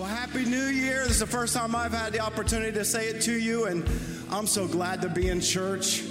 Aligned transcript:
Well, 0.00 0.08
Happy 0.08 0.46
New 0.46 0.68
Year. 0.68 1.02
This 1.02 1.10
is 1.10 1.18
the 1.18 1.26
first 1.26 1.52
time 1.52 1.76
I've 1.76 1.92
had 1.92 2.14
the 2.14 2.20
opportunity 2.20 2.72
to 2.72 2.86
say 2.86 3.08
it 3.08 3.20
to 3.20 3.34
you, 3.34 3.66
and 3.66 3.86
I'm 4.30 4.46
so 4.46 4.66
glad 4.66 5.02
to 5.02 5.10
be 5.10 5.28
in 5.28 5.42
church. 5.42 6.04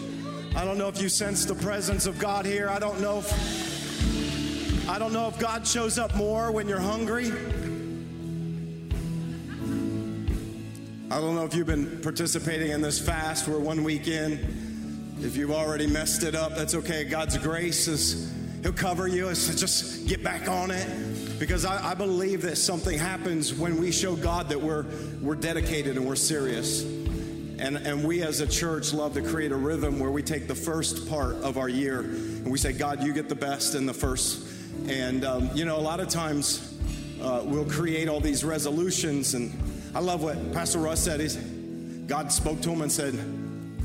I 0.56 0.64
don't 0.64 0.78
know 0.78 0.90
if 0.90 1.02
you 1.02 1.10
sense 1.10 1.44
the 1.44 1.56
presence 1.56 2.06
of 2.06 2.20
God 2.20 2.46
here. 2.46 2.70
I 2.70 2.78
don't 2.78 3.02
know 3.02 3.18
if 3.18 4.88
I 4.88 5.00
don't 5.00 5.12
know 5.12 5.28
if 5.28 5.40
God 5.40 5.66
shows 5.66 5.98
up 5.98 6.14
more 6.16 6.52
when 6.52 6.70
you're 6.70 6.80
hungry. 6.80 7.32
I 11.10 11.20
don't 11.20 11.34
know 11.34 11.46
if 11.46 11.56
you've 11.56 11.66
been 11.66 12.00
participating 12.04 12.70
in 12.70 12.84
this 12.84 13.04
fast. 13.04 13.48
We're 13.48 13.58
one 13.58 13.84
week 13.84 14.08
in. 14.08 15.18
If 15.20 15.36
you've 15.36 15.50
already 15.50 15.88
messed 15.88 16.22
it 16.22 16.36
up, 16.36 16.56
that's 16.56 16.76
okay. 16.76 17.06
God's 17.06 17.40
grace 17.40 17.88
is 17.88 18.32
He'll 18.62 18.72
cover 18.72 19.08
you. 19.08 19.34
So 19.34 19.52
just 19.58 20.08
get 20.08 20.24
back 20.24 20.48
on 20.48 20.70
it. 20.70 21.09
Because 21.40 21.64
I, 21.64 21.92
I 21.92 21.94
believe 21.94 22.42
that 22.42 22.58
something 22.58 23.00
happens 23.00 23.54
when 23.54 23.80
we 23.80 23.92
show 23.92 24.16
God 24.16 24.50
that 24.50 24.62
we're 24.62 24.86
we're 25.22 25.36
dedicated 25.36 25.96
and 25.96 26.06
we're 26.06 26.16
serious. 26.16 26.84
And, 26.84 27.76
and 27.76 28.06
we 28.06 28.22
as 28.24 28.40
a 28.40 28.48
church 28.48 28.94
love 28.94 29.14
to 29.16 29.22
create 29.22 29.52
a 29.52 29.56
rhythm 29.56 30.00
where 30.00 30.12
we 30.12 30.24
take 30.24 30.48
the 30.48 30.56
first 30.56 31.10
part 31.10 31.36
of 31.38 31.58
our 31.58 31.68
year 31.68 32.00
and 32.00 32.50
we 32.50 32.58
say, 32.58 32.72
God, 32.72 33.04
you 33.04 33.12
get 33.12 33.28
the 33.28 33.36
best 33.36 33.76
in 33.76 33.86
the 33.86 33.94
first. 33.94 34.48
And, 34.88 35.26
um, 35.26 35.50
you 35.54 35.66
know, 35.66 35.78
a 35.78 35.82
lot 35.82 36.00
of 36.00 36.08
times 36.08 36.78
uh, 37.22 37.42
we'll 37.44 37.66
create 37.66 38.08
all 38.08 38.22
these 38.22 38.46
resolutions. 38.46 39.34
And 39.34 39.62
I 39.94 40.00
love 40.00 40.24
what 40.24 40.54
Pastor 40.54 40.80
Russ 40.80 41.04
said. 41.04 41.20
He's, 41.20 41.36
God 41.36 42.32
spoke 42.32 42.62
to 42.62 42.70
him 42.70 42.82
and 42.82 42.90
said, 42.90 43.14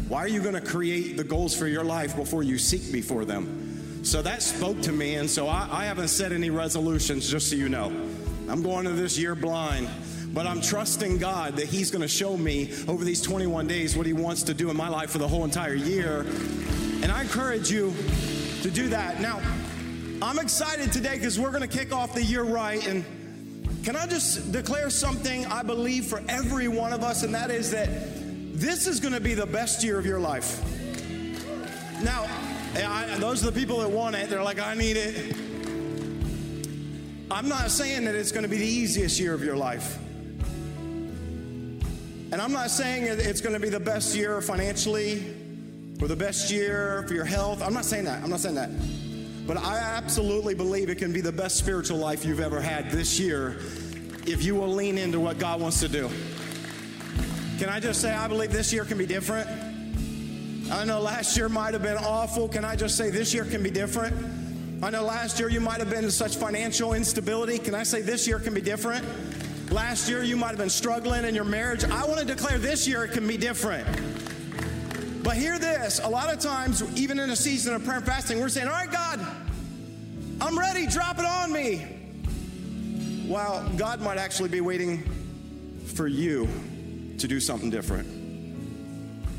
Why 0.08 0.20
are 0.20 0.28
you 0.28 0.40
going 0.40 0.54
to 0.54 0.60
create 0.60 1.16
the 1.16 1.24
goals 1.24 1.56
for 1.56 1.66
your 1.66 1.84
life 1.84 2.14
before 2.14 2.44
you 2.44 2.58
seek 2.58 2.92
me 2.92 3.00
for 3.00 3.24
them? 3.24 3.63
So 4.04 4.22
that 4.22 4.42
spoke 4.42 4.80
to 4.82 4.92
me. 4.92 5.16
And 5.16 5.28
so 5.28 5.48
I, 5.48 5.68
I 5.70 5.84
haven't 5.86 6.08
set 6.08 6.32
any 6.32 6.50
resolutions, 6.50 7.28
just 7.28 7.50
so 7.50 7.56
you 7.56 7.68
know. 7.68 7.86
I'm 8.48 8.62
going 8.62 8.84
to 8.84 8.92
this 8.92 9.18
year 9.18 9.34
blind 9.34 9.88
but 10.34 10.48
I'm 10.48 10.60
trusting 10.60 11.18
God 11.18 11.54
that 11.56 11.66
He's 11.66 11.92
going 11.92 12.02
to 12.02 12.08
show 12.08 12.36
me 12.36 12.72
over 12.88 13.04
these 13.04 13.22
21 13.22 13.68
days 13.68 13.96
what 13.96 14.04
He 14.04 14.12
wants 14.12 14.42
to 14.42 14.52
do 14.52 14.68
in 14.68 14.76
my 14.76 14.88
life 14.88 15.10
for 15.10 15.18
the 15.18 15.28
whole 15.28 15.44
entire 15.44 15.74
year. 15.74 16.22
And 17.02 17.12
I 17.12 17.22
encourage 17.22 17.70
you 17.70 17.94
to 18.62 18.70
do 18.70 18.88
that. 18.88 19.20
Now, 19.20 19.40
I'm 20.20 20.40
excited 20.40 20.92
today 20.92 21.14
because 21.14 21.38
we're 21.38 21.52
going 21.52 21.68
to 21.68 21.78
kick 21.78 21.94
off 21.94 22.14
the 22.14 22.22
year 22.22 22.42
right. 22.42 22.84
And 22.86 23.04
can 23.84 23.94
I 23.94 24.06
just 24.06 24.50
declare 24.50 24.90
something 24.90 25.46
I 25.46 25.62
believe 25.62 26.06
for 26.06 26.20
every 26.28 26.66
one 26.66 26.92
of 26.92 27.04
us, 27.04 27.22
and 27.22 27.32
that 27.34 27.52
is 27.52 27.70
that 27.70 27.88
this 28.58 28.88
is 28.88 28.98
going 28.98 29.14
to 29.14 29.20
be 29.20 29.34
the 29.34 29.46
best 29.46 29.84
year 29.84 29.98
of 30.00 30.06
your 30.06 30.18
life. 30.18 30.60
Now, 32.02 32.26
I, 32.76 33.18
those 33.18 33.42
are 33.42 33.50
the 33.50 33.58
people 33.58 33.78
that 33.78 33.90
want 33.90 34.16
it. 34.16 34.28
They're 34.28 34.42
like, 34.42 34.58
I 34.58 34.74
need 34.74 34.96
it. 34.96 35.36
I'm 37.30 37.48
not 37.48 37.70
saying 37.70 38.04
that 38.04 38.14
it's 38.14 38.32
going 38.32 38.42
to 38.42 38.48
be 38.48 38.58
the 38.58 38.66
easiest 38.66 39.18
year 39.18 39.34
of 39.34 39.42
your 39.42 39.56
life. 39.56 39.98
And 42.32 42.42
I'm 42.42 42.52
not 42.52 42.70
saying 42.70 43.04
it's 43.04 43.40
going 43.40 43.54
to 43.54 43.60
be 43.60 43.68
the 43.68 43.80
best 43.80 44.16
year 44.16 44.40
financially 44.40 45.24
or 46.00 46.08
the 46.08 46.16
best 46.16 46.50
year 46.50 47.04
for 47.06 47.14
your 47.14 47.24
health. 47.24 47.62
I'm 47.62 47.72
not 47.72 47.84
saying 47.84 48.04
that. 48.04 48.22
I'm 48.22 48.30
not 48.30 48.40
saying 48.40 48.56
that. 48.56 48.70
But 49.46 49.56
I 49.56 49.78
absolutely 49.78 50.54
believe 50.54 50.88
it 50.90 50.98
can 50.98 51.12
be 51.12 51.20
the 51.20 51.32
best 51.32 51.56
spiritual 51.56 51.98
life 51.98 52.24
you've 52.24 52.40
ever 52.40 52.60
had 52.60 52.90
this 52.90 53.20
year 53.20 53.60
if 54.26 54.42
you 54.42 54.54
will 54.54 54.72
lean 54.72 54.98
into 54.98 55.20
what 55.20 55.38
God 55.38 55.60
wants 55.60 55.80
to 55.80 55.88
do. 55.88 56.10
Can 57.58 57.68
I 57.68 57.78
just 57.78 58.00
say, 58.00 58.12
I 58.12 58.26
believe 58.26 58.52
this 58.52 58.72
year 58.72 58.84
can 58.84 58.98
be 58.98 59.06
different? 59.06 59.48
I 60.70 60.84
know 60.84 61.00
last 61.00 61.36
year 61.36 61.48
might 61.48 61.74
have 61.74 61.82
been 61.82 61.98
awful. 61.98 62.48
Can 62.48 62.64
I 62.64 62.74
just 62.74 62.96
say 62.96 63.10
this 63.10 63.34
year 63.34 63.44
can 63.44 63.62
be 63.62 63.70
different? 63.70 64.16
I 64.82 64.90
know 64.90 65.02
last 65.02 65.38
year 65.38 65.48
you 65.48 65.60
might 65.60 65.78
have 65.78 65.90
been 65.90 66.04
in 66.04 66.10
such 66.10 66.36
financial 66.36 66.94
instability. 66.94 67.58
Can 67.58 67.74
I 67.74 67.82
say 67.82 68.00
this 68.00 68.26
year 68.26 68.38
can 68.38 68.54
be 68.54 68.60
different? 68.60 69.04
Last 69.70 70.08
year 70.08 70.22
you 70.22 70.36
might 70.36 70.48
have 70.48 70.58
been 70.58 70.70
struggling 70.70 71.24
in 71.24 71.34
your 71.34 71.44
marriage. 71.44 71.84
I 71.84 72.04
want 72.04 72.20
to 72.20 72.26
declare 72.26 72.58
this 72.58 72.86
year 72.86 73.04
it 73.04 73.12
can 73.12 73.26
be 73.26 73.36
different. 73.36 73.86
But 75.22 75.36
hear 75.36 75.58
this 75.58 76.00
a 76.00 76.08
lot 76.08 76.32
of 76.32 76.38
times, 76.38 76.82
even 76.98 77.18
in 77.18 77.30
a 77.30 77.36
season 77.36 77.74
of 77.74 77.84
prayer 77.84 77.96
and 77.96 78.06
fasting, 78.06 78.40
we're 78.40 78.50
saying, 78.50 78.68
All 78.68 78.74
right, 78.74 78.90
God, 78.90 79.20
I'm 80.40 80.58
ready, 80.58 80.86
drop 80.86 81.18
it 81.18 81.24
on 81.24 81.50
me. 81.50 81.78
While 83.26 83.66
God 83.76 84.02
might 84.02 84.18
actually 84.18 84.50
be 84.50 84.60
waiting 84.60 85.02
for 85.94 86.06
you 86.06 86.46
to 87.18 87.26
do 87.26 87.40
something 87.40 87.70
different. 87.70 88.06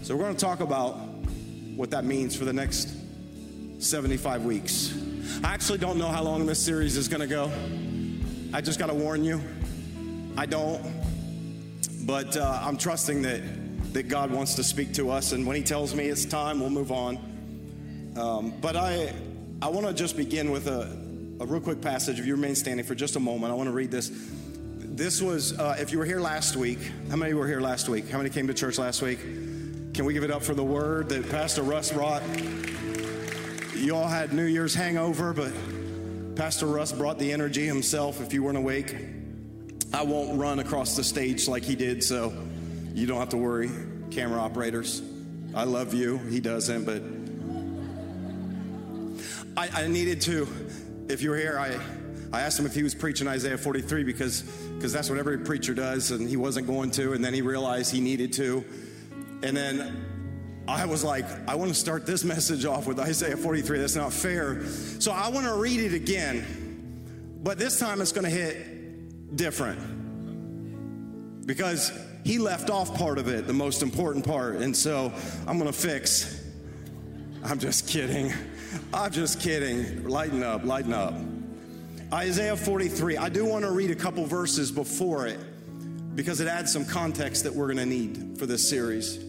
So, 0.02 0.16
we're 0.16 0.24
going 0.24 0.36
to 0.36 0.44
talk 0.44 0.60
about 0.60 1.05
what 1.76 1.92
that 1.92 2.06
means 2.06 2.36
for 2.36 2.46
the 2.46 2.54
next 2.54 2.94
75 3.80 4.46
weeks. 4.46 4.98
I 5.44 5.54
actually 5.54 5.80
don't 5.80 5.98
know 5.98 6.08
how 6.08 6.24
long 6.24 6.46
this 6.46 6.64
series 6.64 6.98
is 6.98 7.08
going 7.08 7.22
to 7.22 7.28
go. 7.28 7.52
I 8.54 8.62
just 8.62 8.80
got 8.80 8.88
to 8.88 8.94
warn 8.94 9.24
you, 9.24 9.42
I 10.38 10.46
don't. 10.46 10.82
But 12.06 12.38
uh, 12.38 12.62
I'm 12.64 12.78
trusting 12.78 13.24
that 13.24 13.42
that 13.96 14.10
God 14.10 14.30
wants 14.30 14.56
to 14.56 14.64
speak 14.64 14.94
to 14.96 15.10
us. 15.10 15.32
And 15.32 15.48
when 15.48 15.56
He 15.56 15.64
tells 15.64 15.96
me 15.96 16.08
it's 16.08 16.26
time, 16.26 16.60
we'll 16.60 16.70
move 16.70 16.92
on. 16.92 17.18
Um, 18.18 18.54
but 18.60 18.76
I, 18.76 19.14
I 19.62 19.70
want 19.70 19.88
to 19.88 19.94
just 19.94 20.18
begin 20.18 20.52
with 20.52 20.68
a, 20.68 20.92
a 21.40 21.46
real 21.46 21.62
quick 21.62 21.82
passage. 21.82 22.20
If 22.20 22.26
you 22.26 22.36
remain 22.36 22.56
standing 22.56 22.86
for 22.86 22.94
just 22.94 23.16
a 23.16 23.22
moment, 23.22 23.54
I 23.54 23.56
want 23.56 23.68
to 23.68 23.74
read 23.74 23.92
this. 23.92 24.12
This 24.80 25.22
was, 25.22 25.58
uh, 25.58 25.78
if 25.80 25.94
you 25.94 25.98
were 25.98 26.06
here 26.06 26.20
last 26.20 26.58
week, 26.58 26.80
how 27.10 27.16
many 27.16 27.34
were 27.34 27.48
here 27.48 27.62
last 27.62 27.88
week? 27.88 28.10
How 28.10 28.18
many 28.18 28.30
came 28.30 28.48
to 28.48 28.54
church 28.54 28.78
last 28.78 29.02
week? 29.02 29.20
Can 29.96 30.04
we 30.04 30.14
give 30.14 30.26
it 30.26 30.32
up 30.32 30.44
for 30.44 30.54
the 30.54 30.62
word 30.64 31.08
that 31.08 31.30
Pastor 31.30 31.64
Russ 31.64 31.90
brought? 31.90 32.22
You 33.74 33.96
all 33.96 34.10
had 34.10 34.34
New 34.34 34.44
Year's 34.44 34.76
hangover, 34.76 35.32
but 35.32 35.54
Pastor 36.36 36.66
Russ 36.66 36.92
brought 36.92 37.18
the 37.18 37.32
energy 37.32 37.66
himself 37.66 38.20
if 38.20 38.34
you 38.34 38.44
weren't 38.44 38.58
awake. 38.58 38.94
I 39.94 40.04
won't 40.04 40.38
run 40.38 40.60
across 40.60 40.98
the 40.98 41.04
stage 41.06 41.48
like 41.48 41.64
he 41.64 41.78
did, 41.78 42.04
so 42.04 42.34
you 42.94 43.08
don't 43.08 43.20
have 43.20 43.30
to 43.30 43.38
worry, 43.38 43.72
camera 44.12 44.42
operators. 44.42 45.02
I 45.56 45.64
love 45.64 45.94
you. 45.94 46.18
He 46.18 46.42
doesn't, 46.42 46.84
but 46.84 47.02
I, 49.56 49.84
I 49.84 49.88
needed 49.88 50.20
to. 50.24 50.46
If 51.08 51.22
you 51.22 51.30
were 51.30 51.38
here, 51.38 51.58
I, 51.58 51.80
I 52.38 52.42
asked 52.42 52.60
him 52.60 52.66
if 52.66 52.76
he 52.76 52.84
was 52.84 52.94
preaching 52.94 53.30
Isaiah 53.30 53.58
43 53.58 54.04
because 54.04 54.42
because 54.42 54.92
that's 54.92 55.10
what 55.10 55.20
every 55.20 55.38
preacher 55.38 55.74
does, 55.74 56.12
and 56.12 56.28
he 56.28 56.36
wasn't 56.36 56.68
going 56.68 56.92
to, 56.92 57.14
and 57.14 57.24
then 57.24 57.34
he 57.34 57.42
realized 57.42 57.94
he 57.94 58.02
needed 58.02 58.34
to, 58.34 58.66
and 59.44 59.56
then 59.56 60.06
I 60.68 60.86
was 60.86 61.04
like, 61.04 61.26
I 61.48 61.56
want 61.56 61.70
to 61.70 61.76
start 61.76 62.06
this 62.06 62.24
message 62.24 62.66
off 62.66 62.88
with 62.88 63.00
Isaiah 63.00 63.38
43. 63.38 63.80
That's 63.80 63.96
not 63.96 64.12
fair. 64.12 64.66
So 65.00 65.12
I 65.12 65.30
want 65.30 65.46
to 65.46 65.54
read 65.54 65.80
it 65.80 65.94
again, 65.94 67.40
but 67.44 67.60
this 67.60 67.80
time 67.80 68.02
it's 68.02 68.12
going 68.12 68.24
to 68.24 68.32
hit 68.32 69.36
different 69.36 71.46
because 71.46 71.92
he 72.24 72.40
left 72.40 72.72
off 72.72 72.98
part 72.98 73.20
of 73.20 73.28
it, 73.28 73.46
the 73.46 73.54
most 73.54 73.84
important 73.84 74.26
part. 74.26 74.56
And 74.56 74.76
so 74.76 75.14
I'm 75.48 75.60
going 75.60 75.72
to 75.72 75.78
fix. 75.78 76.44
I'm 77.44 77.60
just 77.60 77.88
kidding. 77.88 78.34
I'm 78.92 79.12
just 79.12 79.40
kidding. 79.40 80.08
Lighten 80.08 80.42
up, 80.42 80.64
lighten 80.64 80.94
up. 80.94 81.14
Isaiah 82.12 82.58
43. 82.58 83.18
I 83.18 83.30
do 83.30 83.46
want 83.46 83.66
to 83.66 83.72
read 83.72 83.92
a 83.92 83.96
couple 83.96 84.26
verses 84.26 84.72
before 84.72 85.28
it 85.28 85.40
because 86.16 86.40
it 86.40 86.48
adds 86.48 86.72
some 86.72 86.86
context 86.86 87.44
that 87.44 87.54
we're 87.54 87.66
going 87.66 87.78
to 87.78 87.86
need 87.86 88.38
for 88.40 88.46
this 88.46 88.68
series. 88.68 89.20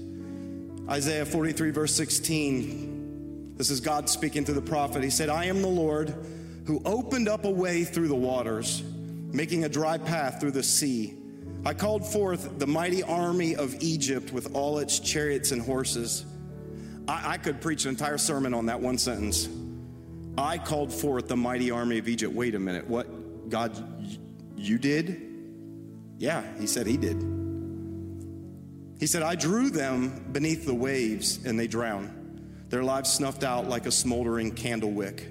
Isaiah 0.88 1.26
43, 1.26 1.70
verse 1.72 1.94
16. 1.94 3.54
This 3.56 3.70
is 3.70 3.80
God 3.80 4.08
speaking 4.08 4.44
to 4.44 4.52
the 4.52 4.62
prophet. 4.62 5.02
He 5.02 5.10
said, 5.10 5.28
I 5.28 5.46
am 5.46 5.62
the 5.62 5.68
Lord 5.68 6.14
who 6.66 6.80
opened 6.84 7.28
up 7.28 7.44
a 7.44 7.50
way 7.50 7.84
through 7.84 8.08
the 8.08 8.14
waters, 8.14 8.82
making 9.32 9.64
a 9.64 9.68
dry 9.68 9.98
path 9.98 10.40
through 10.40 10.52
the 10.52 10.62
sea. 10.62 11.14
I 11.64 11.74
called 11.74 12.06
forth 12.06 12.58
the 12.58 12.66
mighty 12.66 13.02
army 13.02 13.56
of 13.56 13.74
Egypt 13.82 14.32
with 14.32 14.54
all 14.54 14.78
its 14.78 15.00
chariots 15.00 15.50
and 15.50 15.60
horses. 15.60 16.24
I, 17.08 17.32
I, 17.32 17.36
could 17.38 17.60
preach 17.60 17.84
an 17.84 17.90
entire 17.90 18.18
sermon 18.18 18.54
on 18.54 18.66
that 18.66 18.80
one 18.80 18.98
sentence. 18.98 19.48
I 20.38 20.58
called 20.58 20.92
forth 20.92 21.28
the 21.28 21.36
mighty 21.36 21.70
army 21.70 21.98
of 21.98 22.08
Egypt. 22.08 22.32
Wait 22.32 22.54
a 22.54 22.58
minute, 22.58 22.86
what? 22.88 23.48
God, 23.48 23.72
you 24.56 24.78
did? 24.78 25.35
Yeah, 26.18 26.42
he 26.58 26.66
said 26.66 26.86
he 26.86 26.96
did. 26.96 27.22
He 28.98 29.06
said, 29.06 29.22
I 29.22 29.34
drew 29.34 29.70
them 29.70 30.30
beneath 30.32 30.64
the 30.64 30.74
waves 30.74 31.44
and 31.44 31.58
they 31.58 31.66
drowned. 31.66 32.12
Their 32.70 32.82
lives 32.82 33.12
snuffed 33.12 33.44
out 33.44 33.68
like 33.68 33.86
a 33.86 33.92
smoldering 33.92 34.52
candle 34.52 34.90
wick. 34.90 35.28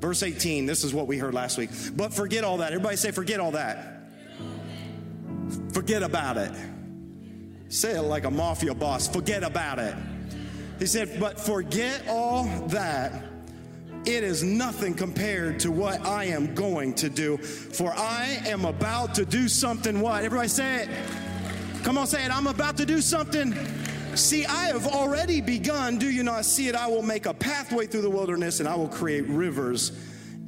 Verse 0.00 0.22
18, 0.22 0.66
this 0.66 0.82
is 0.82 0.92
what 0.92 1.06
we 1.06 1.18
heard 1.18 1.34
last 1.34 1.58
week. 1.58 1.70
But 1.94 2.12
forget 2.12 2.42
all 2.42 2.56
that. 2.58 2.72
Everybody 2.72 2.96
say, 2.96 3.10
forget 3.10 3.38
all 3.38 3.52
that. 3.52 4.08
Forget 5.72 6.02
about 6.02 6.38
it. 6.38 6.52
Say 7.68 7.96
it 7.96 8.02
like 8.02 8.24
a 8.24 8.30
mafia 8.30 8.74
boss. 8.74 9.08
Forget 9.08 9.44
about 9.44 9.78
it. 9.78 9.94
He 10.78 10.86
said, 10.86 11.20
but 11.20 11.38
forget 11.38 12.02
all 12.08 12.44
that. 12.68 13.31
It 14.04 14.24
is 14.24 14.42
nothing 14.42 14.94
compared 14.94 15.60
to 15.60 15.70
what 15.70 16.04
I 16.04 16.24
am 16.24 16.54
going 16.54 16.94
to 16.94 17.08
do. 17.08 17.36
For 17.36 17.92
I 17.92 18.40
am 18.46 18.64
about 18.64 19.14
to 19.14 19.24
do 19.24 19.48
something 19.48 20.00
what? 20.00 20.24
Everybody 20.24 20.48
say 20.48 20.82
it. 20.82 20.88
Come 21.84 21.96
on, 21.96 22.08
say 22.08 22.24
it. 22.24 22.36
I'm 22.36 22.48
about 22.48 22.76
to 22.78 22.86
do 22.86 23.00
something. 23.00 23.54
See, 24.16 24.44
I 24.44 24.66
have 24.66 24.88
already 24.88 25.40
begun. 25.40 25.98
Do 25.98 26.10
you 26.10 26.24
not 26.24 26.44
see 26.44 26.68
it? 26.68 26.74
I 26.74 26.88
will 26.88 27.02
make 27.02 27.26
a 27.26 27.34
pathway 27.34 27.86
through 27.86 28.02
the 28.02 28.10
wilderness 28.10 28.58
and 28.58 28.68
I 28.68 28.74
will 28.74 28.88
create 28.88 29.26
rivers 29.28 29.92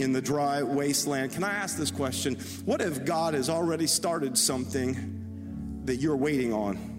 in 0.01 0.13
the 0.13 0.21
dry 0.21 0.63
wasteland. 0.63 1.33
Can 1.33 1.45
I 1.45 1.55
ask 1.55 1.77
this 1.77 1.93
question? 1.93 2.35
What 2.65 2.81
if 2.81 3.05
God 3.05 3.35
has 3.35 3.49
already 3.49 3.87
started 3.87 4.37
something 4.37 5.83
that 5.85 5.97
you're 5.97 6.17
waiting 6.17 6.53
on? 6.53 6.94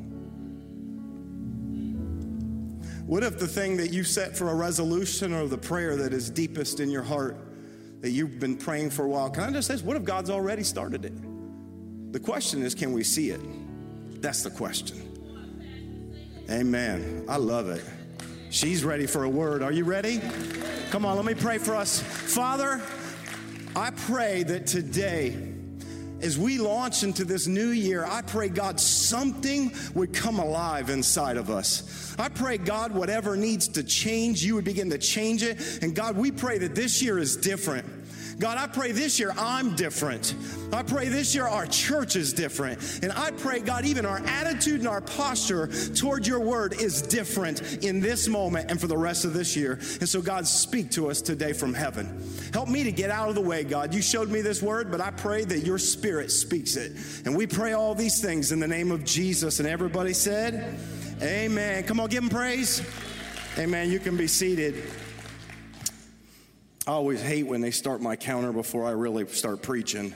What 3.06 3.24
if 3.24 3.38
the 3.38 3.48
thing 3.48 3.78
that 3.78 3.94
you 3.94 4.04
set 4.04 4.36
for 4.36 4.50
a 4.50 4.56
resolution 4.56 5.32
or 5.32 5.48
the 5.48 5.58
prayer 5.58 5.96
that 5.96 6.12
is 6.12 6.30
deepest 6.30 6.80
in 6.80 6.90
your 6.90 7.04
heart 7.04 7.38
that 8.02 8.10
you've 8.10 8.40
been 8.40 8.58
praying 8.58 8.90
for 8.90 9.06
a 9.06 9.08
while? 9.08 9.30
Can 9.30 9.44
I 9.44 9.52
just 9.52 9.68
say, 9.68 9.78
what 9.78 9.96
if 9.96 10.04
God's 10.04 10.32
already 10.32 10.64
started 10.64 11.06
it? 11.06 11.14
The 12.12 12.20
question 12.20 12.64
is, 12.64 12.74
can 12.74 12.94
we 12.94 13.04
see 13.04 13.30
it? 13.30 13.42
That's 14.22 14.42
the 14.42 14.50
question. 14.50 15.02
Amen. 16.50 17.26
I 17.30 17.38
love 17.38 17.70
it. 17.70 17.84
She's 18.50 18.84
ready 18.84 19.06
for 19.06 19.26
a 19.26 19.30
word. 19.30 19.62
Are 19.62 19.72
you 19.72 19.84
ready? 19.84 20.20
Come 20.90 21.06
on, 21.06 21.16
let 21.16 21.26
me 21.26 21.36
pray 21.36 21.60
for 21.60 21.76
us. 21.76 22.00
Father, 22.00 22.82
I 23.76 23.92
pray 23.92 24.42
that 24.44 24.66
today, 24.66 25.54
as 26.22 26.38
we 26.38 26.58
launch 26.58 27.04
into 27.04 27.26
this 27.26 27.48
new 27.48 27.70
year, 27.70 28.06
I 28.06 28.22
pray, 28.22 28.50
God, 28.50 28.80
something 28.80 29.72
would 29.94 30.14
come 30.14 30.40
alive 30.40 30.90
inside 30.90 31.38
of 31.38 31.50
us. 31.50 32.16
I 32.18 32.30
pray, 32.30 32.58
God, 32.58 32.94
whatever 32.94 33.36
needs 33.36 33.68
to 33.70 33.84
change, 33.84 34.44
you 34.44 34.56
would 34.56 34.66
begin 34.66 34.90
to 34.92 34.98
change 34.98 35.44
it. 35.44 35.84
And 35.84 35.96
God, 35.96 36.16
we 36.16 36.32
pray 36.32 36.58
that 36.60 36.76
this 36.76 37.02
year 37.02 37.18
is 37.18 37.36
different. 37.36 37.86
God, 38.40 38.58
I 38.58 38.68
pray 38.68 38.92
this 38.92 39.18
year 39.20 39.34
I'm 39.38 39.76
different. 39.76 40.36
I 40.74 40.84
pray 40.84 41.08
this 41.08 41.34
year 41.34 41.48
our 41.48 41.66
church 41.66 42.16
is 42.16 42.34
different. 42.34 43.00
And 43.02 43.12
I 43.14 43.32
pray, 43.32 43.60
God, 43.60 43.86
even 43.86 44.06
our 44.06 44.20
attitude 44.20 44.80
and 44.80 44.88
our 44.88 45.02
posture 45.02 45.68
toward 45.96 46.28
your 46.28 46.42
word 46.42 46.74
is 46.74 47.02
different 47.02 47.84
in 47.84 48.02
this 48.02 48.28
moment 48.28 48.70
and 48.70 48.80
for 48.80 48.88
the 48.88 48.98
rest 48.98 49.24
of 49.24 49.34
this 49.34 49.56
year. 49.56 49.74
And 50.00 50.10
so, 50.10 50.22
God, 50.22 50.48
speak 50.48 50.92
to 50.92 51.10
us 51.10 51.22
today 51.22 51.54
from 51.54 51.74
heaven. 51.74 52.22
Help 52.52 52.68
me 52.68 52.84
to 52.84 52.92
get 52.92 53.10
out 53.10 53.30
of 53.30 53.36
the 53.36 53.42
way, 53.42 53.64
God. 53.64 53.94
You 53.94 54.02
showed 54.02 54.30
me 54.30 54.42
this 54.42 54.62
word, 54.62 54.92
but 54.92 55.00
I 55.00 55.12
pray 55.12 55.46
that 55.46 55.60
your 55.60 55.78
spirit 55.78 56.32
speaks 56.32 56.76
it. 56.76 56.92
And 57.26 57.36
we 57.36 57.48
pray 57.48 57.74
all 57.74 57.96
these 57.96 58.22
things 58.22 58.52
in 58.52 58.60
the 58.60 58.68
name 58.68 58.92
of 58.92 59.06
Jesus. 59.06 59.60
And 59.60 59.68
everybody 59.68 60.14
said, 60.14 60.78
Amen. 61.22 61.84
Come 61.86 62.02
on, 62.02 62.10
give 62.10 62.24
him 62.24 62.30
praise. 62.30 62.82
Amen. 63.58 63.90
You 63.90 64.00
can 64.00 64.18
be 64.18 64.28
seated. 64.28 64.84
I 66.88 66.92
always 66.92 67.20
hate 67.20 67.48
when 67.48 67.62
they 67.62 67.72
start 67.72 68.00
my 68.00 68.16
counter 68.16 68.52
before 68.52 68.86
I 68.86 68.92
really 68.92 69.26
start 69.28 69.64
preaching. 69.64 70.14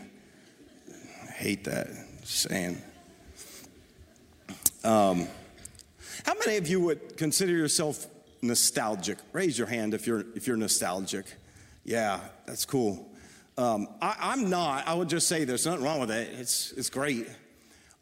I 1.24 1.32
hate 1.32 1.64
that 1.64 1.88
saying. 2.24 2.80
Um, 4.84 5.28
how 6.26 6.36
many 6.36 6.58
of 6.58 6.68
you 6.68 6.80
would 6.82 7.18
consider 7.18 7.54
yourself 7.54 8.06
nostalgic? 8.44 9.18
Raise 9.34 9.58
your 9.58 9.66
hand 9.66 9.96
if 9.96 10.06
you're 10.06 10.24
if 10.36 10.46
you're 10.46 10.58
nostalgic. 10.58 11.26
Yeah, 11.86 12.20
that's 12.46 12.66
cool. 12.66 13.10
Um, 13.58 13.88
I, 14.00 14.34
am 14.34 14.52
not. 14.52 14.88
I 14.88 14.94
would 14.94 15.10
just 15.10 15.28
say 15.28 15.46
there's 15.46 15.66
nothing 15.66 15.84
wrong 15.84 16.00
with 16.00 16.12
it. 16.12 16.30
It's 16.40 16.72
it's 16.74 16.92
great. 16.92 17.28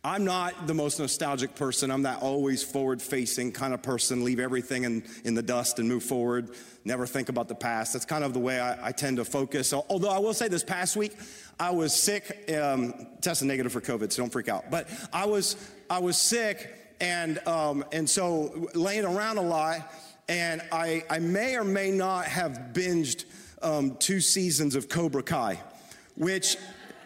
I'm 0.07 0.23
not 0.23 0.67
the 0.67 0.73
most 0.73 0.99
nostalgic 0.99 1.53
person. 1.53 1.91
I'm 1.91 2.03
that 2.03 2.21
always 2.21 2.63
forward 2.63 3.01
facing 3.01 3.51
kind 3.51 3.73
of 3.73 3.81
person, 3.81 4.23
leave 4.23 4.39
everything 4.39 4.85
in, 4.85 5.03
in 5.25 5.33
the 5.33 5.41
dust 5.41 5.79
and 5.79 5.89
move 5.89 6.01
forward, 6.01 6.51
never 6.85 7.05
think 7.05 7.27
about 7.27 7.49
the 7.49 7.55
past. 7.55 7.91
That's 7.91 8.05
kind 8.05 8.23
of 8.23 8.31
the 8.31 8.39
way 8.39 8.57
I, 8.57 8.87
I 8.87 8.91
tend 8.93 9.17
to 9.17 9.25
focus. 9.25 9.73
Although 9.73 10.09
I 10.09 10.19
will 10.19 10.33
say 10.33 10.47
this 10.47 10.63
past 10.63 10.95
week, 10.95 11.11
I 11.59 11.71
was 11.71 11.93
sick, 11.93 12.49
um, 12.57 13.07
tested 13.19 13.49
negative 13.49 13.73
for 13.73 13.81
COVID, 13.81 14.09
so 14.13 14.21
don't 14.21 14.31
freak 14.31 14.47
out. 14.47 14.71
But 14.71 14.87
I 15.11 15.25
was, 15.25 15.57
I 15.89 15.99
was 15.99 16.17
sick, 16.17 16.73
and, 17.01 17.45
um, 17.45 17.83
and 17.91 18.09
so 18.09 18.69
laying 18.75 19.03
around 19.03 19.39
a 19.39 19.41
lot, 19.41 19.93
and 20.29 20.61
I, 20.71 21.03
I 21.09 21.19
may 21.19 21.57
or 21.57 21.65
may 21.65 21.91
not 21.91 22.27
have 22.27 22.69
binged 22.71 23.25
um, 23.61 23.97
two 23.97 24.21
seasons 24.21 24.75
of 24.75 24.87
Cobra 24.87 25.23
Kai, 25.23 25.59
which. 26.15 26.55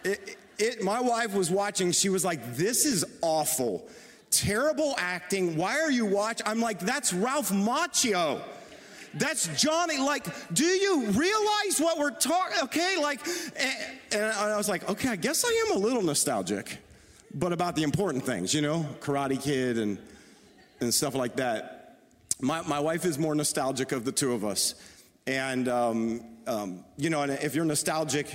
It, 0.03 0.37
it, 0.61 0.83
my 0.83 1.01
wife 1.01 1.33
was 1.33 1.49
watching. 1.49 1.91
She 1.91 2.09
was 2.09 2.23
like, 2.23 2.55
This 2.55 2.85
is 2.85 3.03
awful. 3.21 3.87
Terrible 4.29 4.95
acting. 4.97 5.57
Why 5.57 5.79
are 5.81 5.91
you 5.91 6.05
watching? 6.05 6.47
I'm 6.47 6.61
like, 6.61 6.79
That's 6.79 7.13
Ralph 7.13 7.49
Macchio. 7.49 8.41
That's 9.13 9.47
Johnny. 9.61 9.97
Like, 9.97 10.25
do 10.53 10.63
you 10.63 11.07
realize 11.07 11.79
what 11.79 11.97
we're 11.97 12.11
talking? 12.11 12.57
Okay, 12.63 12.97
like, 13.01 13.19
and, 13.57 13.75
and 14.13 14.23
I 14.23 14.55
was 14.55 14.69
like, 14.69 14.89
okay, 14.89 15.09
I 15.09 15.17
guess 15.17 15.43
I 15.43 15.65
am 15.67 15.75
a 15.75 15.79
little 15.79 16.01
nostalgic, 16.01 16.77
but 17.33 17.51
about 17.51 17.75
the 17.75 17.83
important 17.83 18.25
things, 18.25 18.53
you 18.53 18.61
know, 18.61 18.85
Karate 19.01 19.41
Kid 19.41 19.77
and 19.77 19.97
and 20.79 20.93
stuff 20.93 21.13
like 21.13 21.35
that. 21.35 21.97
My 22.41 22.61
my 22.61 22.79
wife 22.79 23.05
is 23.05 23.19
more 23.19 23.35
nostalgic 23.35 23.91
of 23.91 24.05
the 24.05 24.11
two 24.11 24.33
of 24.33 24.43
us, 24.45 24.75
and 25.27 25.67
um, 25.67 26.21
um, 26.47 26.83
you 26.97 27.09
know, 27.09 27.21
and 27.21 27.31
if 27.33 27.53
you're 27.53 27.65
nostalgic, 27.65 28.27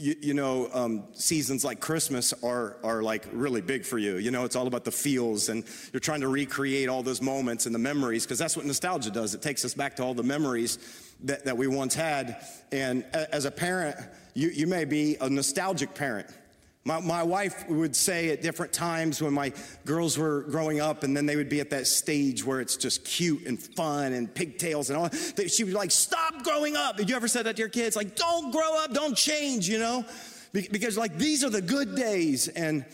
you, 0.00 0.16
you 0.20 0.34
know, 0.34 0.68
um, 0.72 1.04
seasons 1.12 1.64
like 1.64 1.80
Christmas 1.80 2.32
are, 2.42 2.76
are 2.82 3.02
like 3.02 3.26
really 3.32 3.60
big 3.60 3.84
for 3.84 3.98
you. 3.98 4.16
You 4.16 4.30
know, 4.30 4.44
it's 4.44 4.56
all 4.56 4.66
about 4.66 4.84
the 4.84 4.90
feels 4.90 5.48
and 5.48 5.64
you're 5.92 6.00
trying 6.00 6.22
to 6.22 6.28
recreate 6.28 6.88
all 6.88 7.02
those 7.02 7.20
moments 7.20 7.66
and 7.66 7.74
the 7.74 7.78
memories 7.78 8.24
because 8.24 8.38
that's 8.38 8.56
what 8.56 8.66
nostalgia 8.66 9.10
does. 9.10 9.34
It 9.34 9.42
takes 9.42 9.64
us 9.64 9.74
back 9.74 9.96
to 9.96 10.02
all 10.02 10.14
the 10.14 10.22
memories 10.22 10.78
that, 11.24 11.44
that 11.44 11.56
we 11.56 11.66
once 11.66 11.94
had. 11.94 12.44
And 12.72 13.04
as 13.14 13.44
a 13.44 13.50
parent, 13.50 13.96
you, 14.34 14.48
you 14.48 14.66
may 14.66 14.84
be 14.84 15.16
a 15.20 15.28
nostalgic 15.28 15.94
parent. 15.94 16.28
My, 16.84 16.98
my 16.98 17.22
wife 17.22 17.68
would 17.68 17.94
say 17.94 18.30
at 18.30 18.40
different 18.40 18.72
times 18.72 19.20
when 19.20 19.34
my 19.34 19.52
girls 19.84 20.16
were 20.16 20.42
growing 20.44 20.80
up, 20.80 21.04
and 21.04 21.14
then 21.14 21.26
they 21.26 21.36
would 21.36 21.50
be 21.50 21.60
at 21.60 21.70
that 21.70 21.86
stage 21.86 22.44
where 22.44 22.60
it's 22.60 22.76
just 22.76 23.04
cute 23.04 23.46
and 23.46 23.60
fun 23.60 24.14
and 24.14 24.34
pigtails 24.34 24.88
and 24.88 24.98
all. 24.98 25.08
that. 25.08 25.50
She 25.50 25.62
would 25.62 25.70
be 25.70 25.76
like, 25.76 25.90
"Stop 25.90 26.42
growing 26.42 26.76
up." 26.76 26.96
Did 26.96 27.10
you 27.10 27.16
ever 27.16 27.28
say 27.28 27.42
that 27.42 27.56
to 27.56 27.60
your 27.60 27.68
kids? 27.68 27.96
Like, 27.96 28.16
"Don't 28.16 28.50
grow 28.50 28.82
up, 28.82 28.94
don't 28.94 29.14
change," 29.14 29.68
you 29.68 29.78
know? 29.78 30.06
Because 30.52 30.96
like 30.96 31.18
these 31.18 31.44
are 31.44 31.50
the 31.50 31.60
good 31.60 31.94
days. 31.94 32.48
And 32.48 32.86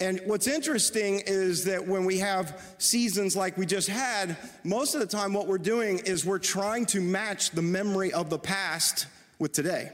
and 0.00 0.20
what's 0.24 0.48
interesting 0.48 1.22
is 1.26 1.64
that 1.64 1.86
when 1.86 2.04
we 2.04 2.18
have 2.18 2.74
seasons 2.78 3.36
like 3.36 3.56
we 3.56 3.66
just 3.66 3.88
had, 3.88 4.36
most 4.64 4.94
of 4.94 5.00
the 5.00 5.06
time 5.06 5.32
what 5.32 5.46
we're 5.46 5.58
doing 5.58 5.98
is 6.00 6.24
we're 6.24 6.38
trying 6.38 6.86
to 6.86 7.00
match 7.00 7.50
the 7.50 7.62
memory 7.62 8.12
of 8.12 8.30
the 8.30 8.38
past 8.38 9.06
with 9.38 9.52
today. 9.52 9.92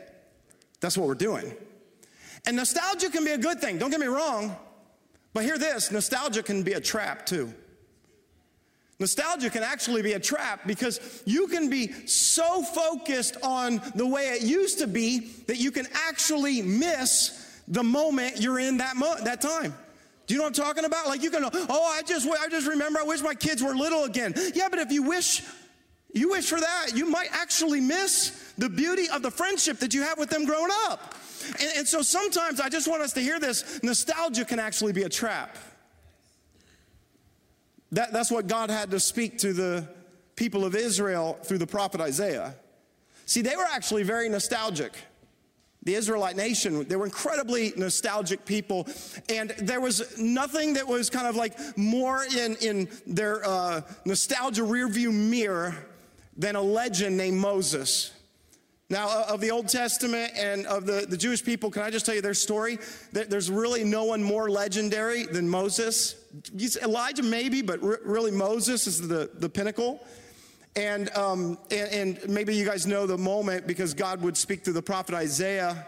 That's 0.80 0.96
what 0.96 1.06
we're 1.06 1.14
doing. 1.14 1.52
And 2.46 2.56
nostalgia 2.56 3.10
can 3.10 3.24
be 3.24 3.32
a 3.32 3.38
good 3.38 3.60
thing, 3.60 3.78
don't 3.78 3.90
get 3.90 4.00
me 4.00 4.06
wrong. 4.06 4.56
But 5.32 5.44
hear 5.44 5.58
this 5.58 5.90
nostalgia 5.90 6.42
can 6.42 6.62
be 6.62 6.72
a 6.72 6.80
trap 6.80 7.26
too. 7.26 7.54
Nostalgia 8.98 9.48
can 9.48 9.62
actually 9.62 10.02
be 10.02 10.12
a 10.12 10.20
trap 10.20 10.66
because 10.66 11.22
you 11.24 11.48
can 11.48 11.70
be 11.70 11.90
so 12.06 12.62
focused 12.62 13.38
on 13.42 13.80
the 13.94 14.06
way 14.06 14.24
it 14.24 14.42
used 14.42 14.78
to 14.80 14.86
be 14.86 15.20
that 15.46 15.56
you 15.56 15.70
can 15.70 15.86
actually 16.06 16.60
miss 16.60 17.62
the 17.66 17.82
moment 17.82 18.40
you're 18.40 18.58
in 18.58 18.76
that 18.76 18.96
mo- 18.96 19.16
that 19.24 19.40
time. 19.40 19.74
Do 20.26 20.34
you 20.34 20.38
know 20.38 20.44
what 20.44 20.58
I'm 20.58 20.64
talking 20.64 20.84
about? 20.84 21.06
Like 21.06 21.22
you 21.22 21.30
can, 21.30 21.44
oh, 21.44 21.92
I 21.96 22.02
just, 22.02 22.28
I 22.28 22.48
just 22.48 22.66
remember. 22.66 23.00
I 23.00 23.04
wish 23.04 23.22
my 23.22 23.34
kids 23.34 23.62
were 23.62 23.74
little 23.74 24.04
again. 24.04 24.34
Yeah, 24.54 24.68
but 24.68 24.78
if 24.78 24.92
you 24.92 25.02
wish, 25.02 25.42
you 26.12 26.30
wish 26.30 26.48
for 26.50 26.60
that, 26.60 26.88
you 26.94 27.06
might 27.06 27.28
actually 27.32 27.80
miss 27.80 28.49
the 28.60 28.68
beauty 28.68 29.08
of 29.08 29.22
the 29.22 29.30
friendship 29.30 29.78
that 29.78 29.94
you 29.94 30.02
have 30.02 30.18
with 30.18 30.28
them 30.28 30.44
growing 30.44 30.70
up. 30.84 31.14
And, 31.58 31.70
and 31.78 31.88
so 31.88 32.02
sometimes 32.02 32.60
I 32.60 32.68
just 32.68 32.86
want 32.86 33.00
us 33.00 33.14
to 33.14 33.20
hear 33.20 33.40
this 33.40 33.82
nostalgia 33.82 34.44
can 34.44 34.58
actually 34.58 34.92
be 34.92 35.02
a 35.04 35.08
trap. 35.08 35.56
That, 37.92 38.12
that's 38.12 38.30
what 38.30 38.46
God 38.46 38.70
had 38.70 38.90
to 38.90 39.00
speak 39.00 39.38
to 39.38 39.54
the 39.54 39.88
people 40.36 40.66
of 40.66 40.76
Israel 40.76 41.38
through 41.42 41.56
the 41.56 41.66
prophet 41.66 42.02
Isaiah. 42.02 42.54
See, 43.24 43.40
they 43.40 43.56
were 43.56 43.66
actually 43.72 44.02
very 44.02 44.28
nostalgic. 44.28 44.92
The 45.84 45.94
Israelite 45.94 46.36
nation, 46.36 46.86
they 46.86 46.96
were 46.96 47.06
incredibly 47.06 47.72
nostalgic 47.78 48.44
people, 48.44 48.86
and 49.30 49.50
there 49.58 49.80
was 49.80 50.18
nothing 50.18 50.74
that 50.74 50.86
was 50.86 51.08
kind 51.08 51.26
of 51.26 51.34
like 51.34 51.56
more 51.78 52.24
in, 52.36 52.56
in 52.56 52.90
their 53.06 53.42
uh, 53.48 53.80
nostalgia 54.04 54.60
rearview 54.60 55.10
mirror 55.10 55.74
than 56.36 56.56
a 56.56 56.60
legend 56.60 57.16
named 57.16 57.38
Moses. 57.38 58.12
Now, 58.90 59.22
of 59.28 59.40
the 59.40 59.52
Old 59.52 59.68
Testament 59.68 60.32
and 60.36 60.66
of 60.66 60.84
the, 60.84 61.06
the 61.08 61.16
Jewish 61.16 61.44
people, 61.44 61.70
can 61.70 61.82
I 61.82 61.90
just 61.90 62.04
tell 62.04 62.14
you 62.16 62.20
their 62.20 62.34
story? 62.34 62.76
There's 63.12 63.48
really 63.48 63.84
no 63.84 64.04
one 64.04 64.20
more 64.20 64.50
legendary 64.50 65.26
than 65.26 65.48
Moses. 65.48 66.16
Elijah, 66.82 67.22
maybe, 67.22 67.62
but 67.62 67.80
really 67.80 68.32
Moses 68.32 68.88
is 68.88 69.06
the, 69.06 69.30
the 69.32 69.48
pinnacle. 69.48 70.04
And, 70.74 71.08
um, 71.16 71.56
and, 71.70 72.18
and 72.18 72.28
maybe 72.28 72.56
you 72.56 72.64
guys 72.64 72.84
know 72.84 73.06
the 73.06 73.16
moment 73.16 73.64
because 73.68 73.94
God 73.94 74.22
would 74.22 74.36
speak 74.36 74.64
through 74.64 74.74
the 74.74 74.82
prophet 74.82 75.14
Isaiah. 75.14 75.86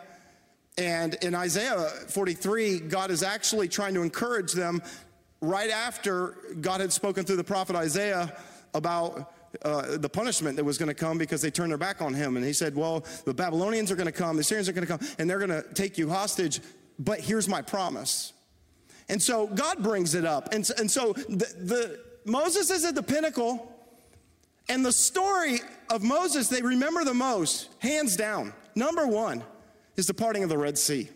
And 0.78 1.14
in 1.22 1.34
Isaiah 1.34 1.88
43, 2.08 2.80
God 2.80 3.10
is 3.10 3.24
actually 3.24 3.66
trying 3.66 3.94
to 3.94 4.02
encourage 4.02 4.52
them 4.52 4.80
right 5.40 5.70
after 5.70 6.36
God 6.60 6.80
had 6.80 6.92
spoken 6.92 7.24
through 7.24 7.36
the 7.36 7.44
prophet 7.44 7.74
Isaiah 7.74 8.32
about 8.74 9.32
uh, 9.62 9.98
the 9.98 10.08
punishment 10.08 10.56
that 10.56 10.64
was 10.64 10.78
going 10.78 10.88
to 10.88 10.94
come 10.94 11.18
because 11.18 11.42
they 11.42 11.50
turned 11.50 11.70
their 11.70 11.78
back 11.78 12.00
on 12.00 12.14
him. 12.14 12.36
And 12.36 12.44
he 12.44 12.52
said, 12.52 12.74
Well, 12.74 13.04
the 13.24 13.34
Babylonians 13.34 13.90
are 13.90 13.96
going 13.96 14.06
to 14.06 14.12
come, 14.12 14.36
the 14.36 14.44
Syrians 14.44 14.68
are 14.68 14.72
going 14.72 14.86
to 14.86 14.98
come, 14.98 15.06
and 15.18 15.28
they're 15.28 15.38
going 15.38 15.50
to 15.50 15.64
take 15.74 15.98
you 15.98 16.08
hostage, 16.08 16.60
but 16.98 17.20
here's 17.20 17.48
my 17.48 17.62
promise. 17.62 18.32
And 19.08 19.20
so 19.20 19.46
God 19.46 19.82
brings 19.82 20.14
it 20.14 20.24
up. 20.24 20.52
And, 20.52 20.68
and 20.78 20.90
so 20.90 21.12
the, 21.12 21.46
the 21.58 22.00
Moses 22.24 22.70
is 22.70 22.84
at 22.84 22.94
the 22.94 23.02
pinnacle, 23.02 23.68
and 24.68 24.84
the 24.84 24.92
story 24.92 25.60
of 25.90 26.02
Moses 26.02 26.48
they 26.48 26.62
remember 26.62 27.04
the 27.04 27.14
most, 27.14 27.68
hands 27.80 28.16
down. 28.16 28.52
Number 28.74 29.06
one, 29.06 29.42
is 29.96 30.06
the 30.06 30.14
parting 30.14 30.42
of 30.42 30.48
the 30.48 30.58
Red 30.58 30.78
Sea. 30.78 31.08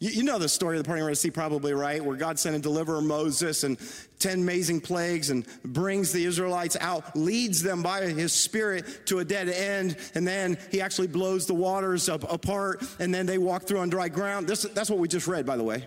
You, 0.00 0.22
know 0.22 0.38
the 0.38 0.48
story 0.48 0.76
of 0.76 0.84
the 0.84 0.86
parting 0.86 1.02
of 1.02 1.06
the 1.06 1.08
Red 1.08 1.18
Sea, 1.18 1.30
probably, 1.32 1.74
right? 1.74 2.04
Where 2.04 2.16
God 2.16 2.38
sent 2.38 2.54
a 2.54 2.60
deliverer, 2.60 3.00
Moses, 3.00 3.64
and 3.64 3.76
10 4.20 4.40
amazing 4.40 4.80
plagues 4.80 5.30
and 5.30 5.44
brings 5.64 6.12
the 6.12 6.24
Israelites 6.24 6.76
out, 6.80 7.16
leads 7.16 7.64
them 7.64 7.82
by 7.82 8.02
his 8.02 8.32
spirit 8.32 9.06
to 9.06 9.18
a 9.18 9.24
dead 9.24 9.48
end, 9.48 9.96
and 10.14 10.26
then 10.26 10.56
he 10.70 10.80
actually 10.80 11.08
blows 11.08 11.46
the 11.46 11.54
waters 11.54 12.08
up, 12.08 12.32
apart, 12.32 12.84
and 13.00 13.12
then 13.12 13.26
they 13.26 13.38
walk 13.38 13.64
through 13.64 13.80
on 13.80 13.88
dry 13.88 14.08
ground. 14.08 14.46
This, 14.46 14.62
that's 14.62 14.88
what 14.88 15.00
we 15.00 15.08
just 15.08 15.26
read, 15.26 15.44
by 15.44 15.56
the 15.56 15.64
way. 15.64 15.84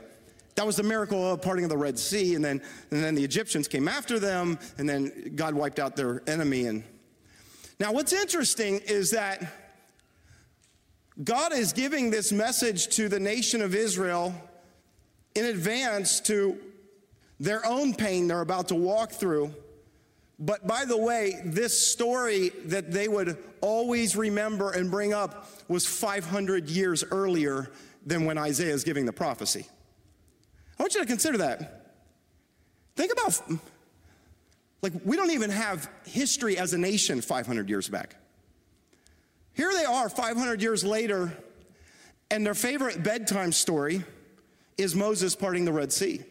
That 0.55 0.65
was 0.65 0.75
the 0.75 0.83
miracle 0.83 1.31
of 1.31 1.41
parting 1.41 1.63
of 1.63 1.69
the 1.69 1.77
Red 1.77 1.97
Sea, 1.97 2.35
and 2.35 2.43
then, 2.43 2.61
and 2.91 3.01
then 3.01 3.15
the 3.15 3.23
Egyptians 3.23 3.69
came 3.69 3.87
after 3.87 4.19
them, 4.19 4.59
and 4.77 4.89
then 4.89 5.31
God 5.35 5.53
wiped 5.53 5.79
out 5.79 5.95
their 5.95 6.21
enemy. 6.27 6.65
And 6.65 6.83
now, 7.79 7.93
what's 7.93 8.11
interesting 8.11 8.81
is 8.85 9.11
that 9.11 9.60
God 11.23 11.53
is 11.53 11.73
giving 11.73 12.09
this 12.09 12.31
message 12.31 12.87
to 12.95 13.09
the 13.09 13.19
nation 13.19 13.61
of 13.61 13.75
Israel 13.75 14.33
in 15.35 15.45
advance 15.45 16.19
to 16.21 16.57
their 17.39 17.65
own 17.65 17.93
pain 17.93 18.27
they're 18.27 18.41
about 18.41 18.69
to 18.69 18.75
walk 18.75 19.11
through. 19.11 19.53
But 20.39 20.65
by 20.65 20.85
the 20.85 20.97
way, 20.97 21.41
this 21.45 21.79
story 21.79 22.49
that 22.65 22.91
they 22.91 23.07
would 23.07 23.37
always 23.61 24.15
remember 24.15 24.71
and 24.71 24.89
bring 24.89 25.13
up 25.13 25.47
was 25.67 25.85
500 25.85 26.69
years 26.69 27.03
earlier 27.11 27.69
than 28.05 28.25
when 28.25 28.37
Isaiah 28.37 28.73
is 28.73 28.83
giving 28.83 29.05
the 29.05 29.13
prophecy. 29.13 29.67
I 30.79 30.83
want 30.83 30.95
you 30.95 31.01
to 31.01 31.05
consider 31.05 31.37
that. 31.39 31.93
Think 32.95 33.11
about, 33.11 33.39
like, 34.81 34.93
we 35.05 35.15
don't 35.15 35.31
even 35.31 35.51
have 35.51 35.89
history 36.05 36.57
as 36.57 36.73
a 36.73 36.77
nation 36.77 37.21
500 37.21 37.69
years 37.69 37.87
back. 37.87 38.15
Here 39.53 39.71
they 39.73 39.85
are 39.85 40.09
500 40.09 40.61
years 40.61 40.83
later, 40.83 41.31
and 42.29 42.45
their 42.45 42.53
favorite 42.53 43.03
bedtime 43.03 43.51
story 43.51 44.03
is 44.77 44.95
Moses 44.95 45.35
parting 45.35 45.65
the 45.65 45.73
Red 45.73 45.91
Sea. 45.91 46.21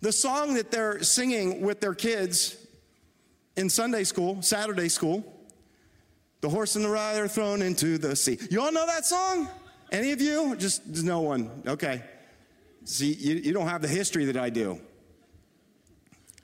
The 0.00 0.12
song 0.12 0.54
that 0.54 0.70
they're 0.70 1.02
singing 1.02 1.62
with 1.62 1.80
their 1.80 1.94
kids 1.94 2.56
in 3.56 3.68
Sunday 3.68 4.04
school, 4.04 4.42
Saturday 4.42 4.88
school, 4.88 5.24
the 6.40 6.48
horse 6.48 6.76
and 6.76 6.84
the 6.84 6.88
rider 6.88 7.26
thrown 7.26 7.62
into 7.62 7.98
the 7.98 8.14
sea. 8.14 8.38
You 8.50 8.62
all 8.62 8.70
know 8.70 8.86
that 8.86 9.04
song? 9.04 9.48
Any 9.90 10.12
of 10.12 10.20
you? 10.20 10.54
Just 10.56 10.86
no 10.86 11.20
one. 11.20 11.50
Okay. 11.66 12.02
See, 12.84 13.12
you, 13.12 13.34
you 13.36 13.52
don't 13.52 13.66
have 13.66 13.82
the 13.82 13.88
history 13.88 14.26
that 14.26 14.36
I 14.36 14.50
do. 14.50 14.80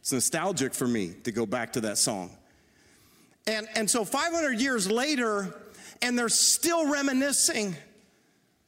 It's 0.00 0.12
nostalgic 0.12 0.74
for 0.74 0.88
me 0.88 1.14
to 1.24 1.32
go 1.32 1.46
back 1.46 1.74
to 1.74 1.82
that 1.82 1.98
song. 1.98 2.30
And, 3.46 3.68
and 3.76 3.88
so 3.88 4.04
500 4.04 4.60
years 4.60 4.90
later, 4.90 5.54
and 6.02 6.18
they're 6.18 6.28
still 6.28 6.90
reminiscing 6.90 7.76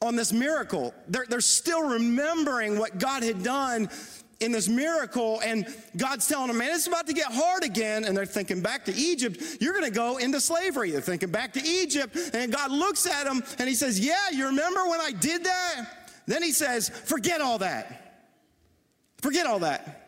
on 0.01 0.15
this 0.15 0.31
miracle. 0.31 0.93
They're, 1.07 1.25
they're 1.27 1.41
still 1.41 1.89
remembering 1.89 2.77
what 2.77 2.99
God 2.99 3.23
had 3.23 3.43
done 3.43 3.89
in 4.39 4.51
this 4.51 4.67
miracle, 4.67 5.41
and 5.43 5.65
God's 5.95 6.27
telling 6.27 6.47
them, 6.49 6.59
man, 6.59 6.69
it's 6.75 6.85
about 6.85 7.07
to 7.07 7.13
get 7.13 7.25
hard 7.31 7.63
again. 7.63 8.05
And 8.05 8.15
they're 8.15 8.25
thinking 8.25 8.61
back 8.61 8.85
to 8.85 8.93
Egypt, 8.93 9.41
you're 9.59 9.73
gonna 9.73 9.89
go 9.89 10.17
into 10.17 10.39
slavery. 10.39 10.91
They're 10.91 11.01
thinking 11.01 11.31
back 11.31 11.53
to 11.53 11.63
Egypt, 11.63 12.15
and 12.33 12.53
God 12.53 12.71
looks 12.71 13.07
at 13.07 13.23
them 13.25 13.43
and 13.57 13.67
He 13.67 13.73
says, 13.73 13.99
Yeah, 13.99 14.29
you 14.31 14.45
remember 14.45 14.87
when 14.87 15.01
I 15.01 15.11
did 15.11 15.43
that? 15.43 15.85
Then 16.27 16.43
He 16.43 16.51
says, 16.51 16.89
Forget 16.89 17.41
all 17.41 17.57
that. 17.59 18.25
Forget 19.21 19.47
all 19.47 19.59
that. 19.59 20.03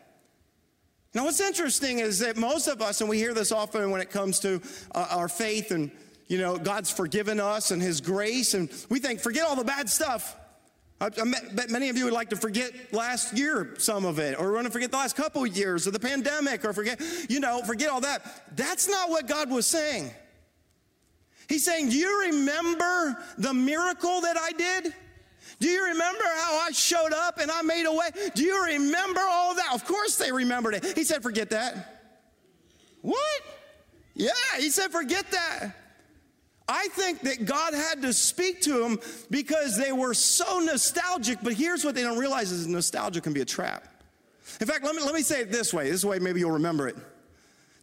Now, 1.12 1.24
what's 1.24 1.40
interesting 1.40 1.98
is 1.98 2.20
that 2.20 2.36
most 2.36 2.68
of 2.68 2.80
us, 2.80 3.00
and 3.00 3.10
we 3.10 3.18
hear 3.18 3.34
this 3.34 3.50
often 3.50 3.90
when 3.90 4.00
it 4.00 4.10
comes 4.10 4.38
to 4.40 4.62
uh, 4.94 5.08
our 5.10 5.28
faith 5.28 5.72
and 5.72 5.90
you 6.30 6.38
know, 6.38 6.56
God's 6.56 6.92
forgiven 6.92 7.40
us 7.40 7.72
and 7.72 7.82
His 7.82 8.00
grace, 8.00 8.54
and 8.54 8.70
we 8.88 9.00
think, 9.00 9.18
forget 9.18 9.44
all 9.44 9.56
the 9.56 9.64
bad 9.64 9.90
stuff. 9.90 10.36
I, 11.00 11.08
bet 11.08 11.70
many 11.70 11.88
of 11.88 11.96
you 11.96 12.04
would 12.04 12.12
like 12.12 12.30
to 12.30 12.36
forget 12.36 12.72
last 12.92 13.36
year, 13.36 13.74
some 13.78 14.04
of 14.04 14.20
it, 14.20 14.38
or 14.38 14.52
want 14.52 14.66
to 14.66 14.70
forget 14.70 14.92
the 14.92 14.96
last 14.96 15.16
couple 15.16 15.42
of 15.42 15.56
years 15.56 15.88
of 15.88 15.92
the 15.92 15.98
pandemic, 15.98 16.64
or 16.64 16.72
forget, 16.72 17.00
you 17.28 17.40
know, 17.40 17.62
forget 17.62 17.90
all 17.90 18.02
that. 18.02 18.22
That's 18.54 18.88
not 18.88 19.10
what 19.10 19.26
God 19.26 19.50
was 19.50 19.66
saying. 19.66 20.12
He's 21.48 21.64
saying, 21.64 21.88
Do 21.88 21.96
you 21.96 22.20
remember 22.26 23.18
the 23.36 23.52
miracle 23.52 24.20
that 24.20 24.36
I 24.36 24.52
did? 24.52 24.94
Do 25.58 25.68
you 25.68 25.82
remember 25.82 26.22
how 26.22 26.60
I 26.60 26.70
showed 26.70 27.12
up 27.12 27.38
and 27.38 27.50
I 27.50 27.62
made 27.62 27.86
a 27.86 27.92
way? 27.92 28.10
Do 28.36 28.44
you 28.44 28.66
remember 28.66 29.20
all 29.20 29.56
that? 29.56 29.70
Of 29.74 29.84
course 29.84 30.16
they 30.16 30.30
remembered 30.30 30.74
it. 30.74 30.96
He 30.96 31.02
said, 31.02 31.24
Forget 31.24 31.50
that. 31.50 32.04
What? 33.02 33.42
Yeah, 34.14 34.30
he 34.58 34.70
said, 34.70 34.92
Forget 34.92 35.28
that. 35.32 35.74
I 36.72 36.86
think 36.92 37.22
that 37.22 37.46
God 37.46 37.74
had 37.74 38.00
to 38.02 38.12
speak 38.12 38.60
to 38.62 38.78
them 38.78 39.00
because 39.28 39.76
they 39.76 39.90
were 39.90 40.14
so 40.14 40.60
nostalgic. 40.60 41.38
But 41.42 41.54
here's 41.54 41.84
what 41.84 41.96
they 41.96 42.02
don't 42.02 42.16
realize 42.16 42.52
is 42.52 42.68
nostalgia 42.68 43.20
can 43.20 43.32
be 43.32 43.40
a 43.40 43.44
trap. 43.44 43.88
In 44.60 44.68
fact, 44.68 44.84
let 44.84 44.94
me, 44.94 45.02
let 45.02 45.12
me 45.12 45.22
say 45.22 45.40
it 45.40 45.50
this 45.50 45.74
way. 45.74 45.90
This 45.90 46.04
way, 46.04 46.20
maybe 46.20 46.38
you'll 46.38 46.52
remember 46.52 46.86
it. 46.86 46.96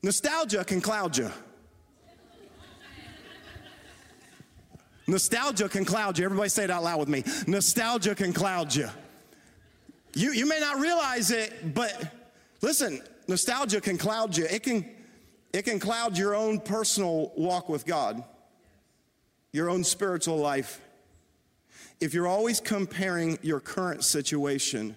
Nostalgia 0.04 0.64
can 0.64 0.80
cloud 0.80 1.18
you. 1.18 1.30
Nostalgia 5.06 5.68
can 5.68 5.84
cloud 5.84 6.18
you. 6.18 6.24
Everybody 6.24 6.48
say 6.48 6.64
it 6.64 6.70
out 6.70 6.84
loud 6.84 7.00
with 7.00 7.10
me. 7.10 7.26
Nostalgia 7.46 8.16
can 8.16 8.32
cloud 8.32 8.74
you. 8.74 8.88
You, 10.14 10.32
you 10.32 10.48
may 10.48 10.62
not 10.62 10.80
realize 10.80 11.32
it, 11.32 11.74
but 11.76 12.10
listen, 12.62 13.02
nostalgia 13.28 13.82
can 13.82 13.98
cloud 13.98 14.38
you. 14.38 14.46
It 14.46 14.64
can, 14.64 14.90
it 15.52 15.64
can 15.64 15.78
cloud 15.78 16.18
your 16.18 16.36
own 16.36 16.62
personal 16.62 17.34
walk 17.36 17.68
with 17.68 17.86
God 17.86 18.24
your 19.58 19.70
own 19.70 19.84
spiritual 19.84 20.38
life, 20.38 20.80
if 22.00 22.14
you're 22.14 22.28
always 22.28 22.60
comparing 22.60 23.40
your 23.42 23.60
current 23.60 24.04
situation 24.04 24.96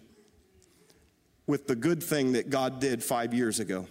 with 1.47 1.67
the 1.67 1.75
good 1.75 2.03
thing 2.03 2.33
that 2.33 2.51
God 2.51 2.79
did 2.79 3.03
five 3.03 3.35
years 3.35 3.59
ago, 3.59 3.87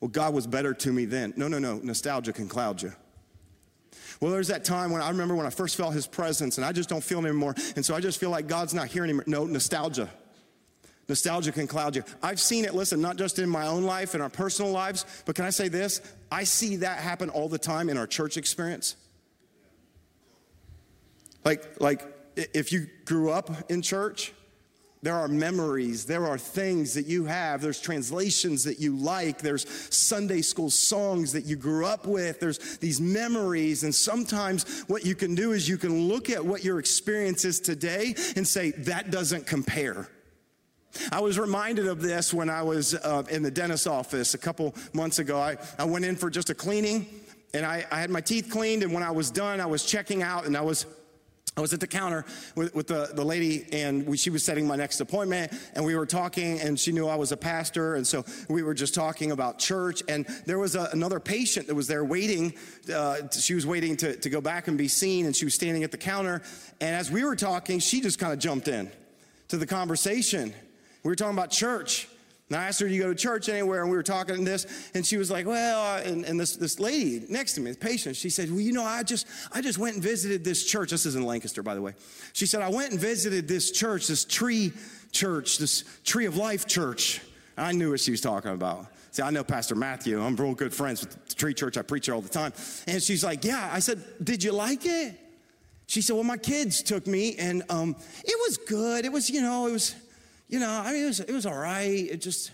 well, 0.00 0.08
God 0.08 0.34
was 0.34 0.48
better 0.48 0.74
to 0.74 0.92
me 0.92 1.04
then. 1.04 1.32
No, 1.36 1.46
no, 1.46 1.60
no. 1.60 1.78
Nostalgia 1.78 2.32
can 2.32 2.48
cloud 2.48 2.82
you. 2.82 2.92
Well, 4.20 4.32
there's 4.32 4.48
that 4.48 4.64
time 4.64 4.90
when 4.90 5.02
I 5.02 5.08
remember 5.10 5.36
when 5.36 5.46
I 5.46 5.50
first 5.50 5.76
felt 5.76 5.94
his 5.94 6.06
presence 6.06 6.56
and 6.56 6.64
I 6.64 6.72
just 6.72 6.88
don't 6.88 7.04
feel 7.04 7.18
him 7.18 7.26
anymore. 7.26 7.54
And 7.76 7.84
so 7.84 7.94
I 7.94 8.00
just 8.00 8.18
feel 8.18 8.30
like 8.30 8.48
God's 8.48 8.74
not 8.74 8.88
here 8.88 9.04
anymore. 9.04 9.24
No, 9.26 9.44
nostalgia. 9.44 10.08
Nostalgia 11.08 11.52
can 11.52 11.66
cloud 11.66 11.96
you. 11.96 12.04
I've 12.22 12.40
seen 12.40 12.64
it, 12.64 12.74
listen, 12.74 13.00
not 13.00 13.16
just 13.16 13.38
in 13.38 13.48
my 13.48 13.66
own 13.66 13.82
life, 13.82 14.14
in 14.14 14.20
our 14.20 14.30
personal 14.30 14.72
lives, 14.72 15.04
but 15.26 15.34
can 15.34 15.44
I 15.44 15.50
say 15.50 15.68
this? 15.68 16.00
I 16.30 16.44
see 16.44 16.76
that 16.76 16.98
happen 16.98 17.28
all 17.28 17.48
the 17.48 17.58
time 17.58 17.88
in 17.90 17.98
our 17.98 18.06
church 18.06 18.36
experience. 18.36 18.96
Like, 21.44 21.80
like 21.80 22.06
if 22.36 22.72
you 22.72 22.86
grew 23.04 23.30
up 23.30 23.70
in 23.70 23.82
church, 23.82 24.32
there 25.02 25.16
are 25.16 25.26
memories, 25.26 26.04
there 26.04 26.26
are 26.28 26.38
things 26.38 26.94
that 26.94 27.06
you 27.06 27.24
have, 27.24 27.60
there's 27.60 27.80
translations 27.80 28.62
that 28.62 28.78
you 28.78 28.96
like, 28.96 29.38
there's 29.38 29.68
Sunday 29.92 30.42
school 30.42 30.70
songs 30.70 31.32
that 31.32 31.44
you 31.44 31.56
grew 31.56 31.84
up 31.84 32.06
with, 32.06 32.38
there's 32.38 32.78
these 32.78 33.00
memories. 33.00 33.82
And 33.82 33.92
sometimes 33.92 34.84
what 34.86 35.04
you 35.04 35.16
can 35.16 35.34
do 35.34 35.52
is 35.52 35.68
you 35.68 35.76
can 35.76 36.06
look 36.06 36.30
at 36.30 36.44
what 36.44 36.64
your 36.64 36.78
experience 36.78 37.44
is 37.44 37.58
today 37.58 38.14
and 38.36 38.46
say, 38.46 38.70
that 38.70 39.10
doesn't 39.10 39.44
compare. 39.44 40.08
I 41.10 41.20
was 41.20 41.36
reminded 41.36 41.88
of 41.88 42.00
this 42.00 42.32
when 42.32 42.48
I 42.48 42.62
was 42.62 42.94
uh, 42.94 43.24
in 43.28 43.42
the 43.42 43.50
dentist's 43.50 43.88
office 43.88 44.34
a 44.34 44.38
couple 44.38 44.72
months 44.92 45.18
ago. 45.18 45.36
I, 45.36 45.56
I 45.80 45.84
went 45.84 46.04
in 46.04 46.14
for 46.14 46.30
just 46.30 46.50
a 46.50 46.54
cleaning 46.54 47.06
and 47.54 47.66
I, 47.66 47.84
I 47.90 47.98
had 47.98 48.10
my 48.10 48.20
teeth 48.20 48.50
cleaned. 48.50 48.84
And 48.84 48.92
when 48.92 49.02
I 49.02 49.10
was 49.10 49.32
done, 49.32 49.60
I 49.60 49.66
was 49.66 49.84
checking 49.84 50.22
out 50.22 50.46
and 50.46 50.56
I 50.56 50.60
was 50.60 50.86
I 51.54 51.60
was 51.60 51.74
at 51.74 51.80
the 51.80 51.86
counter 51.86 52.24
with, 52.56 52.74
with 52.74 52.86
the, 52.86 53.10
the 53.12 53.24
lady, 53.24 53.66
and 53.72 54.06
we, 54.06 54.16
she 54.16 54.30
was 54.30 54.42
setting 54.42 54.66
my 54.66 54.76
next 54.76 55.00
appointment, 55.00 55.52
and 55.74 55.84
we 55.84 55.94
were 55.94 56.06
talking, 56.06 56.58
and 56.60 56.80
she 56.80 56.92
knew 56.92 57.06
I 57.06 57.16
was 57.16 57.30
a 57.30 57.36
pastor, 57.36 57.96
and 57.96 58.06
so 58.06 58.24
we 58.48 58.62
were 58.62 58.72
just 58.72 58.94
talking 58.94 59.32
about 59.32 59.58
church. 59.58 60.02
And 60.08 60.26
there 60.46 60.58
was 60.58 60.76
a, 60.76 60.88
another 60.92 61.20
patient 61.20 61.66
that 61.66 61.74
was 61.74 61.86
there 61.86 62.06
waiting. 62.06 62.54
Uh, 62.92 63.28
she 63.30 63.52
was 63.54 63.66
waiting 63.66 63.98
to, 63.98 64.16
to 64.16 64.30
go 64.30 64.40
back 64.40 64.68
and 64.68 64.78
be 64.78 64.88
seen, 64.88 65.26
and 65.26 65.36
she 65.36 65.44
was 65.44 65.52
standing 65.52 65.84
at 65.84 65.90
the 65.90 65.98
counter. 65.98 66.40
And 66.80 66.96
as 66.96 67.10
we 67.10 67.22
were 67.22 67.36
talking, 67.36 67.80
she 67.80 68.00
just 68.00 68.18
kind 68.18 68.32
of 68.32 68.38
jumped 68.38 68.68
in 68.68 68.90
to 69.48 69.58
the 69.58 69.66
conversation. 69.66 70.54
We 71.04 71.10
were 71.10 71.16
talking 71.16 71.36
about 71.36 71.50
church. 71.50 72.08
And 72.52 72.60
I 72.60 72.66
asked 72.66 72.80
her, 72.80 72.88
Do 72.88 72.92
you 72.92 73.02
go 73.02 73.08
to 73.08 73.14
church 73.14 73.48
anywhere? 73.48 73.80
And 73.80 73.90
we 73.90 73.96
were 73.96 74.02
talking 74.02 74.44
this, 74.44 74.90
and 74.92 75.06
she 75.06 75.16
was 75.16 75.30
like, 75.30 75.46
Well, 75.46 76.02
and, 76.04 76.22
and 76.26 76.38
this, 76.38 76.54
this 76.54 76.78
lady 76.78 77.24
next 77.30 77.54
to 77.54 77.62
me, 77.62 77.70
the 77.70 77.78
patient, 77.78 78.14
she 78.14 78.28
said, 78.28 78.50
Well, 78.50 78.60
you 78.60 78.72
know, 78.72 78.84
I 78.84 79.02
just 79.04 79.26
I 79.52 79.62
just 79.62 79.78
went 79.78 79.94
and 79.94 80.02
visited 80.02 80.44
this 80.44 80.62
church. 80.66 80.90
This 80.90 81.06
is 81.06 81.16
in 81.16 81.24
Lancaster, 81.24 81.62
by 81.62 81.74
the 81.74 81.80
way. 81.80 81.94
She 82.34 82.44
said, 82.44 82.60
I 82.60 82.68
went 82.68 82.90
and 82.90 83.00
visited 83.00 83.48
this 83.48 83.70
church, 83.70 84.06
this 84.06 84.26
tree 84.26 84.70
church, 85.12 85.56
this 85.56 85.84
tree 86.04 86.26
of 86.26 86.36
life 86.36 86.66
church. 86.66 87.22
And 87.56 87.66
I 87.66 87.72
knew 87.72 87.92
what 87.92 88.00
she 88.00 88.10
was 88.10 88.20
talking 88.20 88.50
about. 88.50 88.86
See, 89.12 89.22
I 89.22 89.30
know 89.30 89.44
Pastor 89.44 89.74
Matthew. 89.74 90.22
I'm 90.22 90.36
real 90.36 90.54
good 90.54 90.74
friends 90.74 91.00
with 91.00 91.28
the 91.28 91.34
tree 91.34 91.54
church. 91.54 91.78
I 91.78 91.82
preach 91.82 92.08
it 92.08 92.12
all 92.12 92.20
the 92.20 92.28
time. 92.28 92.52
And 92.86 93.02
she's 93.02 93.24
like, 93.24 93.44
Yeah. 93.46 93.70
I 93.72 93.78
said, 93.78 94.02
Did 94.22 94.44
you 94.44 94.52
like 94.52 94.84
it? 94.84 95.18
She 95.86 96.02
said, 96.02 96.14
Well, 96.14 96.24
my 96.24 96.36
kids 96.36 96.82
took 96.82 97.06
me, 97.06 97.34
and 97.36 97.62
um, 97.70 97.96
it 98.24 98.36
was 98.46 98.58
good. 98.58 99.06
It 99.06 99.12
was, 99.12 99.30
you 99.30 99.40
know, 99.40 99.66
it 99.68 99.72
was 99.72 99.94
you 100.52 100.60
know, 100.60 100.68
I 100.68 100.92
mean, 100.92 101.04
it 101.04 101.06
was, 101.06 101.20
it 101.20 101.32
was 101.32 101.46
all 101.46 101.56
right. 101.56 101.88
It 101.88 102.20
just, 102.20 102.50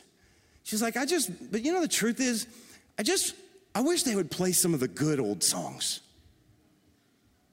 she's 0.63 0.81
like, 0.81 0.97
I 0.97 1.05
just, 1.05 1.51
but 1.51 1.65
you 1.65 1.73
know, 1.73 1.81
the 1.81 1.89
truth 1.89 2.21
is, 2.21 2.47
I 2.97 3.03
just, 3.03 3.35
I 3.75 3.81
wish 3.81 4.05
they 4.05 4.15
would 4.15 4.31
play 4.31 4.53
some 4.53 4.73
of 4.73 4.79
the 4.79 4.87
good 4.87 5.19
old 5.19 5.43
songs. 5.43 5.99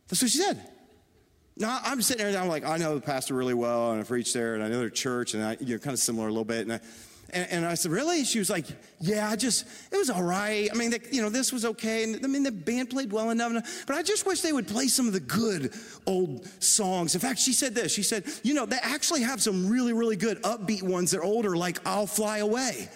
That's 0.08 0.22
what 0.22 0.30
she 0.30 0.38
said. 0.38 0.62
Now 1.58 1.80
I'm 1.84 2.00
sitting 2.00 2.20
there 2.20 2.28
and 2.28 2.38
I'm 2.38 2.48
like, 2.48 2.64
I 2.64 2.78
know 2.78 2.94
the 2.94 3.02
pastor 3.02 3.34
really 3.34 3.56
well, 3.56 3.92
and 3.92 4.00
I've 4.00 4.12
reached 4.12 4.36
there, 4.36 4.54
and 4.54 4.64
I 4.64 4.68
know 4.68 4.78
their 4.78 4.92
church, 4.92 5.34
and 5.34 5.44
I, 5.44 5.58
you 5.60 5.76
know, 5.76 5.80
kind 5.80 5.96
of 5.96 6.00
similar 6.00 6.28
a 6.28 6.30
little 6.30 6.46
bit. 6.46 6.60
And 6.60 6.74
I, 6.74 6.80
and, 7.32 7.52
and, 7.52 7.66
I 7.66 7.74
said, 7.74 7.92
really? 7.92 8.24
She 8.24 8.40
was 8.40 8.50
like, 8.50 8.66
yeah, 9.00 9.30
I 9.30 9.36
just, 9.36 9.66
it 9.92 9.98
was 9.98 10.10
all 10.10 10.24
right. 10.24 10.70
I 10.72 10.76
mean, 10.76 10.92
they, 10.92 11.00
you 11.12 11.22
know, 11.22 11.30
this 11.30 11.52
was 11.52 11.66
okay. 11.66 12.04
And 12.04 12.24
I 12.24 12.28
mean, 12.28 12.44
the 12.44 12.52
band 12.52 12.90
played 12.90 13.12
well 13.12 13.32
enough, 13.32 13.86
but 13.88 13.96
I 13.96 14.04
just 14.04 14.26
wish 14.26 14.42
they 14.42 14.54
would 14.54 14.68
play 14.68 14.88
some 14.88 15.08
of 15.08 15.14
the 15.14 15.20
good 15.20 15.74
old 16.06 16.48
songs. 16.64 17.16
In 17.16 17.22
fact, 17.22 17.40
she 17.40 17.52
said 17.52 17.74
this. 17.74 17.92
She 17.92 18.04
said, 18.04 18.26
you 18.44 18.54
know, 18.54 18.66
they 18.66 18.78
actually 18.82 19.22
have 19.22 19.42
some 19.42 19.68
really, 19.68 19.92
really 19.92 20.16
good 20.16 20.42
upbeat 20.44 20.84
ones 20.84 21.12
that 21.12 21.20
are 21.20 21.24
older, 21.24 21.58
like 21.58 21.80
I'll 21.86 22.08
Fly 22.08 22.38
Away. 22.40 22.90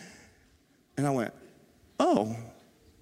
And 0.95 1.07
I 1.07 1.11
went, 1.11 1.33
oh, 1.99 2.35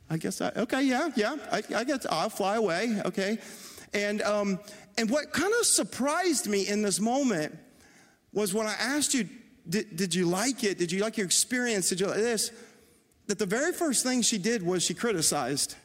I 0.10 0.18
guess 0.18 0.40
I, 0.40 0.52
okay, 0.56 0.84
yeah, 0.84 1.10
yeah, 1.16 1.36
I, 1.52 1.62
I 1.76 1.84
guess 1.84 2.06
I'll 2.10 2.30
Fly 2.30 2.56
Away, 2.56 3.02
okay. 3.06 3.38
And, 3.94 4.22
um, 4.22 4.60
and 4.98 5.10
what 5.10 5.34
kind 5.34 5.54
of 5.60 5.66
surprised 5.66 6.48
me 6.48 6.68
in 6.68 6.82
this 6.82 7.00
moment 7.00 7.58
was 8.34 8.54
when 8.54 8.68
I 8.68 8.74
asked 8.80 9.14
you, 9.14 9.28
did, 9.70 9.96
did 9.96 10.16
you 10.16 10.26
like 10.26 10.64
it? 10.64 10.78
Did 10.78 10.92
you 10.92 11.02
like 11.02 11.18
your 11.18 11.26
experience? 11.26 11.90
Did 11.90 12.00
you 12.00 12.08
like 12.08 12.18
this? 12.18 12.52
That 13.28 13.40
the 13.40 13.46
very 13.46 13.74
first 13.74 14.04
thing 14.04 14.22
she 14.22 14.38
did 14.38 14.64
was 14.64 14.84
she 14.84 14.94
criticized 14.94 15.76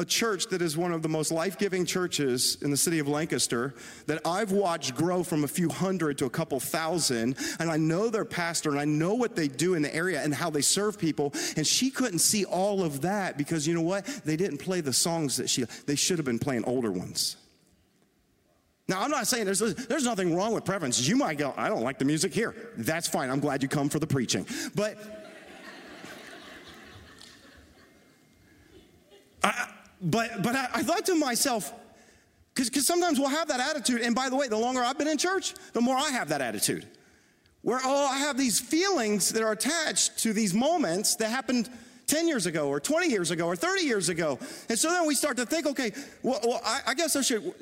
a 0.00 0.04
church 0.04 0.46
that 0.46 0.62
is 0.62 0.76
one 0.76 0.92
of 0.92 1.02
the 1.02 1.08
most 1.08 1.30
life 1.30 1.58
giving 1.58 1.84
churches 1.84 2.56
in 2.62 2.70
the 2.70 2.76
city 2.76 2.98
of 2.98 3.08
Lancaster 3.08 3.74
that 4.06 4.20
I've 4.24 4.52
watched 4.52 4.94
grow 4.94 5.22
from 5.22 5.44
a 5.44 5.48
few 5.48 5.68
hundred 5.68 6.18
to 6.18 6.24
a 6.24 6.30
couple 6.30 6.58
thousand. 6.58 7.36
And 7.58 7.70
I 7.70 7.76
know 7.76 8.08
their 8.08 8.24
pastor 8.24 8.70
and 8.70 8.78
I 8.78 8.84
know 8.84 9.14
what 9.14 9.36
they 9.36 9.48
do 9.48 9.74
in 9.74 9.82
the 9.82 9.94
area 9.94 10.22
and 10.22 10.34
how 10.34 10.48
they 10.48 10.62
serve 10.62 10.98
people. 10.98 11.34
And 11.56 11.66
she 11.66 11.90
couldn't 11.90 12.20
see 12.20 12.44
all 12.44 12.82
of 12.82 13.02
that 13.02 13.36
because 13.36 13.66
you 13.66 13.74
know 13.74 13.82
what? 13.82 14.06
They 14.24 14.36
didn't 14.36 14.58
play 14.58 14.80
the 14.80 14.92
songs 14.92 15.36
that 15.36 15.50
she, 15.50 15.64
they 15.86 15.96
should 15.96 16.18
have 16.18 16.26
been 16.26 16.38
playing 16.38 16.64
older 16.64 16.90
ones. 16.90 17.36
Now, 18.90 19.02
I'm 19.02 19.10
not 19.12 19.28
saying 19.28 19.44
there's, 19.44 19.60
there's 19.60 20.02
nothing 20.02 20.34
wrong 20.34 20.52
with 20.52 20.64
preferences. 20.64 21.08
You 21.08 21.14
might 21.14 21.38
go, 21.38 21.54
I 21.56 21.68
don't 21.68 21.82
like 21.82 22.00
the 22.00 22.04
music 22.04 22.34
here. 22.34 22.56
That's 22.76 23.06
fine. 23.06 23.30
I'm 23.30 23.38
glad 23.38 23.62
you 23.62 23.68
come 23.68 23.88
for 23.88 24.00
the 24.00 24.06
preaching. 24.06 24.44
But, 24.74 24.98
I, 29.44 29.68
but, 30.02 30.42
but 30.42 30.56
I, 30.56 30.68
I 30.74 30.82
thought 30.82 31.06
to 31.06 31.14
myself, 31.14 31.72
because 32.52 32.84
sometimes 32.84 33.20
we'll 33.20 33.28
have 33.28 33.46
that 33.46 33.60
attitude. 33.60 34.00
And 34.00 34.12
by 34.12 34.28
the 34.28 34.34
way, 34.34 34.48
the 34.48 34.58
longer 34.58 34.82
I've 34.82 34.98
been 34.98 35.06
in 35.06 35.18
church, 35.18 35.54
the 35.72 35.80
more 35.80 35.96
I 35.96 36.10
have 36.10 36.30
that 36.30 36.40
attitude. 36.40 36.84
Where, 37.62 37.78
oh, 37.84 38.08
I 38.10 38.18
have 38.18 38.36
these 38.36 38.58
feelings 38.58 39.28
that 39.28 39.42
are 39.44 39.52
attached 39.52 40.18
to 40.24 40.32
these 40.32 40.52
moments 40.52 41.14
that 41.16 41.28
happened 41.28 41.70
10 42.08 42.26
years 42.26 42.46
ago 42.46 42.68
or 42.68 42.80
20 42.80 43.08
years 43.08 43.30
ago 43.30 43.46
or 43.46 43.54
30 43.54 43.84
years 43.84 44.08
ago. 44.08 44.40
And 44.68 44.76
so 44.76 44.90
then 44.90 45.06
we 45.06 45.14
start 45.14 45.36
to 45.36 45.46
think, 45.46 45.68
okay, 45.68 45.92
well, 46.24 46.40
well 46.42 46.60
I, 46.64 46.80
I 46.88 46.94
guess 46.94 47.14
I 47.14 47.22
should 47.22 47.54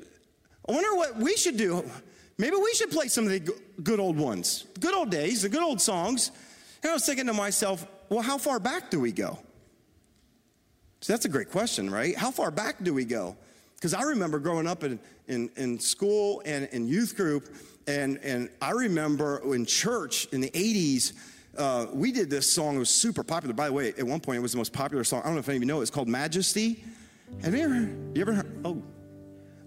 I 0.69 0.73
wonder 0.73 0.95
what 0.95 1.17
we 1.17 1.37
should 1.37 1.57
do. 1.57 1.89
Maybe 2.37 2.57
we 2.57 2.73
should 2.75 2.91
play 2.91 3.09
some 3.09 3.25
of 3.25 3.31
the 3.31 3.53
good 3.83 3.99
old 3.99 4.17
ones, 4.17 4.67
good 4.79 4.95
old 4.95 5.11
days, 5.11 5.43
the 5.43 5.49
good 5.49 5.63
old 5.63 5.81
songs. 5.81 6.31
And 6.83 6.91
I 6.91 6.95
was 6.95 7.05
thinking 7.05 7.27
to 7.27 7.33
myself, 7.33 7.87
well, 8.09 8.23
how 8.23 8.39
far 8.39 8.61
back 8.61 8.91
do 8.91 9.01
we 9.01 9.11
go? 9.11 9.39
So 11.01 11.13
that's 11.13 11.25
a 11.25 11.29
great 11.29 11.51
question, 11.51 11.91
right? 11.91 12.17
How 12.17 12.31
far 12.31 12.51
back 12.51 12.83
do 12.83 12.93
we 12.93 13.05
go? 13.05 13.37
Because 13.75 13.95
I 13.95 14.03
remember 14.03 14.39
growing 14.39 14.67
up 14.67 14.85
in, 14.85 14.99
in, 15.27 15.51
in 15.57 15.79
school 15.79 16.43
and 16.45 16.69
in 16.73 16.87
youth 16.87 17.17
group, 17.17 17.55
and, 17.87 18.19
and 18.19 18.51
I 18.61 18.73
remember 18.73 19.41
in 19.55 19.65
church 19.65 20.27
in 20.33 20.41
the 20.41 20.51
80s, 20.51 21.13
uh, 21.57 21.87
we 21.93 22.13
did 22.13 22.29
this 22.31 22.53
song. 22.53 22.77
It 22.77 22.81
was 22.81 22.91
super 22.91 23.23
popular. 23.23 23.55
By 23.55 23.69
the 23.69 23.73
way, 23.73 23.89
at 23.89 24.05
one 24.05 24.21
point, 24.21 24.39
it 24.39 24.43
was 24.43 24.53
the 24.53 24.59
most 24.59 24.73
popular 24.73 25.03
song. 25.03 25.23
I 25.23 25.27
don't 25.27 25.35
know 25.35 25.41
if 25.41 25.49
any 25.49 25.57
of 25.57 25.63
you 25.63 25.67
know 25.67 25.81
it. 25.81 25.83
It's 25.83 25.91
called 25.91 26.09
Majesty. 26.09 26.85
Have 27.43 27.55
you 27.55 27.65
ever, 27.65 27.75
you 28.15 28.21
ever 28.21 28.35
heard? 28.35 28.61
Oh, 28.65 28.83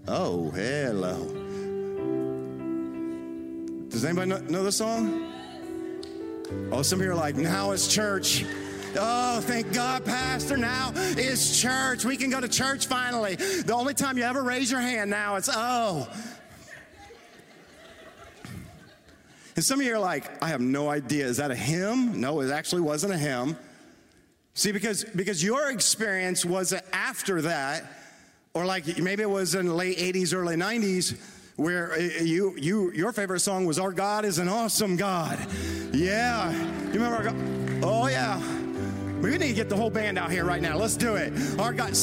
Oh, 0.07 0.49
hello. 0.49 1.13
Uh, 1.13 1.17
does 3.89 4.03
anybody 4.03 4.29
know, 4.29 4.39
know 4.39 4.63
the 4.63 4.71
song? 4.71 5.31
Oh, 6.71 6.81
some 6.81 6.99
of 6.99 7.05
you 7.05 7.11
are 7.11 7.15
like, 7.15 7.35
now 7.35 7.71
it's 7.71 7.87
church. 7.87 8.43
Oh, 8.97 9.39
thank 9.41 9.71
God, 9.73 10.03
Pastor. 10.03 10.57
Now 10.57 10.91
is 10.95 11.61
church. 11.61 12.03
We 12.03 12.17
can 12.17 12.31
go 12.31 12.41
to 12.41 12.47
church 12.47 12.87
finally. 12.87 13.35
The 13.35 13.73
only 13.73 13.93
time 13.93 14.17
you 14.17 14.23
ever 14.23 14.43
raise 14.43 14.71
your 14.71 14.81
hand 14.81 15.11
now, 15.11 15.35
it's 15.35 15.49
oh. 15.51 16.09
And 19.55 19.63
some 19.63 19.79
of 19.79 19.85
you 19.85 19.93
are 19.93 19.99
like, 19.99 20.43
I 20.43 20.47
have 20.47 20.61
no 20.61 20.89
idea. 20.89 21.25
Is 21.25 21.37
that 21.37 21.51
a 21.51 21.55
hymn? 21.55 22.19
No, 22.19 22.41
it 22.41 22.49
actually 22.49 22.81
wasn't 22.81 23.13
a 23.13 23.17
hymn. 23.17 23.55
See, 24.55 24.71
because, 24.71 25.03
because 25.03 25.43
your 25.43 25.69
experience 25.69 26.43
was 26.43 26.73
after 26.91 27.43
that 27.43 28.00
or 28.53 28.65
like 28.65 28.97
maybe 28.97 29.23
it 29.23 29.29
was 29.29 29.55
in 29.55 29.67
the 29.67 29.73
late 29.73 29.97
80s, 29.97 30.33
early 30.33 30.55
90s, 30.55 31.17
where 31.55 31.93
uh, 31.93 31.97
you, 31.97 32.55
you, 32.57 32.91
your 32.91 33.11
favorite 33.11 33.39
song 33.39 33.65
was 33.65 33.79
Our 33.79 33.91
God 33.91 34.25
is 34.25 34.39
an 34.39 34.47
Awesome 34.47 34.95
God. 34.95 35.39
Yeah. 35.93 36.51
You 36.51 36.99
remember 36.99 37.17
our 37.17 37.23
God? 37.23 37.83
Oh, 37.83 38.07
yeah. 38.07 38.39
We 39.21 39.31
need 39.31 39.39
to 39.49 39.53
get 39.53 39.69
the 39.69 39.75
whole 39.75 39.89
band 39.89 40.17
out 40.17 40.31
here 40.31 40.45
right 40.45 40.61
now. 40.61 40.77
Let's 40.77 40.97
do 40.97 41.15
it. 41.15 41.33
Our 41.59 41.73
God. 41.73 41.95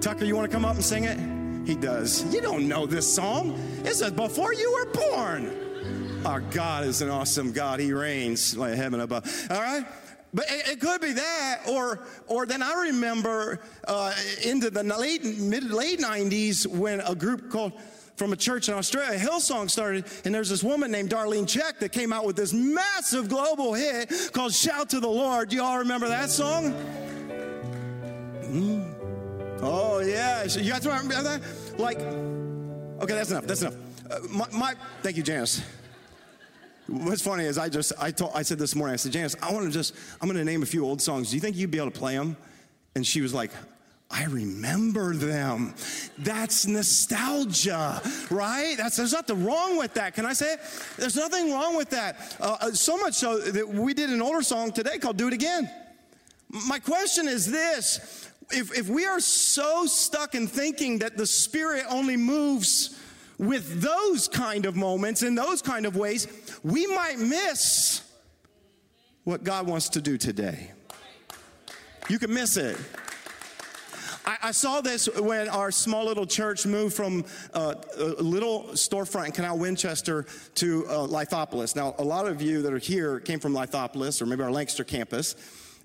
Tucker, 0.00 0.24
you 0.24 0.36
want 0.36 0.50
to 0.50 0.54
come 0.54 0.64
up 0.64 0.76
and 0.76 0.84
sing 0.84 1.04
it? 1.04 1.18
He 1.66 1.74
does. 1.74 2.24
You 2.32 2.40
don't 2.40 2.68
know 2.68 2.86
this 2.86 3.12
song. 3.12 3.58
It 3.84 3.94
says 3.94 4.12
before 4.12 4.54
you 4.54 4.72
were 4.72 4.92
born. 4.92 6.22
Our 6.24 6.40
God 6.40 6.84
is 6.84 7.00
an 7.00 7.08
awesome 7.08 7.52
God. 7.52 7.80
He 7.80 7.92
reigns 7.92 8.56
like 8.56 8.74
heaven 8.74 9.00
above. 9.00 9.24
All 9.50 9.60
right? 9.60 9.86
But 10.32 10.46
it, 10.48 10.68
it, 10.68 10.80
could 10.80 11.00
be 11.00 11.12
that, 11.12 11.62
or 11.68 12.06
or 12.28 12.46
then 12.46 12.62
I 12.62 12.74
remember 12.84 13.60
uh, 13.88 14.14
into 14.44 14.70
the 14.70 14.84
late 14.84 15.24
mid 15.24 15.64
late 15.64 15.98
'90s 15.98 16.66
when 16.66 17.00
a 17.00 17.14
group 17.14 17.50
called 17.50 17.72
from 18.14 18.32
a 18.32 18.36
church 18.36 18.68
in 18.68 18.74
Australia, 18.74 19.18
Hillsong 19.18 19.70
started, 19.70 20.04
and 20.24 20.34
there's 20.34 20.50
this 20.50 20.62
woman 20.62 20.90
named 20.90 21.08
Darlene 21.08 21.46
Zschech 21.46 21.78
that 21.78 21.90
came 21.90 22.12
out 22.12 22.26
with 22.26 22.36
this 22.36 22.52
massive 22.52 23.28
global 23.28 23.74
hit 23.74 24.12
called 24.32 24.52
"Shout 24.52 24.90
to 24.90 25.00
the 25.00 25.08
Lord." 25.08 25.48
Do 25.48 25.56
you 25.56 25.62
all 25.62 25.78
remember 25.78 26.06
that 26.08 26.30
song? 26.30 26.74
Mm. 28.44 29.00
Oh 29.62 30.00
yeah, 30.00 30.44
you 30.44 30.70
guys 30.70 30.86
remember 30.86 31.22
that? 31.22 31.42
Like, 31.78 31.98
okay, 31.98 33.14
that's 33.14 33.30
enough. 33.30 33.46
That's 33.46 33.62
enough. 33.62 33.74
Uh, 34.08 34.18
my, 34.28 34.46
my, 34.52 34.74
thank 35.02 35.16
you, 35.16 35.22
Janice. 35.22 35.62
What's 36.90 37.22
funny 37.22 37.44
is 37.44 37.56
I 37.56 37.68
just 37.68 37.92
I 38.00 38.10
told 38.10 38.32
I 38.34 38.42
said 38.42 38.58
this 38.58 38.74
morning 38.74 38.94
I 38.94 38.96
said 38.96 39.12
Janice 39.12 39.36
I 39.40 39.52
want 39.52 39.64
to 39.64 39.70
just 39.70 39.94
I'm 40.20 40.26
going 40.26 40.38
to 40.38 40.44
name 40.44 40.64
a 40.64 40.66
few 40.66 40.84
old 40.84 41.00
songs. 41.00 41.30
Do 41.30 41.36
you 41.36 41.40
think 41.40 41.54
you'd 41.56 41.70
be 41.70 41.78
able 41.78 41.92
to 41.92 41.98
play 41.98 42.16
them? 42.16 42.36
And 42.96 43.06
she 43.06 43.20
was 43.20 43.32
like, 43.32 43.52
I 44.10 44.24
remember 44.24 45.14
them. 45.14 45.74
That's 46.18 46.66
nostalgia, 46.66 48.02
right? 48.28 48.74
That's, 48.76 48.96
there's 48.96 49.12
nothing 49.12 49.44
wrong 49.44 49.78
with 49.78 49.94
that. 49.94 50.14
Can 50.14 50.26
I 50.26 50.32
say 50.32 50.54
it? 50.54 50.60
There's 50.96 51.14
nothing 51.14 51.52
wrong 51.52 51.76
with 51.76 51.90
that. 51.90 52.36
Uh, 52.40 52.56
uh 52.60 52.70
so 52.72 52.96
much 52.96 53.14
so 53.14 53.38
that 53.38 53.68
we 53.68 53.94
did 53.94 54.10
an 54.10 54.20
older 54.20 54.42
song 54.42 54.72
today 54.72 54.98
called 54.98 55.16
Do 55.16 55.28
It 55.28 55.32
Again. 55.32 55.70
My 56.66 56.80
question 56.80 57.28
is 57.28 57.48
this 57.48 58.28
if, 58.50 58.76
if 58.76 58.88
we 58.88 59.06
are 59.06 59.20
so 59.20 59.86
stuck 59.86 60.34
in 60.34 60.48
thinking 60.48 60.98
that 60.98 61.16
the 61.16 61.26
Spirit 61.26 61.84
only 61.88 62.16
moves 62.16 62.99
with 63.40 63.80
those 63.80 64.28
kind 64.28 64.66
of 64.66 64.76
moments 64.76 65.22
in 65.22 65.34
those 65.34 65.62
kind 65.62 65.86
of 65.86 65.96
ways, 65.96 66.28
we 66.62 66.86
might 66.86 67.18
miss 67.18 68.02
what 69.24 69.44
God 69.44 69.66
wants 69.66 69.88
to 69.90 70.02
do 70.02 70.18
today. 70.18 70.70
You 72.10 72.18
can 72.18 72.34
miss 72.34 72.58
it. 72.58 72.76
I, 74.26 74.36
I 74.42 74.50
saw 74.50 74.82
this 74.82 75.08
when 75.18 75.48
our 75.48 75.70
small 75.70 76.04
little 76.04 76.26
church 76.26 76.66
moved 76.66 76.94
from 76.94 77.24
uh, 77.54 77.76
a 77.96 78.22
little 78.22 78.64
storefront 78.72 79.26
in 79.26 79.32
Canal 79.32 79.56
Winchester 79.56 80.26
to 80.56 80.86
uh, 80.86 81.06
Lithopolis. 81.06 81.74
Now, 81.74 81.94
a 81.98 82.04
lot 82.04 82.26
of 82.26 82.42
you 82.42 82.60
that 82.60 82.74
are 82.74 82.78
here 82.78 83.20
came 83.20 83.40
from 83.40 83.54
Lithopolis 83.54 84.20
or 84.20 84.26
maybe 84.26 84.42
our 84.42 84.52
Lancaster 84.52 84.84
campus. 84.84 85.34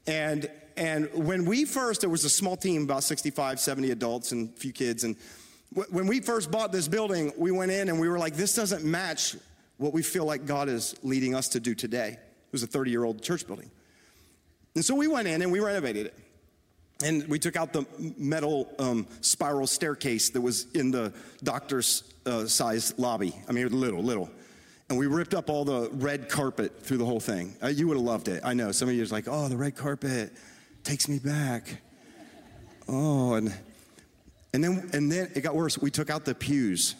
And, 0.07 0.51
and 0.75 1.09
when 1.13 1.45
we 1.45 1.63
first, 1.63 2.01
there 2.01 2.09
was 2.09 2.25
a 2.25 2.29
small 2.29 2.57
team, 2.57 2.83
about 2.83 3.03
65, 3.03 3.61
70 3.61 3.91
adults 3.91 4.33
and 4.33 4.49
a 4.49 4.59
few 4.59 4.73
kids. 4.73 5.05
And 5.05 5.15
when 5.73 6.08
we 6.08 6.21
first 6.21 6.51
bought 6.51 6.71
this 6.71 6.88
building, 6.88 7.34
we 7.38 7.51
went 7.51 7.71
in 7.71 7.89
and 7.89 7.99
we 7.99 8.08
were 8.08 8.19
like, 8.19 8.36
this 8.36 8.56
doesn't 8.56 8.84
match 8.84 9.36
what 9.78 9.93
we 9.93 10.01
feel 10.01 10.25
like 10.25 10.45
God 10.45 10.69
is 10.69 10.95
leading 11.04 11.36
us 11.36 11.49
to 11.49 11.60
do 11.60 11.75
today. 11.75 12.10
It 12.10 12.51
was 12.51 12.63
a 12.63 12.67
30 12.67 12.91
year 12.91 13.04
old 13.04 13.21
church 13.21 13.45
building. 13.45 13.69
And 14.75 14.84
so 14.84 14.95
we 14.95 15.08
went 15.08 15.28
in 15.28 15.41
and 15.41 15.51
we 15.51 15.60
renovated 15.60 16.08
it. 16.08 16.19
And 17.04 17.28
we 17.28 17.39
took 17.39 17.58
out 17.58 17.73
the 17.73 17.86
metal 18.17 18.73
um, 18.80 19.06
spiral 19.19 19.67
staircase 19.67 20.30
that 20.30 20.39
was 20.39 20.71
in 20.71 20.91
the 20.91 21.13
doctor's 21.43 22.04
uh, 22.25 22.45
size 22.45 22.97
lobby. 22.97 23.36
I 23.49 23.51
mean, 23.51 23.67
little, 23.78 24.01
little. 24.01 24.30
And 24.89 24.97
we 24.97 25.08
ripped 25.08 25.34
up 25.34 25.49
all 25.49 25.65
the 25.65 25.89
red 25.91 26.30
carpet 26.30 26.84
through 26.84 26.97
the 26.97 27.06
whole 27.06 27.19
thing. 27.19 27.56
Uh, 27.62 27.67
you 27.67 27.88
would 27.88 27.97
have 27.97 28.06
loved 28.06 28.28
it. 28.30 28.43
I 28.45 28.54
know. 28.54 28.71
Some 28.71 28.88
of 28.88 28.95
you 28.95 29.04
are 29.04 29.08
like, 29.08 29.28
oh, 29.28 29.49
the 29.49 29.58
red 29.58 29.75
carpet 29.75 30.32
takes 30.84 31.10
me 31.10 31.19
back. 31.19 31.82
Oh, 32.88 33.34
and 33.34 33.54
and 34.55 34.63
then, 34.63 34.89
and 34.93 35.11
then 35.11 35.31
it 35.35 35.41
got 35.41 35.53
worse. 35.53 35.77
We 35.77 35.91
took 35.91 36.09
out 36.09 36.23
the 36.23 36.33
pews. 36.33 36.95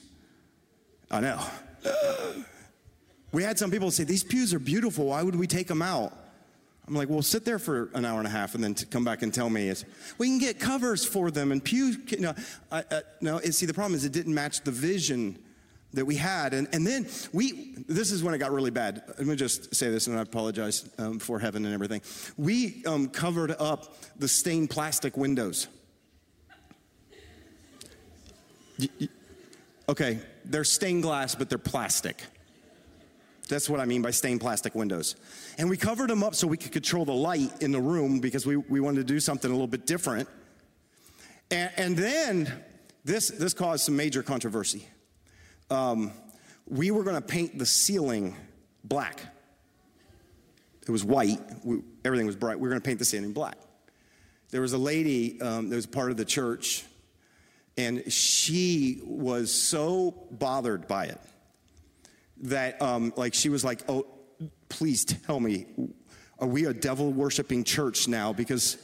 I 1.10 1.22
know. 1.22 1.42
We 3.32 3.44
had 3.44 3.58
some 3.58 3.72
people 3.72 3.92
say, 3.92 4.04
These 4.04 4.24
pews 4.24 4.54
are 4.54 4.60
beautiful. 4.60 5.08
Why 5.08 5.24
would 5.24 5.36
we 5.36 5.48
take 5.48 5.68
them 5.68 5.82
out? 5.82 6.14
I'm 6.88 6.94
like, 6.94 7.10
well, 7.10 7.24
sit 7.24 7.46
there 7.46 7.58
for 7.58 7.90
an 7.96 8.06
hour 8.06 8.20
and 8.20 8.28
a 8.28 8.32
half 8.32 8.54
and 8.54 8.64
then 8.64 8.76
come 8.76 9.04
back 9.04 9.24
and 9.24 9.34
tell 9.34 9.50
me 9.50 9.70
it's, 9.70 9.86
we 10.20 10.28
can 10.28 10.38
get 10.38 10.60
covers 10.60 11.04
for 11.04 11.32
them 11.32 11.52
and 11.52 11.64
pews. 11.64 11.98
No, 12.20 12.36
I, 12.72 12.84
no. 13.22 13.40
See, 13.40 13.66
the 13.66 13.74
problem 13.74 13.96
is 13.96 14.06
it 14.06 14.12
didn't 14.12 14.36
match 14.36 14.62
the 14.62 14.70
vision 14.70 15.40
that 15.94 16.06
we 16.06 16.16
had. 16.16 16.54
And, 16.54 16.68
and 16.74 16.86
then 16.86 17.08
we, 17.34 17.74
this 17.88 18.12
is 18.12 18.24
when 18.24 18.36
it 18.36 18.38
got 18.38 18.52
really 18.52 18.70
bad. 18.70 19.02
Let 19.18 19.26
me 19.26 19.36
just 19.36 19.74
say 19.74 19.90
this, 19.90 20.06
and 20.06 20.20
I 20.20 20.22
apologize 20.22 20.88
um, 21.00 21.18
for 21.18 21.40
heaven 21.40 21.66
and 21.66 21.74
everything. 21.74 22.02
We 22.38 22.84
um, 22.86 23.08
covered 23.08 23.52
up 23.52 23.96
the 24.20 24.28
stained 24.28 24.70
plastic 24.70 25.18
windows. 25.18 25.68
Okay, 29.88 30.20
they're 30.44 30.64
stained 30.64 31.04
glass, 31.04 31.36
but 31.36 31.50
they're 31.50 31.58
plastic. 31.58 32.22
That's 33.48 33.70
what 33.70 33.80
I 33.80 33.86
mean 33.86 34.02
by 34.02 34.12
stained 34.12 34.42
plastic 34.42 34.74
windows. 34.74 35.16
And 35.58 35.70
we 35.70 35.78
covered 35.78 36.10
them 36.10 36.24
up 36.24 36.34
so 36.34 36.48
we 36.48 36.58
could 36.58 36.72
control 36.72 37.06
the 37.06 37.14
light 37.14 37.62
in 37.62 37.72
the 37.72 37.80
room 37.80 38.20
because 38.20 38.46
we, 38.46 38.58
we 38.58 38.80
wanted 38.80 39.08
to 39.08 39.14
do 39.14 39.20
something 39.20 39.50
a 39.50 39.54
little 39.54 39.68
bit 39.68 39.86
different. 39.86 40.28
And, 41.52 41.72
and 41.78 41.98
then 41.98 42.52
this, 43.04 43.28
this 43.28 43.54
caused 43.54 43.86
some 43.86 43.96
major 43.96 44.24
controversy 44.24 44.88
um, 45.70 46.12
we 46.68 46.92
were 46.92 47.04
going 47.04 47.16
to 47.16 47.22
paint 47.22 47.58
the 47.58 47.66
ceiling 47.66 48.36
black. 48.84 49.22
It 50.88 50.92
was 50.92 51.04
white, 51.04 51.40
we, 51.64 51.82
everything 52.04 52.28
was 52.28 52.36
bright. 52.36 52.58
We 52.58 52.64
were 52.64 52.70
going 52.70 52.82
to 52.82 52.86
paint 52.86 53.00
the 53.00 53.06
ceiling 53.06 53.34
black. 53.34 53.58
There 54.52 54.62
was 54.62 54.74
a 54.74 54.78
lady 54.78 55.42
um, 55.42 55.70
that 55.70 55.76
was 55.76 55.88
part 55.88 56.12
of 56.12 56.18
the 56.18 56.26
church, 56.26 56.86
and 57.78 58.12
she 58.12 59.02
was 59.04 59.52
so 59.52 60.28
bothered 60.32 60.88
by 60.88 61.06
it 61.06 61.20
that, 62.44 62.82
um, 62.82 63.14
like, 63.16 63.34
she 63.34 63.50
was 63.50 63.64
like, 63.64 63.82
Oh, 63.90 64.06
please 64.70 65.06
tell 65.06 65.40
me, 65.40 65.66
are 66.40 66.48
we 66.48 66.66
a 66.66 66.74
devil 66.74 67.12
worshiping 67.12 67.64
church 67.64 68.08
now? 68.08 68.34
Because 68.34 68.78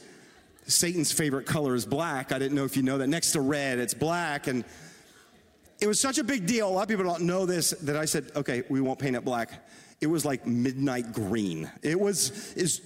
Satan's 0.66 1.12
favorite 1.12 1.46
color 1.46 1.74
is 1.74 1.84
black. 1.84 2.32
I 2.32 2.38
didn't 2.38 2.56
know 2.56 2.64
if 2.64 2.76
you 2.76 2.82
know 2.82 2.98
that. 2.98 3.08
Next 3.08 3.32
to 3.32 3.40
red, 3.40 3.78
it's 3.78 3.94
black. 3.94 4.46
And 4.46 4.64
it 5.80 5.86
was 5.86 6.00
such 6.00 6.18
a 6.18 6.24
big 6.24 6.46
deal. 6.46 6.68
A 6.68 6.70
lot 6.70 6.82
of 6.82 6.88
people 6.88 7.04
don't 7.04 7.22
know 7.22 7.44
this 7.44 7.70
that 7.82 7.96
I 7.96 8.04
said, 8.04 8.30
okay, 8.36 8.62
we 8.68 8.80
won't 8.80 8.98
paint 8.98 9.16
it 9.16 9.24
black. 9.24 9.68
It 10.02 10.10
was 10.10 10.24
like 10.24 10.44
midnight 10.48 11.12
green. 11.12 11.70
It 11.80 11.98
was 11.98 12.54
as 12.56 12.80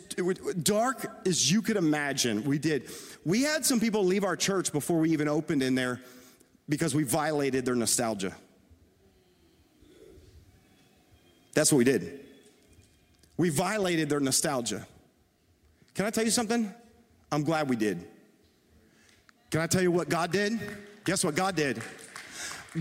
dark 0.63 1.11
as 1.27 1.51
you 1.51 1.63
could 1.63 1.79
imagine. 1.79 2.45
We 2.45 2.59
did. 2.59 2.91
We 3.25 3.43
had 3.43 3.65
some 3.65 3.81
people 3.81 4.05
leave 4.05 4.23
our 4.23 4.37
church 4.37 4.71
before 4.71 4.99
we 4.99 5.13
even 5.13 5.27
opened 5.27 5.63
in 5.63 5.75
there 5.75 6.03
because 6.69 6.95
we 6.95 7.05
violated 7.05 7.65
their 7.65 7.75
nostalgia. 7.75 8.37
That's 11.55 11.73
what 11.73 11.79
we 11.79 11.85
did. 11.85 12.21
We 13.39 13.49
violated 13.49 14.11
their 14.11 14.21
nostalgia. 14.21 14.87
Can 15.95 16.05
I 16.05 16.11
tell 16.11 16.25
you 16.25 16.31
something? 16.31 16.71
I'm 17.33 17.45
glad 17.45 17.71
we 17.71 17.77
did. 17.77 18.07
Can 19.51 19.63
I 19.63 19.67
tell 19.67 19.81
you 19.81 19.91
what 19.91 20.11
God 20.11 20.33
did? 20.33 20.61
Guess 21.07 21.25
what 21.25 21.35
God 21.35 21.57
did? 21.57 21.81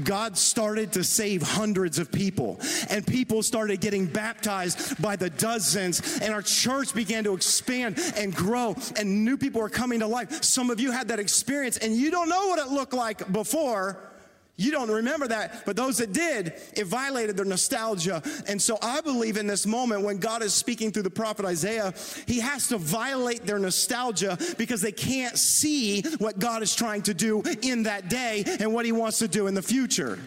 God 0.03 0.37
started 0.37 0.93
to 0.93 1.03
save 1.03 1.41
hundreds 1.41 1.99
of 1.99 2.11
people, 2.11 2.59
and 2.89 3.05
people 3.05 3.43
started 3.43 3.81
getting 3.81 4.05
baptized 4.05 5.01
by 5.01 5.15
the 5.15 5.29
dozens, 5.29 6.19
and 6.21 6.33
our 6.33 6.41
church 6.41 6.93
began 6.93 7.23
to 7.23 7.33
expand 7.33 7.99
and 8.15 8.35
grow, 8.35 8.75
and 8.97 9.25
new 9.25 9.37
people 9.37 9.61
were 9.61 9.69
coming 9.69 9.99
to 9.99 10.07
life. 10.07 10.43
Some 10.43 10.69
of 10.69 10.79
you 10.79 10.91
had 10.91 11.07
that 11.09 11.19
experience, 11.19 11.77
and 11.77 11.95
you 11.95 12.11
don't 12.11 12.29
know 12.29 12.47
what 12.47 12.59
it 12.59 12.67
looked 12.67 12.93
like 12.93 13.31
before 13.31 14.11
you 14.57 14.71
don't 14.71 14.89
remember 14.89 15.27
that, 15.27 15.65
but 15.65 15.75
those 15.75 15.97
that 15.97 16.13
did, 16.13 16.53
it 16.73 16.85
violated 16.85 17.35
their 17.35 17.45
nostalgia. 17.45 18.23
And 18.47 18.61
so 18.61 18.77
I 18.81 19.01
believe 19.01 19.35
in 19.35 19.47
this 19.47 19.65
moment 19.65 20.03
when 20.03 20.17
God 20.17 20.41
is 20.41 20.53
speaking 20.53 20.91
through 20.91 21.03
the 21.03 21.09
prophet 21.09 21.45
Isaiah, 21.45 21.93
he 22.25 22.39
has 22.39 22.69
to 22.69 22.77
violate 22.77 23.45
their 23.45 23.59
nostalgia 23.59 24.37
because 24.57 24.81
they 24.81 24.93
can't 24.93 25.37
see 25.37 26.03
what 26.19 26.39
God 26.39 26.63
is 26.63 26.73
trying 26.73 27.01
to 27.03 27.13
do 27.13 27.43
in 27.61 27.83
that 27.83 28.09
day 28.09 28.45
and 28.59 28.73
what 28.73 28.85
he 28.85 28.93
wants 28.93 29.19
to 29.19 29.27
do 29.27 29.47
in 29.47 29.55
the 29.55 29.61
future. 29.61 30.19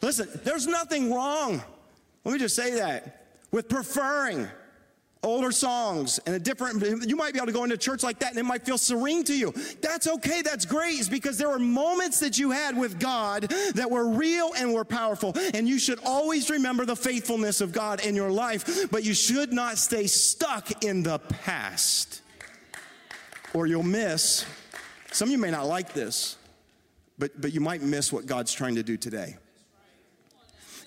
Listen, 0.00 0.28
there's 0.44 0.68
nothing 0.68 1.12
wrong, 1.12 1.60
let 2.24 2.32
me 2.32 2.38
just 2.38 2.54
say 2.54 2.76
that, 2.76 3.26
with 3.50 3.68
preferring 3.68 4.46
older 5.22 5.52
songs 5.52 6.18
and 6.24 6.34
a 6.34 6.38
different 6.38 7.06
you 7.06 7.14
might 7.14 7.34
be 7.34 7.38
able 7.38 7.46
to 7.46 7.52
go 7.52 7.64
into 7.64 7.76
church 7.76 8.02
like 8.02 8.18
that 8.20 8.30
and 8.30 8.38
it 8.38 8.44
might 8.44 8.64
feel 8.64 8.78
serene 8.78 9.22
to 9.24 9.36
you. 9.36 9.52
That's 9.82 10.06
okay 10.06 10.40
that's 10.40 10.64
great 10.64 10.98
it's 10.98 11.08
because 11.08 11.36
there 11.36 11.50
were 11.50 11.58
moments 11.58 12.20
that 12.20 12.38
you 12.38 12.50
had 12.50 12.76
with 12.76 12.98
god 12.98 13.42
that 13.74 13.90
were 13.90 14.08
real 14.08 14.52
and 14.56 14.72
were 14.72 14.84
powerful. 14.84 15.34
And 15.52 15.68
you 15.68 15.78
should 15.78 15.98
always 16.04 16.48
remember 16.48 16.86
the 16.86 16.96
faithfulness 16.96 17.60
of 17.60 17.72
god 17.72 18.04
in 18.04 18.14
your 18.14 18.30
life 18.30 18.90
but 18.90 19.04
you 19.04 19.12
should 19.12 19.52
not 19.52 19.76
stay 19.76 20.06
stuck 20.06 20.84
in 20.84 21.02
the 21.02 21.18
past. 21.18 22.22
Or 23.52 23.66
you'll 23.66 23.82
miss 23.82 24.46
some 25.12 25.28
of 25.28 25.32
you 25.32 25.38
may 25.38 25.50
not 25.50 25.66
like 25.66 25.92
this 25.92 26.36
but 27.18 27.38
but 27.38 27.52
you 27.52 27.60
might 27.60 27.82
miss 27.82 28.10
what 28.10 28.24
god's 28.24 28.54
trying 28.54 28.76
to 28.76 28.82
do 28.82 28.96
today. 28.96 29.36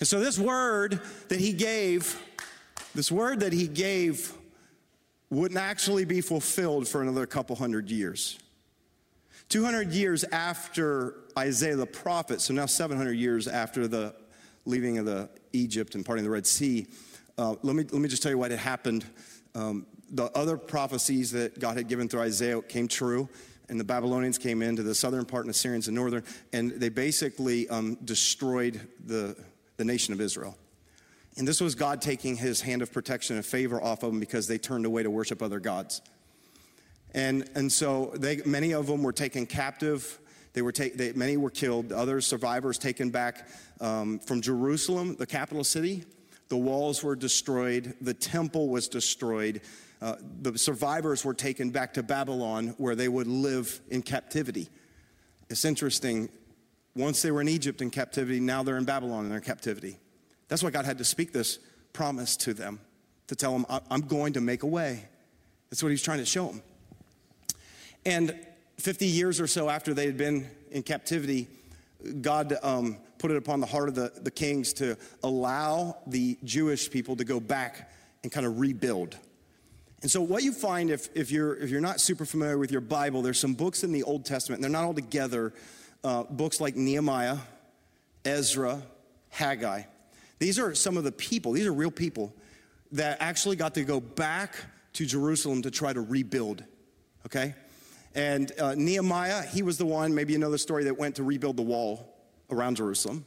And 0.00 0.08
so 0.08 0.18
this 0.18 0.40
word 0.40 1.00
that 1.28 1.38
he 1.38 1.52
gave 1.52 2.20
this 2.94 3.10
word 3.10 3.40
that 3.40 3.52
he 3.52 3.66
gave 3.66 4.32
wouldn't 5.30 5.58
actually 5.58 6.04
be 6.04 6.20
fulfilled 6.20 6.86
for 6.86 7.02
another 7.02 7.26
couple 7.26 7.56
hundred 7.56 7.90
years. 7.90 8.38
200 9.48 9.92
years 9.92 10.24
after 10.24 11.16
Isaiah 11.36 11.76
the 11.76 11.86
prophet, 11.86 12.40
so 12.40 12.54
now 12.54 12.66
700 12.66 13.12
years 13.12 13.48
after 13.48 13.86
the 13.86 14.14
leaving 14.64 14.98
of 14.98 15.06
the 15.06 15.28
Egypt 15.52 15.94
and 15.94 16.04
parting 16.04 16.24
of 16.24 16.24
the 16.24 16.30
Red 16.30 16.46
Sea, 16.46 16.86
uh, 17.36 17.56
let, 17.62 17.76
me, 17.76 17.82
let 17.84 18.00
me 18.00 18.08
just 18.08 18.22
tell 18.22 18.30
you 18.30 18.38
what 18.38 18.50
had 18.50 18.60
happened. 18.60 19.04
Um, 19.54 19.86
the 20.10 20.26
other 20.36 20.56
prophecies 20.56 21.32
that 21.32 21.58
God 21.58 21.76
had 21.76 21.88
given 21.88 22.08
through 22.08 22.20
Isaiah 22.20 22.62
came 22.62 22.88
true, 22.88 23.28
and 23.68 23.78
the 23.78 23.84
Babylonians 23.84 24.38
came 24.38 24.62
into 24.62 24.82
the 24.82 24.94
southern 24.94 25.24
part 25.24 25.44
and 25.44 25.50
the 25.50 25.58
Syrians 25.58 25.86
the 25.86 25.92
northern, 25.92 26.22
and 26.52 26.70
they 26.72 26.88
basically 26.88 27.68
um, 27.68 27.96
destroyed 28.04 28.80
the, 29.04 29.36
the 29.76 29.84
nation 29.84 30.14
of 30.14 30.20
Israel. 30.20 30.56
And 31.36 31.48
this 31.48 31.60
was 31.60 31.74
God 31.74 32.00
taking 32.00 32.36
his 32.36 32.60
hand 32.60 32.80
of 32.80 32.92
protection 32.92 33.36
and 33.36 33.44
favor 33.44 33.82
off 33.82 34.02
of 34.02 34.12
them 34.12 34.20
because 34.20 34.46
they 34.46 34.58
turned 34.58 34.86
away 34.86 35.02
to 35.02 35.10
worship 35.10 35.42
other 35.42 35.58
gods. 35.58 36.00
And, 37.12 37.48
and 37.54 37.70
so 37.72 38.12
they, 38.16 38.40
many 38.44 38.72
of 38.72 38.86
them 38.86 39.02
were 39.02 39.12
taken 39.12 39.46
captive. 39.46 40.18
They 40.52 40.62
were 40.62 40.72
take, 40.72 40.96
they, 40.96 41.12
many 41.12 41.36
were 41.36 41.50
killed. 41.50 41.92
Others, 41.92 42.26
survivors, 42.26 42.78
taken 42.78 43.10
back 43.10 43.48
um, 43.80 44.20
from 44.20 44.40
Jerusalem, 44.40 45.16
the 45.16 45.26
capital 45.26 45.64
city. 45.64 46.04
The 46.48 46.56
walls 46.56 47.02
were 47.02 47.16
destroyed. 47.16 47.94
The 48.00 48.14
temple 48.14 48.68
was 48.68 48.86
destroyed. 48.86 49.60
Uh, 50.00 50.16
the 50.42 50.58
survivors 50.58 51.24
were 51.24 51.34
taken 51.34 51.70
back 51.70 51.94
to 51.94 52.02
Babylon 52.02 52.74
where 52.78 52.94
they 52.94 53.08
would 53.08 53.26
live 53.26 53.80
in 53.88 54.02
captivity. 54.02 54.68
It's 55.48 55.64
interesting. 55.64 56.28
Once 56.94 57.22
they 57.22 57.30
were 57.30 57.40
in 57.40 57.48
Egypt 57.48 57.80
in 57.80 57.90
captivity, 57.90 58.38
now 58.38 58.62
they're 58.62 58.76
in 58.76 58.84
Babylon 58.84 59.24
in 59.24 59.30
their 59.30 59.40
captivity. 59.40 59.98
That's 60.54 60.62
why 60.62 60.70
God 60.70 60.84
had 60.84 60.98
to 60.98 61.04
speak 61.04 61.32
this 61.32 61.58
promise 61.92 62.36
to 62.36 62.54
them 62.54 62.78
to 63.26 63.34
tell 63.34 63.50
them, 63.58 63.66
I'm 63.90 64.02
going 64.02 64.34
to 64.34 64.40
make 64.40 64.62
a 64.62 64.68
way. 64.68 65.04
That's 65.68 65.82
what 65.82 65.88
he's 65.88 66.00
trying 66.00 66.20
to 66.20 66.24
show 66.24 66.46
them. 66.46 66.62
And 68.06 68.38
50 68.78 69.04
years 69.04 69.40
or 69.40 69.48
so 69.48 69.68
after 69.68 69.94
they 69.94 70.06
had 70.06 70.16
been 70.16 70.48
in 70.70 70.84
captivity, 70.84 71.48
God 72.20 72.56
um, 72.62 72.98
put 73.18 73.32
it 73.32 73.36
upon 73.36 73.58
the 73.58 73.66
heart 73.66 73.88
of 73.88 73.96
the, 73.96 74.12
the 74.22 74.30
kings 74.30 74.72
to 74.74 74.96
allow 75.24 75.98
the 76.06 76.38
Jewish 76.44 76.88
people 76.88 77.16
to 77.16 77.24
go 77.24 77.40
back 77.40 77.90
and 78.22 78.30
kind 78.30 78.46
of 78.46 78.60
rebuild. 78.60 79.16
And 80.02 80.08
so, 80.08 80.20
what 80.20 80.44
you 80.44 80.52
find 80.52 80.88
if, 80.88 81.08
if, 81.16 81.32
you're, 81.32 81.56
if 81.56 81.68
you're 81.68 81.80
not 81.80 82.00
super 82.00 82.24
familiar 82.24 82.58
with 82.58 82.70
your 82.70 82.80
Bible, 82.80 83.22
there's 83.22 83.40
some 83.40 83.54
books 83.54 83.82
in 83.82 83.90
the 83.90 84.04
Old 84.04 84.24
Testament, 84.24 84.58
and 84.58 84.72
they're 84.72 84.80
not 84.80 84.86
all 84.86 84.94
together. 84.94 85.52
Uh, 86.04 86.22
books 86.22 86.60
like 86.60 86.76
Nehemiah, 86.76 87.38
Ezra, 88.24 88.80
Haggai. 89.30 89.82
These 90.38 90.58
are 90.58 90.74
some 90.74 90.96
of 90.96 91.04
the 91.04 91.12
people, 91.12 91.52
these 91.52 91.66
are 91.66 91.72
real 91.72 91.90
people 91.90 92.34
that 92.92 93.18
actually 93.20 93.56
got 93.56 93.74
to 93.74 93.84
go 93.84 94.00
back 94.00 94.56
to 94.94 95.06
Jerusalem 95.06 95.62
to 95.62 95.70
try 95.70 95.92
to 95.92 96.00
rebuild, 96.00 96.64
okay? 97.26 97.54
And 98.14 98.52
uh, 98.60 98.74
Nehemiah, 98.76 99.42
he 99.42 99.62
was 99.62 99.78
the 99.78 99.86
one, 99.86 100.14
maybe 100.14 100.32
you 100.32 100.38
know 100.38 100.50
the 100.50 100.58
story, 100.58 100.84
that 100.84 100.98
went 100.98 101.16
to 101.16 101.24
rebuild 101.24 101.56
the 101.56 101.62
wall 101.62 102.14
around 102.50 102.76
Jerusalem, 102.76 103.24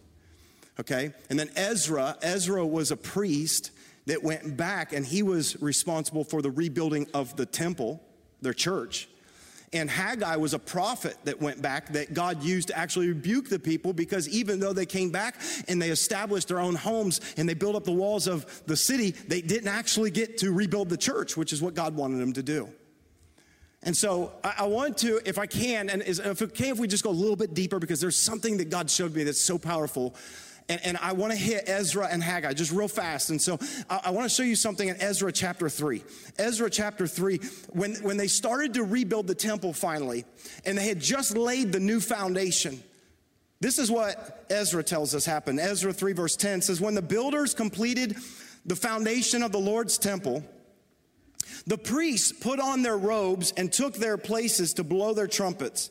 okay? 0.79 1.13
And 1.29 1.37
then 1.37 1.49
Ezra, 1.55 2.17
Ezra 2.21 2.65
was 2.65 2.91
a 2.91 2.97
priest 2.97 3.71
that 4.05 4.23
went 4.23 4.55
back 4.55 4.93
and 4.93 5.05
he 5.05 5.21
was 5.21 5.61
responsible 5.61 6.23
for 6.23 6.41
the 6.41 6.51
rebuilding 6.51 7.07
of 7.13 7.35
the 7.35 7.45
temple, 7.45 8.01
their 8.41 8.53
church. 8.53 9.09
And 9.73 9.89
Haggai 9.89 10.37
was 10.37 10.53
a 10.53 10.59
prophet 10.59 11.17
that 11.25 11.41
went 11.41 11.61
back 11.61 11.89
that 11.89 12.13
God 12.13 12.41
used 12.41 12.69
to 12.69 12.77
actually 12.77 13.09
rebuke 13.09 13.49
the 13.49 13.59
people 13.59 13.91
because 13.91 14.29
even 14.29 14.61
though 14.61 14.71
they 14.71 14.85
came 14.85 15.09
back 15.09 15.41
and 15.67 15.81
they 15.81 15.89
established 15.89 16.47
their 16.47 16.59
own 16.59 16.75
homes 16.75 17.19
and 17.35 17.49
they 17.49 17.53
built 17.53 17.75
up 17.75 17.83
the 17.83 17.91
walls 17.91 18.27
of 18.27 18.63
the 18.65 18.77
city, 18.77 19.11
they 19.11 19.41
didn't 19.41 19.67
actually 19.67 20.09
get 20.09 20.37
to 20.37 20.53
rebuild 20.53 20.87
the 20.87 20.97
church, 20.97 21.35
which 21.35 21.51
is 21.51 21.61
what 21.61 21.73
God 21.73 21.95
wanted 21.95 22.19
them 22.19 22.31
to 22.33 22.43
do. 22.43 22.69
And 23.83 23.95
so 23.95 24.33
I, 24.43 24.65
want 24.65 24.97
to, 24.99 25.21
if 25.25 25.37
I 25.37 25.45
can, 25.45 25.89
and 25.89 26.01
if 26.01 26.39
can, 26.53 26.67
if 26.67 26.79
we 26.79 26.87
just 26.87 27.03
go 27.03 27.09
a 27.09 27.11
little 27.11 27.35
bit 27.35 27.53
deeper, 27.53 27.77
because 27.77 28.01
there's 28.01 28.17
something 28.17 28.57
that 28.57 28.69
God 28.69 28.89
showed 28.89 29.13
me 29.13 29.23
that's 29.23 29.41
so 29.41 29.57
powerful 29.57 30.15
and, 30.69 30.81
and 30.83 30.97
I 30.97 31.13
want 31.13 31.31
to 31.31 31.37
hit 31.37 31.63
Ezra 31.67 32.07
and 32.09 32.21
Haggai 32.21 32.53
just 32.53 32.71
real 32.71 32.87
fast. 32.87 33.29
And 33.29 33.41
so 33.41 33.57
I, 33.89 34.01
I 34.05 34.09
want 34.11 34.29
to 34.29 34.33
show 34.33 34.43
you 34.43 34.55
something 34.55 34.87
in 34.87 34.97
Ezra 35.01 35.31
chapter 35.31 35.69
3. 35.69 36.03
Ezra 36.37 36.69
chapter 36.69 37.07
3, 37.07 37.39
when, 37.69 37.95
when 37.95 38.17
they 38.17 38.27
started 38.27 38.73
to 38.75 38.83
rebuild 38.83 39.27
the 39.27 39.35
temple 39.35 39.73
finally, 39.73 40.25
and 40.65 40.77
they 40.77 40.87
had 40.87 40.99
just 40.99 41.37
laid 41.37 41.71
the 41.71 41.79
new 41.79 41.99
foundation, 41.99 42.81
This 43.59 43.79
is 43.79 43.89
what 43.89 44.45
Ezra 44.49 44.83
tells 44.83 45.15
us 45.15 45.25
happened. 45.25 45.59
Ezra 45.59 45.91
3, 45.91 46.13
verse 46.13 46.35
10 46.35 46.61
says, 46.61 46.79
When 46.79 46.95
the 46.95 47.01
builders 47.01 47.53
completed 47.53 48.15
the 48.65 48.75
foundation 48.75 49.41
of 49.41 49.51
the 49.51 49.59
Lord's 49.59 49.97
temple, 49.97 50.43
the 51.65 51.77
priests 51.77 52.31
put 52.31 52.59
on 52.59 52.83
their 52.83 52.97
robes 52.97 53.53
and 53.57 53.71
took 53.71 53.95
their 53.95 54.17
places 54.17 54.73
to 54.73 54.83
blow 54.83 55.13
their 55.13 55.27
trumpets. 55.27 55.89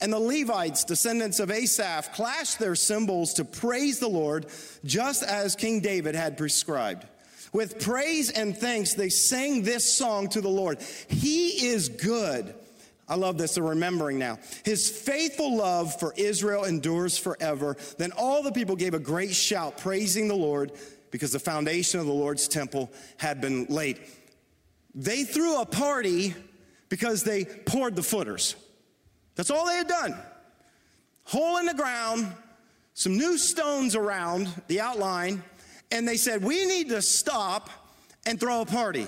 And 0.00 0.12
the 0.12 0.20
Levites, 0.20 0.84
descendants 0.84 1.40
of 1.40 1.50
Asaph, 1.50 2.12
clashed 2.12 2.58
their 2.58 2.76
cymbals 2.76 3.34
to 3.34 3.44
praise 3.44 3.98
the 3.98 4.08
Lord, 4.08 4.46
just 4.84 5.22
as 5.24 5.56
King 5.56 5.80
David 5.80 6.14
had 6.14 6.38
prescribed. 6.38 7.06
With 7.52 7.80
praise 7.80 8.30
and 8.30 8.56
thanks, 8.56 8.94
they 8.94 9.08
sang 9.08 9.62
this 9.62 9.92
song 9.92 10.28
to 10.28 10.40
the 10.40 10.48
Lord 10.48 10.80
He 11.08 11.68
is 11.68 11.88
good. 11.88 12.54
I 13.08 13.14
love 13.14 13.38
this, 13.38 13.54
the 13.54 13.62
remembering 13.62 14.18
now. 14.18 14.38
His 14.64 14.90
faithful 14.90 15.56
love 15.56 15.98
for 15.98 16.12
Israel 16.16 16.64
endures 16.64 17.16
forever. 17.16 17.76
Then 17.96 18.12
all 18.12 18.42
the 18.42 18.52
people 18.52 18.76
gave 18.76 18.92
a 18.92 18.98
great 18.98 19.34
shout, 19.34 19.78
praising 19.78 20.28
the 20.28 20.36
Lord, 20.36 20.72
because 21.10 21.32
the 21.32 21.38
foundation 21.38 22.00
of 22.00 22.06
the 22.06 22.12
Lord's 22.12 22.48
temple 22.48 22.92
had 23.16 23.40
been 23.40 23.64
laid. 23.70 23.98
They 24.94 25.24
threw 25.24 25.60
a 25.60 25.64
party 25.64 26.34
because 26.90 27.24
they 27.24 27.46
poured 27.46 27.96
the 27.96 28.02
footers. 28.02 28.56
That's 29.38 29.50
all 29.50 29.66
they 29.66 29.76
had 29.76 29.86
done. 29.86 30.16
Hole 31.22 31.58
in 31.58 31.66
the 31.66 31.74
ground, 31.74 32.26
some 32.94 33.16
new 33.16 33.38
stones 33.38 33.94
around 33.94 34.48
the 34.66 34.80
outline, 34.80 35.44
and 35.92 36.08
they 36.08 36.16
said, 36.16 36.42
We 36.42 36.66
need 36.66 36.88
to 36.88 37.00
stop 37.00 37.70
and 38.26 38.40
throw 38.40 38.62
a 38.62 38.66
party. 38.66 39.06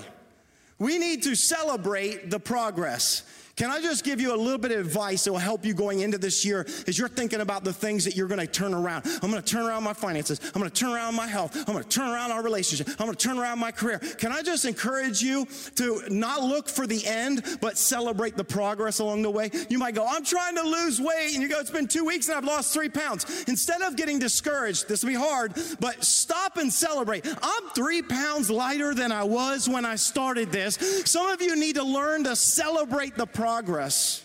We 0.79 0.97
need 0.99 1.23
to 1.23 1.35
celebrate 1.35 2.29
the 2.29 2.39
progress. 2.39 3.23
Can 3.55 3.69
I 3.69 3.81
just 3.81 4.03
give 4.03 4.21
you 4.21 4.33
a 4.33 4.37
little 4.37 4.57
bit 4.57 4.71
of 4.71 4.79
advice 4.79 5.23
that 5.23 5.31
will 5.31 5.39
help 5.39 5.65
you 5.65 5.73
going 5.73 5.99
into 5.99 6.17
this 6.17 6.45
year 6.45 6.65
as 6.87 6.97
you're 6.97 7.09
thinking 7.09 7.41
about 7.41 7.63
the 7.63 7.73
things 7.73 8.05
that 8.05 8.15
you're 8.15 8.27
going 8.27 8.39
to 8.39 8.47
turn 8.47 8.73
around? 8.73 9.05
I'm 9.21 9.29
going 9.29 9.41
to 9.41 9.47
turn 9.47 9.65
around 9.65 9.83
my 9.83 9.93
finances. 9.93 10.39
I'm 10.53 10.61
going 10.61 10.71
to 10.71 10.75
turn 10.75 10.91
around 10.91 11.15
my 11.15 11.27
health. 11.27 11.55
I'm 11.55 11.73
going 11.73 11.83
to 11.83 11.89
turn 11.89 12.09
around 12.09 12.31
our 12.31 12.41
relationship. 12.41 12.87
I'm 12.99 13.05
going 13.05 13.15
to 13.15 13.27
turn 13.27 13.37
around 13.37 13.59
my 13.59 13.71
career. 13.71 13.99
Can 13.99 14.31
I 14.31 14.41
just 14.41 14.65
encourage 14.65 15.21
you 15.21 15.47
to 15.75 16.03
not 16.09 16.43
look 16.43 16.69
for 16.69 16.87
the 16.87 17.05
end, 17.05 17.43
but 17.61 17.77
celebrate 17.77 18.37
the 18.37 18.43
progress 18.43 18.99
along 18.99 19.21
the 19.21 19.31
way? 19.31 19.51
You 19.69 19.79
might 19.79 19.95
go, 19.95 20.05
I'm 20.07 20.23
trying 20.23 20.55
to 20.55 20.63
lose 20.63 20.99
weight. 21.01 21.33
And 21.33 21.43
you 21.43 21.49
go, 21.49 21.59
it's 21.59 21.69
been 21.69 21.87
two 21.87 22.05
weeks 22.05 22.29
and 22.29 22.37
I've 22.37 22.45
lost 22.45 22.73
three 22.73 22.89
pounds. 22.89 23.43
Instead 23.47 23.81
of 23.81 23.95
getting 23.95 24.19
discouraged, 24.19 24.87
this 24.87 25.03
will 25.03 25.09
be 25.09 25.15
hard, 25.15 25.53
but 25.79 26.03
stop 26.03 26.57
and 26.57 26.71
celebrate. 26.71 27.27
I'm 27.27 27.69
three 27.75 28.01
pounds 28.01 28.49
lighter 28.49 28.93
than 28.93 29.11
I 29.11 29.23
was 29.23 29.67
when 29.67 29.85
I 29.85 29.95
started 29.95 30.51
this. 30.51 31.03
Some 31.05 31.27
of 31.27 31.41
you 31.41 31.55
need 31.55 31.75
to 31.75 31.83
learn 31.83 32.23
to 32.23 32.35
celebrate 32.35 33.15
the 33.15 33.27
progress 33.27 33.40
progress. 33.41 34.23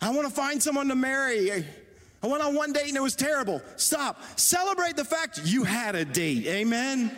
I 0.00 0.10
want 0.10 0.26
to 0.26 0.34
find 0.34 0.60
someone 0.60 0.88
to 0.88 0.96
marry. 0.96 1.64
I 2.20 2.26
went 2.26 2.42
on 2.42 2.56
one 2.56 2.72
date 2.72 2.88
and 2.88 2.96
it 2.96 3.02
was 3.02 3.14
terrible. 3.14 3.62
Stop. 3.76 4.20
Celebrate 4.36 4.96
the 4.96 5.04
fact 5.04 5.42
you 5.44 5.62
had 5.62 5.94
a 5.94 6.04
date. 6.04 6.44
Amen. 6.46 7.12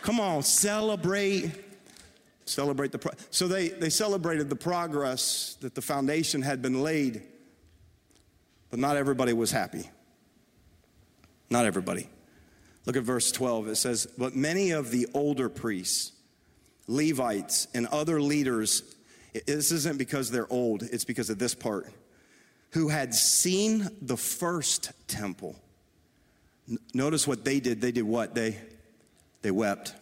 Come 0.00 0.18
on, 0.18 0.42
celebrate. 0.42 1.50
Celebrate 2.46 2.90
the 2.90 2.98
pro- 2.98 3.12
so 3.30 3.46
they 3.46 3.68
they 3.68 3.90
celebrated 3.90 4.48
the 4.48 4.56
progress 4.56 5.58
that 5.60 5.74
the 5.74 5.82
foundation 5.82 6.40
had 6.40 6.62
been 6.62 6.82
laid, 6.82 7.22
but 8.70 8.78
not 8.78 8.96
everybody 8.96 9.34
was 9.34 9.50
happy. 9.50 9.90
Not 11.50 11.66
everybody. 11.66 12.08
Look 12.86 12.96
at 12.96 13.02
verse 13.02 13.30
12. 13.30 13.68
It 13.68 13.76
says, 13.76 14.06
But 14.16 14.34
many 14.34 14.70
of 14.70 14.90
the 14.90 15.06
older 15.12 15.50
priests, 15.50 16.12
Levites, 16.86 17.68
and 17.74 17.86
other 17.88 18.22
leaders 18.22 18.82
this 19.46 19.72
isn't 19.72 19.98
because 19.98 20.30
they're 20.30 20.50
old, 20.52 20.82
it's 20.82 21.04
because 21.04 21.30
of 21.30 21.38
this 21.38 21.54
part. 21.54 21.88
Who 22.72 22.88
had 22.88 23.14
seen 23.14 23.88
the 24.02 24.16
first 24.16 24.92
temple. 25.06 25.56
Notice 26.92 27.26
what 27.26 27.44
they 27.44 27.60
did. 27.60 27.80
They 27.80 27.92
did 27.92 28.02
what? 28.02 28.34
They, 28.34 28.58
they 29.42 29.50
wept. 29.50 29.94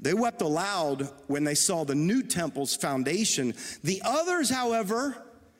They 0.00 0.14
wept 0.14 0.42
aloud 0.42 1.08
when 1.26 1.44
they 1.44 1.54
saw 1.54 1.84
the 1.84 1.94
new 1.94 2.22
temple's 2.22 2.74
foundation. 2.74 3.54
The 3.84 4.02
others, 4.04 4.50
however, 4.50 5.16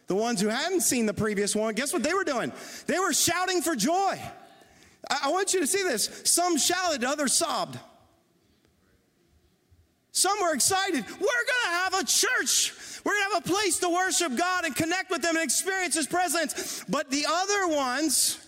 the 0.06 0.14
ones 0.14 0.40
who 0.40 0.48
hadn't 0.48 0.80
seen 0.80 1.06
the 1.06 1.14
previous 1.14 1.54
one, 1.54 1.74
guess 1.74 1.92
what 1.92 2.02
they 2.02 2.14
were 2.14 2.24
doing? 2.24 2.52
They 2.86 2.98
were 2.98 3.12
shouting 3.12 3.60
for 3.60 3.76
joy. 3.76 4.18
I, 5.10 5.18
I 5.24 5.30
want 5.30 5.54
you 5.54 5.60
to 5.60 5.66
see 5.66 5.82
this. 5.82 6.22
Some 6.24 6.56
shouted, 6.56 7.04
others 7.04 7.34
sobbed. 7.34 7.78
Some 10.18 10.40
were 10.40 10.52
excited. 10.52 11.04
We're 11.06 11.16
going 11.20 11.62
to 11.62 11.68
have 11.68 11.94
a 11.94 12.04
church. 12.04 12.74
We're 13.04 13.12
going 13.12 13.30
to 13.30 13.34
have 13.34 13.44
a 13.44 13.48
place 13.48 13.78
to 13.78 13.88
worship 13.88 14.36
God 14.36 14.64
and 14.64 14.74
connect 14.74 15.12
with 15.12 15.22
Him 15.22 15.36
and 15.36 15.44
experience 15.44 15.94
His 15.94 16.08
presence. 16.08 16.84
But 16.88 17.08
the 17.08 17.24
other 17.28 17.68
ones 17.68 18.44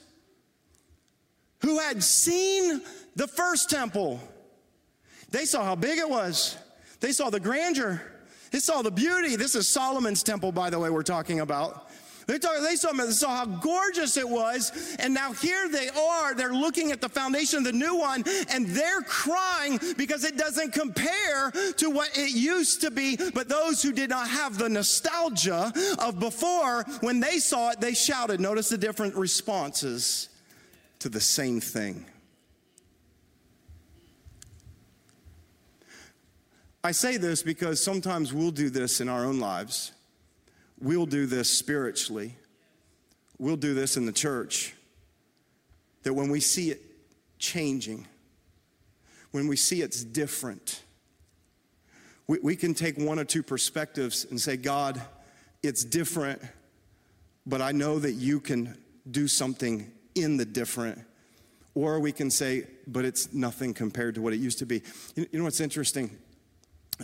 who 1.60 1.78
had 1.78 2.02
seen 2.02 2.80
the 3.14 3.28
first 3.28 3.70
temple, 3.70 4.18
they 5.30 5.44
saw 5.44 5.62
how 5.62 5.76
big 5.76 5.98
it 5.98 6.10
was. 6.10 6.56
They 6.98 7.12
saw 7.12 7.30
the 7.30 7.40
grandeur. 7.40 8.02
They 8.50 8.58
saw 8.58 8.82
the 8.82 8.90
beauty. 8.90 9.36
This 9.36 9.54
is 9.54 9.68
Solomon's 9.68 10.24
temple, 10.24 10.50
by 10.50 10.70
the 10.70 10.78
way, 10.80 10.90
we're 10.90 11.04
talking 11.04 11.38
about. 11.38 11.88
They, 12.30 12.38
they 12.38 12.76
saw, 12.76 12.92
saw 13.10 13.36
how 13.38 13.44
gorgeous 13.44 14.16
it 14.16 14.28
was, 14.28 14.94
and 15.00 15.12
now 15.12 15.32
here 15.32 15.68
they 15.68 15.88
are. 15.88 16.32
They're 16.32 16.54
looking 16.54 16.92
at 16.92 17.00
the 17.00 17.08
foundation 17.08 17.58
of 17.58 17.64
the 17.64 17.72
new 17.72 17.96
one, 17.96 18.22
and 18.48 18.68
they're 18.68 19.00
crying 19.02 19.80
because 19.96 20.24
it 20.24 20.36
doesn't 20.36 20.72
compare 20.72 21.50
to 21.78 21.90
what 21.90 22.16
it 22.16 22.30
used 22.30 22.82
to 22.82 22.92
be. 22.92 23.18
But 23.34 23.48
those 23.48 23.82
who 23.82 23.92
did 23.92 24.10
not 24.10 24.28
have 24.28 24.58
the 24.58 24.68
nostalgia 24.68 25.72
of 25.98 26.20
before, 26.20 26.84
when 27.00 27.18
they 27.18 27.38
saw 27.38 27.70
it, 27.70 27.80
they 27.80 27.94
shouted. 27.94 28.38
Notice 28.38 28.68
the 28.68 28.78
different 28.78 29.16
responses 29.16 30.28
to 31.00 31.08
the 31.08 31.20
same 31.20 31.60
thing. 31.60 32.06
I 36.84 36.92
say 36.92 37.16
this 37.16 37.42
because 37.42 37.82
sometimes 37.82 38.32
we'll 38.32 38.52
do 38.52 38.70
this 38.70 39.00
in 39.00 39.08
our 39.08 39.24
own 39.24 39.40
lives 39.40 39.90
we'll 40.80 41.06
do 41.06 41.26
this 41.26 41.50
spiritually. 41.50 42.36
We'll 43.38 43.56
do 43.56 43.74
this 43.74 43.96
in 43.96 44.06
the 44.06 44.12
church. 44.12 44.74
That 46.02 46.14
when 46.14 46.30
we 46.30 46.40
see 46.40 46.70
it 46.70 46.80
changing, 47.38 48.06
when 49.30 49.48
we 49.48 49.56
see 49.56 49.82
it's 49.82 50.02
different, 50.02 50.82
we, 52.26 52.38
we 52.42 52.56
can 52.56 52.74
take 52.74 52.96
one 52.98 53.18
or 53.18 53.24
two 53.24 53.42
perspectives 53.42 54.26
and 54.30 54.40
say, 54.40 54.56
God, 54.56 55.00
it's 55.62 55.84
different, 55.84 56.40
but 57.46 57.60
I 57.60 57.72
know 57.72 57.98
that 57.98 58.12
you 58.12 58.40
can 58.40 58.76
do 59.10 59.28
something 59.28 59.90
in 60.14 60.36
the 60.36 60.44
different. 60.44 60.98
Or 61.74 62.00
we 62.00 62.12
can 62.12 62.30
say, 62.30 62.66
but 62.86 63.04
it's 63.04 63.32
nothing 63.32 63.74
compared 63.74 64.16
to 64.16 64.22
what 64.22 64.32
it 64.32 64.36
used 64.36 64.58
to 64.58 64.66
be. 64.66 64.82
You, 65.14 65.26
you 65.30 65.38
know 65.38 65.44
what's 65.44 65.60
interesting? 65.60 66.10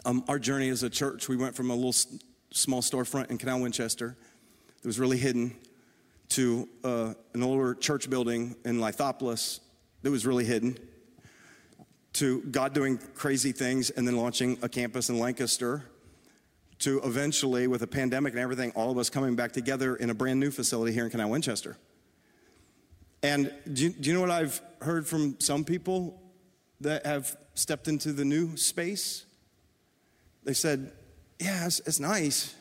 Um, 0.05 0.25
our 0.29 0.39
journey 0.39 0.69
as 0.71 0.83
a 0.83 0.91
church, 0.91 1.29
we 1.29 1.37
went 1.37 1.55
from 1.55 1.71
a 1.71 1.75
little 1.75 1.95
small 2.57 2.81
storefront 2.81 3.31
in 3.31 3.39
Canal 3.39 3.61
Winchester 3.61 4.17
that 4.83 4.89
was 4.89 4.99
really 4.99 5.19
hidden 5.19 5.55
to 6.31 6.69
uh, 6.83 7.15
an 7.35 7.43
older 7.43 7.75
church 7.75 8.09
building 8.11 8.57
in 8.65 8.79
Lithopolis 8.79 9.61
that 10.03 10.11
was 10.11 10.27
really 10.27 10.45
hidden 10.45 10.77
to 12.15 12.41
God 12.43 12.73
doing 12.73 12.99
crazy 13.15 13.53
things 13.53 13.91
and 13.91 14.09
then 14.09 14.17
launching 14.17 14.59
a 14.63 14.69
campus 14.69 15.11
in 15.11 15.19
Lancaster 15.19 15.85
to 16.79 17.01
eventually, 17.05 17.67
with 17.67 17.83
a 17.83 17.87
pandemic 17.87 18.33
and 18.33 18.41
everything, 18.41 18.71
all 18.73 18.91
of 18.91 18.99
us 18.99 19.11
coming 19.11 19.37
back 19.37 19.53
together 19.53 19.97
in 19.97 20.11
a 20.11 20.15
brand 20.15 20.41
new 20.41 20.51
facility 20.51 20.93
here 20.93 21.05
in 21.05 21.11
Canal 21.11 21.31
Winchester. 21.31 21.77
And 23.23 23.53
do 23.73 23.85
you, 23.85 23.91
do 23.91 24.09
you 24.09 24.15
know 24.15 24.21
what 24.21 24.31
I've 24.31 24.61
heard 24.81 25.07
from 25.07 25.41
some 25.41 25.65
people 25.65 26.21
that 26.81 27.07
have 27.07 27.37
stepped 27.55 27.89
into 27.89 28.13
the 28.13 28.25
new 28.25 28.57
space? 28.57 29.25
They 30.45 30.53
said, 30.53 30.93
yeah, 31.39 31.67
it's, 31.67 31.81
it's 31.81 32.01
nice, 32.01 32.55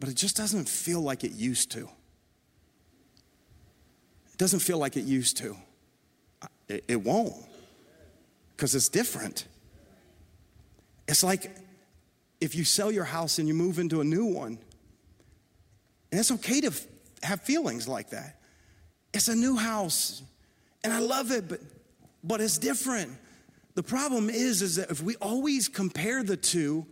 but 0.00 0.08
it 0.08 0.16
just 0.16 0.36
doesn't 0.36 0.68
feel 0.68 1.00
like 1.00 1.24
it 1.24 1.32
used 1.32 1.70
to. 1.72 1.88
It 4.32 4.38
doesn't 4.38 4.60
feel 4.60 4.78
like 4.78 4.96
it 4.96 5.04
used 5.04 5.36
to. 5.38 5.56
It, 6.68 6.84
it 6.88 6.96
won't, 6.96 7.34
because 8.56 8.74
it's 8.74 8.88
different. 8.88 9.46
It's 11.06 11.22
like 11.22 11.50
if 12.40 12.54
you 12.54 12.64
sell 12.64 12.90
your 12.90 13.04
house 13.04 13.38
and 13.38 13.46
you 13.46 13.54
move 13.54 13.78
into 13.78 14.00
a 14.00 14.04
new 14.04 14.26
one, 14.26 14.58
and 16.10 16.20
it's 16.20 16.32
okay 16.32 16.60
to 16.62 16.68
f- 16.68 16.86
have 17.22 17.42
feelings 17.42 17.86
like 17.86 18.10
that. 18.10 18.40
It's 19.12 19.28
a 19.28 19.34
new 19.34 19.56
house, 19.56 20.22
and 20.82 20.92
I 20.92 20.98
love 21.00 21.30
it, 21.30 21.48
but 21.48 21.60
but 22.24 22.40
it's 22.40 22.58
different. 22.58 23.12
The 23.74 23.82
problem 23.82 24.28
is, 24.28 24.62
is 24.62 24.76
that 24.76 24.90
if 24.90 25.02
we 25.02 25.16
always 25.16 25.68
compare 25.68 26.22
the 26.22 26.36
two, 26.36 26.86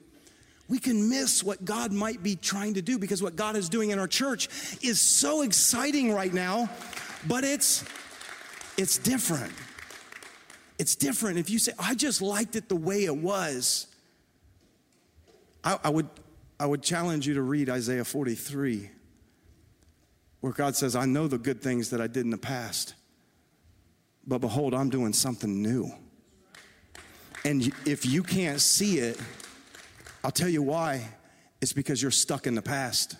we 0.71 0.79
can 0.79 1.11
miss 1.11 1.43
what 1.43 1.65
God 1.65 1.93
might 1.93 2.23
be 2.23 2.37
trying 2.37 2.75
to 2.75 2.83
do 2.83 2.99
because 2.99 3.21
what 3.23 3.37
God 3.37 3.57
is 3.57 3.69
doing 3.69 3.91
in 3.91 3.99
our 3.99 4.09
church 4.09 4.49
is 4.83 5.01
so 5.01 5.43
exciting 5.43 6.15
right 6.15 6.33
now, 6.33 6.71
but 7.29 7.45
it's 7.45 7.85
it's 8.79 8.97
different. 8.97 9.53
It's 10.79 10.95
different. 10.95 11.39
If 11.39 11.51
you 11.51 11.59
say, 11.59 11.73
I 11.79 11.95
just 11.95 12.23
liked 12.23 12.57
it 12.57 12.69
the 12.69 12.77
way 12.77 13.05
it 13.05 13.17
was, 13.17 13.89
I, 15.65 15.79
I 15.85 15.91
would 15.91 16.09
I 16.61 16.67
would 16.67 16.83
challenge 16.83 17.27
you 17.27 17.35
to 17.35 17.43
read 17.43 17.69
Isaiah 17.69 18.05
43. 18.05 18.91
where 20.41 20.53
God 20.53 20.77
says, 20.77 20.95
I 20.95 21.05
know 21.05 21.27
the 21.27 21.39
good 21.39 21.61
things 21.63 21.91
that 21.91 22.01
I 22.01 22.07
did 22.07 22.25
in 22.25 22.31
the 22.31 22.39
past, 22.39 22.95
but 24.27 24.39
behold, 24.39 24.73
I'm 24.75 24.89
doing 24.89 25.13
something 25.13 25.61
new. 25.63 25.91
And 27.45 27.73
if 27.87 28.07
you 28.07 28.23
can't 28.23 28.61
see 28.61 28.99
it, 28.99 29.19
I'll 30.23 30.31
tell 30.31 30.49
you 30.49 30.63
why. 30.63 31.09
It's 31.61 31.73
because 31.73 32.01
you're 32.01 32.11
stuck 32.11 32.47
in 32.47 32.55
the 32.55 32.63
past. 32.63 33.17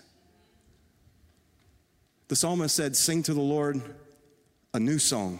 The 2.27 2.35
psalmist 2.35 2.75
said, 2.75 2.95
Sing 2.95 3.23
to 3.23 3.33
the 3.33 3.41
Lord 3.41 3.81
a 4.73 4.79
new 4.79 4.99
song. 4.99 5.39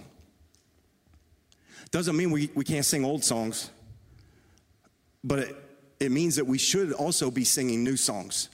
Doesn't 1.92 2.16
mean 2.16 2.32
we, 2.32 2.50
we 2.56 2.64
can't 2.64 2.86
sing 2.86 3.04
old 3.04 3.24
songs, 3.24 3.70
but 5.24 5.40
it, 5.40 5.56
it 6.00 6.12
means 6.12 6.38
that 6.38 6.48
we 6.48 6.58
should 6.58 6.94
also 6.94 7.30
be 7.30 7.44
singing 7.44 7.84
new 7.84 7.98
songs. 7.98 8.50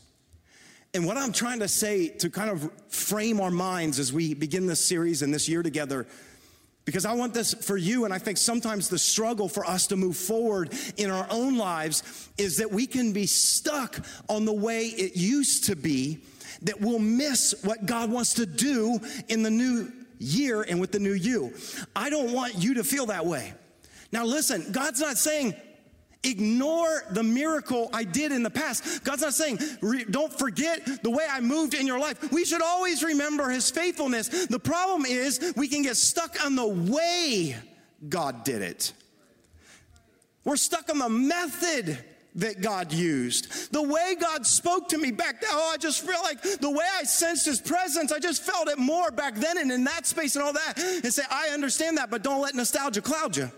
And 0.94 1.06
what 1.06 1.18
I'm 1.18 1.32
trying 1.32 1.60
to 1.60 1.68
say 1.68 2.08
to 2.10 2.30
kind 2.30 2.50
of 2.50 2.72
frame 2.90 3.40
our 3.40 3.52
minds 3.52 4.00
as 4.00 4.12
we 4.12 4.34
begin 4.34 4.66
this 4.66 4.84
series 4.84 5.22
and 5.22 5.34
this 5.34 5.48
year 5.48 5.62
together, 5.62 6.08
because 6.88 7.06
I 7.06 7.12
want 7.12 7.34
this 7.34 7.54
for 7.54 7.76
you, 7.76 8.06
and 8.06 8.14
I 8.14 8.18
think 8.18 8.38
sometimes 8.38 8.88
the 8.88 8.98
struggle 8.98 9.50
for 9.50 9.66
us 9.66 9.88
to 9.88 9.98
move 9.98 10.16
forward 10.16 10.74
in 10.96 11.12
our 11.12 11.28
own 11.30 11.58
lives 11.58 12.30
is 12.38 12.56
that 12.58 12.72
we 12.72 12.88
can 12.88 13.12
be 13.12 13.26
stuck 13.26 14.00
on 14.30 14.46
the 14.46 14.54
way 14.54 14.86
it 14.86 15.18
used 15.18 15.66
to 15.66 15.76
be, 15.76 16.20
that 16.62 16.80
we'll 16.80 16.98
miss 16.98 17.54
what 17.66 17.86
God 17.86 18.10
wants 18.10 18.36
to 18.36 18.46
do 18.46 19.02
in 19.28 19.44
the 19.44 19.52
new 19.52 19.92
year 20.18 20.62
and 20.62 20.80
with 20.80 20.94
the 20.94 21.00
new 21.00 21.12
you. 21.12 21.54
I 21.94 22.10
don't 22.10 22.32
want 22.32 22.56
you 22.56 22.76
to 22.76 22.86
feel 22.86 23.08
that 23.08 23.26
way. 23.26 23.54
Now, 24.14 24.24
listen, 24.24 24.72
God's 24.72 25.02
not 25.02 25.18
saying, 25.18 25.56
ignore 26.24 27.04
the 27.12 27.24
miracle 27.24 27.90
I 27.94 28.04
did 28.04 28.32
in 28.32 28.44
the 28.44 28.50
past. 28.50 29.04
God's 29.04 29.22
not 29.22 29.34
saying, 29.34 29.60
don't 30.10 30.38
forget 30.38 31.04
the 31.04 31.10
way 31.10 31.26
I 31.30 31.40
moved 31.40 31.74
in 31.74 31.88
your 31.88 32.00
life. 32.00 32.32
We 32.32 32.46
should 32.46 32.62
always 32.62 33.04
remember 33.04 33.50
his 33.50 33.70
faithfulness. 33.70 34.48
The 34.48 34.60
problem 34.60 35.06
is, 35.06 35.54
we 35.56 35.68
can 35.68 35.84
get 35.84 35.98
stuck 35.98 36.44
on 36.46 36.56
the 36.56 36.68
way 36.68 37.56
God 38.08 38.44
did 38.44 38.62
it. 38.62 38.94
We're 40.44 40.56
stuck 40.56 40.90
on 40.90 41.00
the 41.00 41.10
method 41.10 41.98
that 42.36 42.62
God 42.62 42.94
used. 42.94 43.74
The 43.74 43.82
way 43.82 44.16
God 44.20 44.46
spoke 44.46 44.90
to 44.90 44.98
me 44.98 45.12
back 45.12 45.42
then, 45.42 45.50
oh, 45.52 45.72
I 45.74 45.78
just 45.78 46.06
feel 46.06 46.22
like 46.24 46.42
the 46.42 46.70
way 46.70 46.86
I 47.00 47.04
sensed 47.04 47.46
his 47.46 47.60
presence, 47.60 48.12
I 48.12 48.20
just 48.20 48.44
felt 48.44 48.70
it 48.70 48.78
more 48.78 49.12
back 49.12 49.36
then 49.36 49.58
and 49.58 49.72
in 49.72 49.84
that 49.86 50.06
space 50.06 50.36
and 50.36 50.46
all 50.46 50.54
that. 50.54 50.78
And 50.78 51.12
say, 51.14 51.24
I 51.30 51.50
understand 51.50 51.98
that, 51.98 52.10
but 52.10 52.24
don't 52.24 52.42
let 52.42 52.54
nostalgia 52.54 53.02
cloud 53.02 53.36
you. 53.36 53.52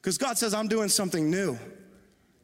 Because 0.00 0.18
God 0.18 0.38
says, 0.38 0.54
I'm 0.54 0.68
doing 0.68 0.88
something 0.88 1.30
new. 1.30 1.58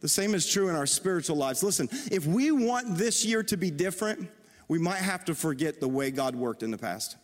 The 0.00 0.08
same 0.08 0.34
is 0.34 0.46
true 0.46 0.68
in 0.68 0.76
our 0.76 0.86
spiritual 0.86 1.36
lives. 1.36 1.62
Listen, 1.62 1.88
if 2.10 2.26
we 2.26 2.50
want 2.50 2.98
this 2.98 3.24
year 3.24 3.42
to 3.44 3.56
be 3.56 3.70
different, 3.70 4.28
we 4.68 4.78
might 4.78 4.98
have 4.98 5.24
to 5.26 5.34
forget 5.34 5.80
the 5.80 5.88
way 5.88 6.10
God 6.10 6.36
worked 6.36 6.62
in 6.62 6.70
the 6.70 6.78
past. 6.78 7.16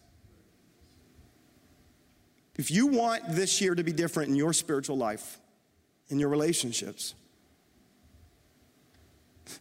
If 2.56 2.70
you 2.70 2.86
want 2.86 3.22
this 3.28 3.60
year 3.60 3.74
to 3.74 3.82
be 3.82 3.92
different 3.92 4.30
in 4.30 4.36
your 4.36 4.52
spiritual 4.52 4.96
life, 4.96 5.38
in 6.08 6.18
your 6.18 6.28
relationships, 6.28 7.14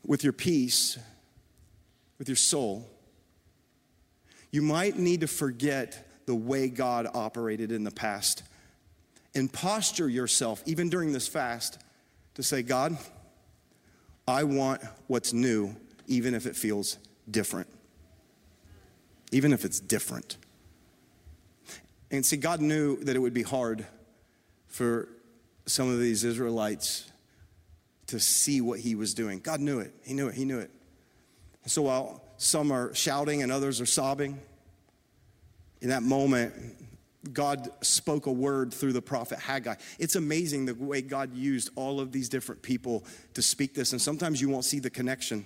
with 0.06 0.24
your 0.24 0.34
peace, 0.34 0.98
with 2.18 2.28
your 2.28 2.36
soul, 2.36 2.90
you 4.52 4.62
might 4.62 4.98
need 4.98 5.22
to 5.22 5.28
forget 5.28 6.26
the 6.26 6.36
way 6.36 6.70
God 6.70 7.08
operated 7.14 7.72
in 7.72 7.84
the 7.84 7.92
past 7.92 8.44
and 9.36 9.52
posture 9.52 10.10
yourself, 10.10 10.64
even 10.66 10.90
during 10.90 11.14
this 11.14 11.28
fast, 11.28 11.80
to 12.36 12.44
say, 12.44 12.62
God, 12.62 12.98
I 14.28 14.44
want 14.44 14.82
what's 15.08 15.34
new, 15.34 15.76
even 16.08 16.34
if 16.34 16.46
it 16.46 16.56
feels 16.56 16.98
different. 17.30 17.68
Even 19.32 19.54
if 19.54 19.66
it's 19.66 19.80
different. 19.80 20.38
And 22.12 22.26
see, 22.26 22.38
God 22.38 22.62
knew 22.62 22.98
that 23.04 23.16
it 23.16 23.20
would 23.20 23.34
be 23.34 23.44
hard 23.44 23.86
for 24.68 25.10
some 25.66 25.90
of 25.90 26.00
these 26.00 26.24
Israelites 26.24 27.12
to 28.08 28.20
see 28.20 28.60
what 28.60 28.80
he 28.80 28.96
was 28.96 29.14
doing. 29.14 29.40
God 29.40 29.60
knew 29.60 29.80
it. 29.80 29.94
He 30.04 30.14
knew 30.14 30.28
it. 30.28 30.34
He 30.34 30.46
knew 30.46 30.60
it. 30.60 30.72
So 31.68 31.84
while 31.84 32.24
some 32.38 32.72
are 32.72 32.94
shouting 32.96 33.44
and 33.44 33.52
others 33.52 33.80
are 33.80 33.86
sobbing, 33.86 34.40
in 35.82 35.90
that 35.90 36.04
moment, 36.04 36.54
God 37.34 37.70
spoke 37.82 38.28
a 38.28 38.32
word 38.32 38.74
through 38.74 38.94
the 38.94 39.02
prophet 39.02 39.40
Haggai. 39.40 39.76
It's 39.98 40.16
amazing 40.16 40.66
the 40.66 40.76
way 40.76 41.02
God 41.02 41.36
used 41.36 41.70
all 41.76 42.00
of 42.00 42.12
these 42.12 42.30
different 42.30 42.62
people 42.62 43.04
to 43.34 43.42
speak 43.42 43.74
this. 43.74 43.92
And 43.92 44.02
sometimes 44.02 44.40
you 44.40 44.50
won't 44.50 44.66
see 44.66 44.80
the 44.80 44.90
connection 44.90 45.46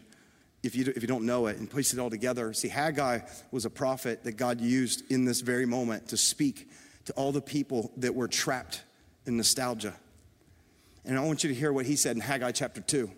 if 0.62 0.76
you, 0.76 0.94
if 0.96 1.02
you 1.02 1.08
don't 1.08 1.26
know 1.26 1.48
it 1.48 1.58
and 1.58 1.70
place 1.70 1.92
it 1.92 2.00
all 2.00 2.10
together. 2.10 2.54
See, 2.54 2.70
Haggai 2.70 3.20
was 3.52 3.66
a 3.66 3.70
prophet 3.70 4.24
that 4.24 4.34
God 4.34 4.62
used 4.62 5.12
in 5.12 5.26
this 5.26 5.42
very 5.42 5.66
moment 5.66 6.10
to 6.10 6.18
speak 6.18 6.70
to 7.06 7.14
all 7.14 7.32
the 7.32 7.42
people 7.42 7.92
that 7.98 8.14
were 8.14 8.28
trapped 8.28 8.84
in 9.26 9.36
nostalgia. 9.36 9.94
And 11.06 11.18
I 11.18 11.24
want 11.24 11.44
you 11.44 11.50
to 11.50 11.56
hear 11.56 11.74
what 11.74 11.86
he 11.86 11.96
said 11.96 12.16
in 12.16 12.22
Haggai 12.22 12.52
chapter 12.52 12.82
2. 12.82 13.12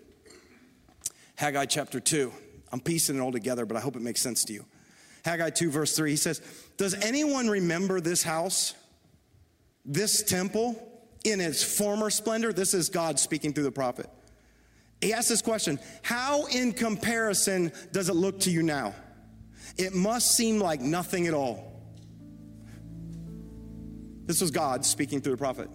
Haggai 1.36 1.66
chapter 1.66 2.00
2. 2.00 2.32
I'm 2.72 2.80
piecing 2.80 3.18
it 3.18 3.20
all 3.20 3.32
together, 3.32 3.66
but 3.66 3.78
I 3.78 3.80
hope 3.80 3.96
it 3.96 4.02
makes 4.02 4.22
sense 4.22 4.44
to 4.46 4.54
you. 4.54 4.66
Haggai 5.26 5.50
2, 5.50 5.72
verse 5.72 5.96
3, 5.96 6.12
he 6.12 6.16
says, 6.18 6.40
Does 6.78 6.94
anyone 6.94 7.48
remember 7.48 8.00
this 8.00 8.22
house, 8.22 8.76
this 9.84 10.22
temple 10.22 10.80
in 11.24 11.42
its 11.42 11.64
former 11.64 12.12
splendor? 12.12 12.54
This 12.54 12.76
is 12.76 12.90
God 12.90 13.20
speaking 13.20 13.52
through 13.52 13.64
the 13.64 13.72
prophet. 13.72 14.08
He 15.02 15.14
asks 15.14 15.30
this 15.30 15.42
question 15.42 15.80
How, 16.04 16.46
in 16.46 16.74
comparison, 16.74 17.72
does 17.92 18.08
it 18.08 18.16
look 18.16 18.42
to 18.42 18.52
you 18.52 18.62
now? 18.62 18.94
It 19.78 19.96
must 19.96 20.38
seem 20.38 20.60
like 20.60 20.80
nothing 20.80 21.26
at 21.26 21.34
all. 21.34 21.74
This 24.28 24.42
was 24.42 24.52
God 24.52 24.86
speaking 24.86 25.22
through 25.22 25.34
the 25.34 25.40
prophet. 25.40 25.72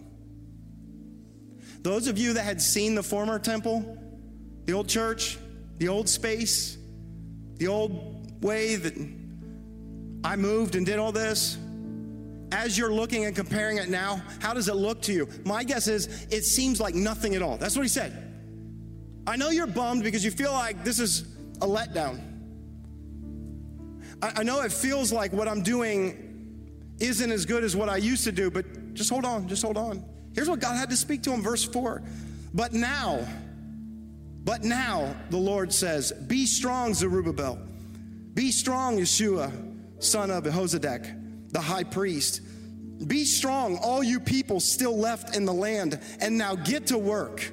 Those 1.82 2.06
of 2.06 2.18
you 2.18 2.34
that 2.34 2.44
had 2.44 2.62
seen 2.62 2.94
the 2.94 3.02
former 3.02 3.40
temple, 3.40 3.98
the 4.66 4.74
old 4.74 4.88
church, 4.88 5.38
the 5.78 5.88
old 5.88 6.08
space, 6.08 6.78
the 7.56 7.66
old 7.66 8.44
way 8.44 8.76
that 8.76 9.19
I 10.22 10.36
moved 10.36 10.74
and 10.74 10.84
did 10.84 10.98
all 10.98 11.12
this, 11.12 11.58
as 12.52 12.76
you're 12.76 12.92
looking 12.92 13.24
and 13.24 13.34
comparing 13.34 13.78
it 13.78 13.88
now, 13.88 14.22
how 14.40 14.52
does 14.52 14.68
it 14.68 14.76
look 14.76 15.00
to 15.02 15.12
you? 15.12 15.28
My 15.44 15.64
guess 15.64 15.88
is 15.88 16.26
it 16.30 16.44
seems 16.44 16.80
like 16.80 16.94
nothing 16.94 17.34
at 17.34 17.42
all. 17.42 17.56
That's 17.56 17.76
what 17.76 17.82
he 17.82 17.88
said. 17.88 18.26
I 19.26 19.36
know 19.36 19.50
you're 19.50 19.66
bummed 19.66 20.02
because 20.02 20.24
you 20.24 20.30
feel 20.30 20.52
like 20.52 20.82
this 20.84 20.98
is 20.98 21.36
a 21.60 21.66
letdown. 21.66 22.20
I, 24.22 24.32
I 24.36 24.42
know 24.42 24.62
it 24.62 24.72
feels 24.72 25.12
like 25.12 25.32
what 25.32 25.48
I'm 25.48 25.62
doing 25.62 26.26
isn't 26.98 27.30
as 27.30 27.46
good 27.46 27.64
as 27.64 27.76
what 27.76 27.88
I 27.88 27.96
used 27.96 28.24
to 28.24 28.32
do, 28.32 28.50
but 28.50 28.94
just 28.94 29.10
hold 29.10 29.24
on, 29.24 29.48
just 29.48 29.62
hold 29.62 29.76
on. 29.76 30.04
Here's 30.34 30.48
what 30.48 30.60
God 30.60 30.76
had 30.76 30.90
to 30.90 30.96
speak 30.96 31.22
to 31.24 31.32
him, 31.32 31.42
verse 31.42 31.64
4. 31.64 32.02
But 32.52 32.72
now, 32.72 33.26
but 34.44 34.64
now, 34.64 35.14
the 35.30 35.36
Lord 35.36 35.72
says, 35.72 36.12
Be 36.12 36.46
strong, 36.46 36.94
Zerubbabel. 36.94 37.58
Be 38.34 38.50
strong, 38.50 38.98
Yeshua, 38.98 39.52
son 40.00 40.30
of 40.30 40.44
Jehozadak, 40.44 41.52
the 41.52 41.60
high 41.60 41.84
priest. 41.84 42.40
Be 43.06 43.24
strong, 43.24 43.78
all 43.78 44.02
you 44.02 44.20
people 44.20 44.60
still 44.60 44.96
left 44.96 45.36
in 45.36 45.44
the 45.44 45.54
land, 45.54 46.00
and 46.20 46.36
now 46.36 46.54
get 46.54 46.88
to 46.88 46.98
work. 46.98 47.50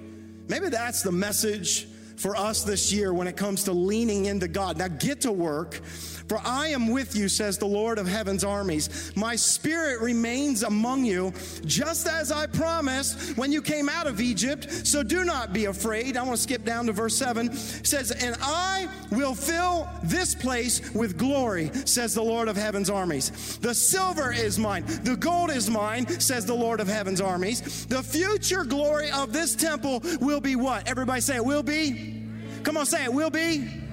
Maybe 0.49 0.69
that's 0.69 1.03
the 1.03 1.11
message 1.11 1.87
for 2.17 2.35
us 2.35 2.63
this 2.63 2.91
year 2.91 3.13
when 3.13 3.27
it 3.27 3.37
comes 3.37 3.63
to 3.65 3.71
leaning 3.71 4.25
into 4.25 4.47
God. 4.47 4.77
Now 4.77 4.87
get 4.87 5.21
to 5.21 5.31
work 5.31 5.81
for 6.27 6.39
I 6.43 6.67
am 6.67 6.89
with 6.89 7.15
you, 7.15 7.29
says 7.29 7.57
the 7.57 7.65
Lord 7.65 7.97
of 7.97 8.07
heaven's 8.07 8.43
armies. 8.43 9.11
My 9.15 9.35
spirit 9.35 10.01
remains 10.01 10.63
among 10.63 11.05
you, 11.05 11.33
just 11.65 12.07
as 12.07 12.31
I 12.31 12.47
promised 12.47 13.37
when 13.37 13.51
you 13.51 13.61
came 13.61 13.89
out 13.89 14.07
of 14.07 14.19
Egypt. 14.19 14.69
So 14.85 15.03
do 15.03 15.23
not 15.23 15.53
be 15.53 15.65
afraid. 15.65 16.17
I 16.17 16.23
want 16.23 16.35
to 16.35 16.41
skip 16.41 16.65
down 16.65 16.87
to 16.87 16.91
verse 16.91 17.15
7. 17.15 17.47
It 17.47 17.55
says, 17.55 18.11
And 18.11 18.35
I 18.41 18.89
will 19.11 19.35
fill 19.35 19.87
this 20.03 20.35
place 20.35 20.91
with 20.93 21.17
glory, 21.17 21.71
says 21.85 22.13
the 22.13 22.23
Lord 22.23 22.47
of 22.47 22.57
heaven's 22.57 22.89
armies. 22.89 23.57
The 23.57 23.73
silver 23.73 24.31
is 24.33 24.59
mine, 24.59 24.83
the 25.03 25.15
gold 25.15 25.51
is 25.51 25.69
mine, 25.69 26.07
says 26.19 26.45
the 26.45 26.53
Lord 26.53 26.79
of 26.79 26.87
heaven's 26.87 27.21
armies. 27.21 27.85
The 27.85 28.03
future 28.03 28.63
glory 28.63 29.11
of 29.11 29.33
this 29.33 29.55
temple 29.55 30.01
will 30.19 30.41
be 30.41 30.55
what? 30.55 30.87
Everybody 30.87 31.21
say 31.21 31.37
it 31.37 31.45
will 31.45 31.63
be. 31.63 32.23
Come 32.63 32.77
on, 32.77 32.85
say 32.85 33.03
it 33.03 33.13
will 33.13 33.29
be. 33.29 33.86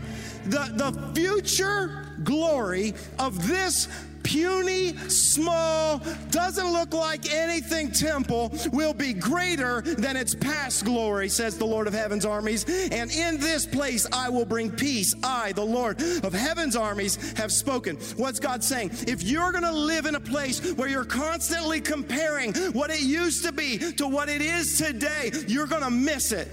The, 0.47 0.72
the 0.74 1.12
future 1.14 2.07
glory 2.22 2.95
of 3.18 3.47
this 3.49 3.88
puny, 4.24 4.97
small, 5.09 5.99
doesn't 6.30 6.72
look 6.72 6.92
like 6.92 7.32
anything 7.32 7.92
temple 7.92 8.53
will 8.72 8.95
be 8.95 9.12
greater 9.12 9.82
than 9.82 10.16
its 10.16 10.34
past 10.34 10.84
glory, 10.84 11.28
says 11.28 11.57
the 11.57 11.64
Lord 11.64 11.86
of 11.86 11.92
heaven's 11.92 12.24
armies. 12.24 12.64
And 12.90 13.12
in 13.12 13.38
this 13.38 13.64
place 13.66 14.07
I 14.12 14.30
will 14.30 14.47
bring 14.47 14.70
peace. 14.70 15.14
I, 15.22 15.53
the 15.53 15.64
Lord 15.64 16.01
of 16.01 16.32
heaven's 16.32 16.74
armies, 16.74 17.32
have 17.38 17.53
spoken. 17.53 17.97
What's 18.16 18.40
God 18.40 18.64
saying? 18.64 18.90
If 19.07 19.22
you're 19.22 19.53
going 19.53 19.64
to 19.64 19.72
live 19.72 20.07
in 20.07 20.14
a 20.14 20.20
place 20.20 20.72
where 20.72 20.88
you're 20.88 21.05
constantly 21.05 21.80
comparing 21.80 22.55
what 22.72 22.90
it 22.90 23.03
used 23.03 23.45
to 23.45 23.53
be 23.53 23.78
to 23.92 24.09
what 24.09 24.28
it 24.28 24.40
is 24.40 24.78
today, 24.78 25.30
you're 25.47 25.66
going 25.66 25.82
to 25.82 25.90
miss 25.90 26.32
it. 26.32 26.49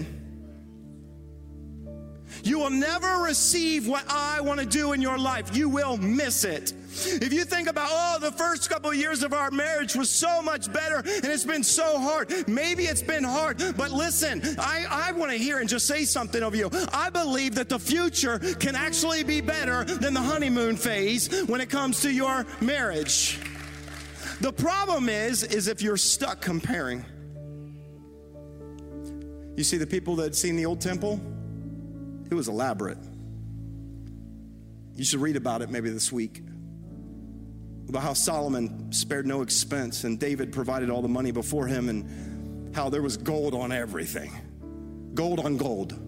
You 2.42 2.58
will 2.58 2.70
never 2.70 3.22
receive 3.22 3.86
what 3.86 4.04
I 4.08 4.40
want 4.40 4.60
to 4.60 4.66
do 4.66 4.92
in 4.92 5.00
your 5.00 5.18
life. 5.18 5.56
You 5.56 5.68
will 5.68 5.96
miss 5.96 6.44
it. 6.44 6.72
If 7.04 7.32
you 7.32 7.44
think 7.44 7.68
about, 7.68 7.88
oh, 7.90 8.18
the 8.20 8.32
first 8.32 8.68
couple 8.68 8.90
of 8.90 8.96
years 8.96 9.22
of 9.22 9.32
our 9.32 9.50
marriage 9.50 9.94
was 9.94 10.10
so 10.10 10.42
much 10.42 10.70
better 10.72 10.96
and 10.96 11.24
it's 11.24 11.44
been 11.44 11.62
so 11.62 11.98
hard, 11.98 12.48
maybe 12.48 12.84
it's 12.84 13.02
been 13.02 13.24
hard, 13.24 13.62
but 13.76 13.90
listen, 13.92 14.42
I, 14.58 14.84
I 14.90 15.12
want 15.12 15.30
to 15.30 15.38
hear 15.38 15.60
and 15.60 15.68
just 15.68 15.86
say 15.86 16.04
something 16.04 16.42
of 16.42 16.54
you. 16.54 16.68
I 16.92 17.08
believe 17.08 17.54
that 17.54 17.68
the 17.68 17.78
future 17.78 18.38
can 18.38 18.74
actually 18.74 19.22
be 19.24 19.40
better 19.40 19.84
than 19.84 20.12
the 20.12 20.20
honeymoon 20.20 20.76
phase 20.76 21.44
when 21.44 21.60
it 21.60 21.70
comes 21.70 22.00
to 22.02 22.12
your 22.12 22.46
marriage. 22.60 23.38
The 24.40 24.52
problem 24.52 25.08
is, 25.08 25.44
is 25.44 25.68
if 25.68 25.80
you're 25.80 25.96
stuck 25.96 26.40
comparing. 26.42 27.04
You 29.56 29.64
see, 29.64 29.76
the 29.76 29.86
people 29.86 30.16
that 30.16 30.34
seen 30.34 30.56
the 30.56 30.66
old 30.66 30.80
temple, 30.80 31.20
it 32.32 32.34
was 32.34 32.48
elaborate. 32.48 32.98
You 34.94 35.04
should 35.04 35.20
read 35.20 35.36
about 35.36 35.62
it 35.62 35.70
maybe 35.70 35.90
this 35.90 36.10
week. 36.10 36.42
About 37.88 38.02
how 38.02 38.14
Solomon 38.14 38.90
spared 38.92 39.26
no 39.26 39.42
expense 39.42 40.04
and 40.04 40.18
David 40.18 40.52
provided 40.52 40.88
all 40.88 41.02
the 41.02 41.08
money 41.08 41.30
before 41.30 41.66
him 41.66 41.88
and 41.90 42.74
how 42.74 42.88
there 42.88 43.02
was 43.02 43.18
gold 43.18 43.54
on 43.54 43.70
everything. 43.70 44.32
Gold 45.14 45.40
on 45.40 45.58
gold. 45.58 45.98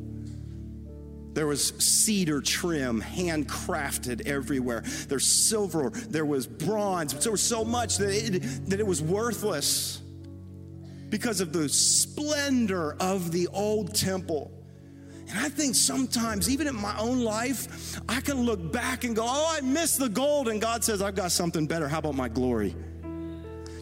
There 1.35 1.47
was 1.47 1.75
cedar 1.79 2.41
trim, 2.41 3.03
handcrafted 3.03 4.27
everywhere. 4.27 4.83
There's 5.09 5.27
silver, 5.27 5.91
there 5.91 6.25
was 6.25 6.47
bronze. 6.47 7.13
There 7.23 7.33
was 7.33 7.43
so 7.43 7.65
much 7.65 7.99
that 7.99 8.11
it, 8.11 8.71
that 8.71 8.81
it 8.81 8.87
was 8.87 9.03
worthless 9.03 10.01
because 11.11 11.41
of 11.41 11.53
the 11.53 11.69
splendor 11.69 12.97
of 12.99 13.31
the 13.31 13.49
old 13.49 13.95
temple. 13.95 14.64
And 15.35 15.45
I 15.45 15.49
think 15.49 15.75
sometimes, 15.75 16.49
even 16.49 16.69
in 16.69 16.77
my 16.77 16.97
own 16.97 17.25
life, 17.25 18.01
I 18.09 18.21
can 18.21 18.43
look 18.43 18.73
back 18.73 19.03
and 19.03 19.17
go, 19.17 19.25
Oh, 19.27 19.57
I 19.57 19.61
missed 19.63 19.99
the 19.99 20.09
gold. 20.09 20.47
And 20.47 20.61
God 20.61 20.85
says, 20.85 21.03
I've 21.03 21.17
got 21.17 21.33
something 21.33 21.67
better. 21.67 21.89
How 21.89 21.99
about 21.99 22.15
my 22.15 22.29
glory? 22.29 22.77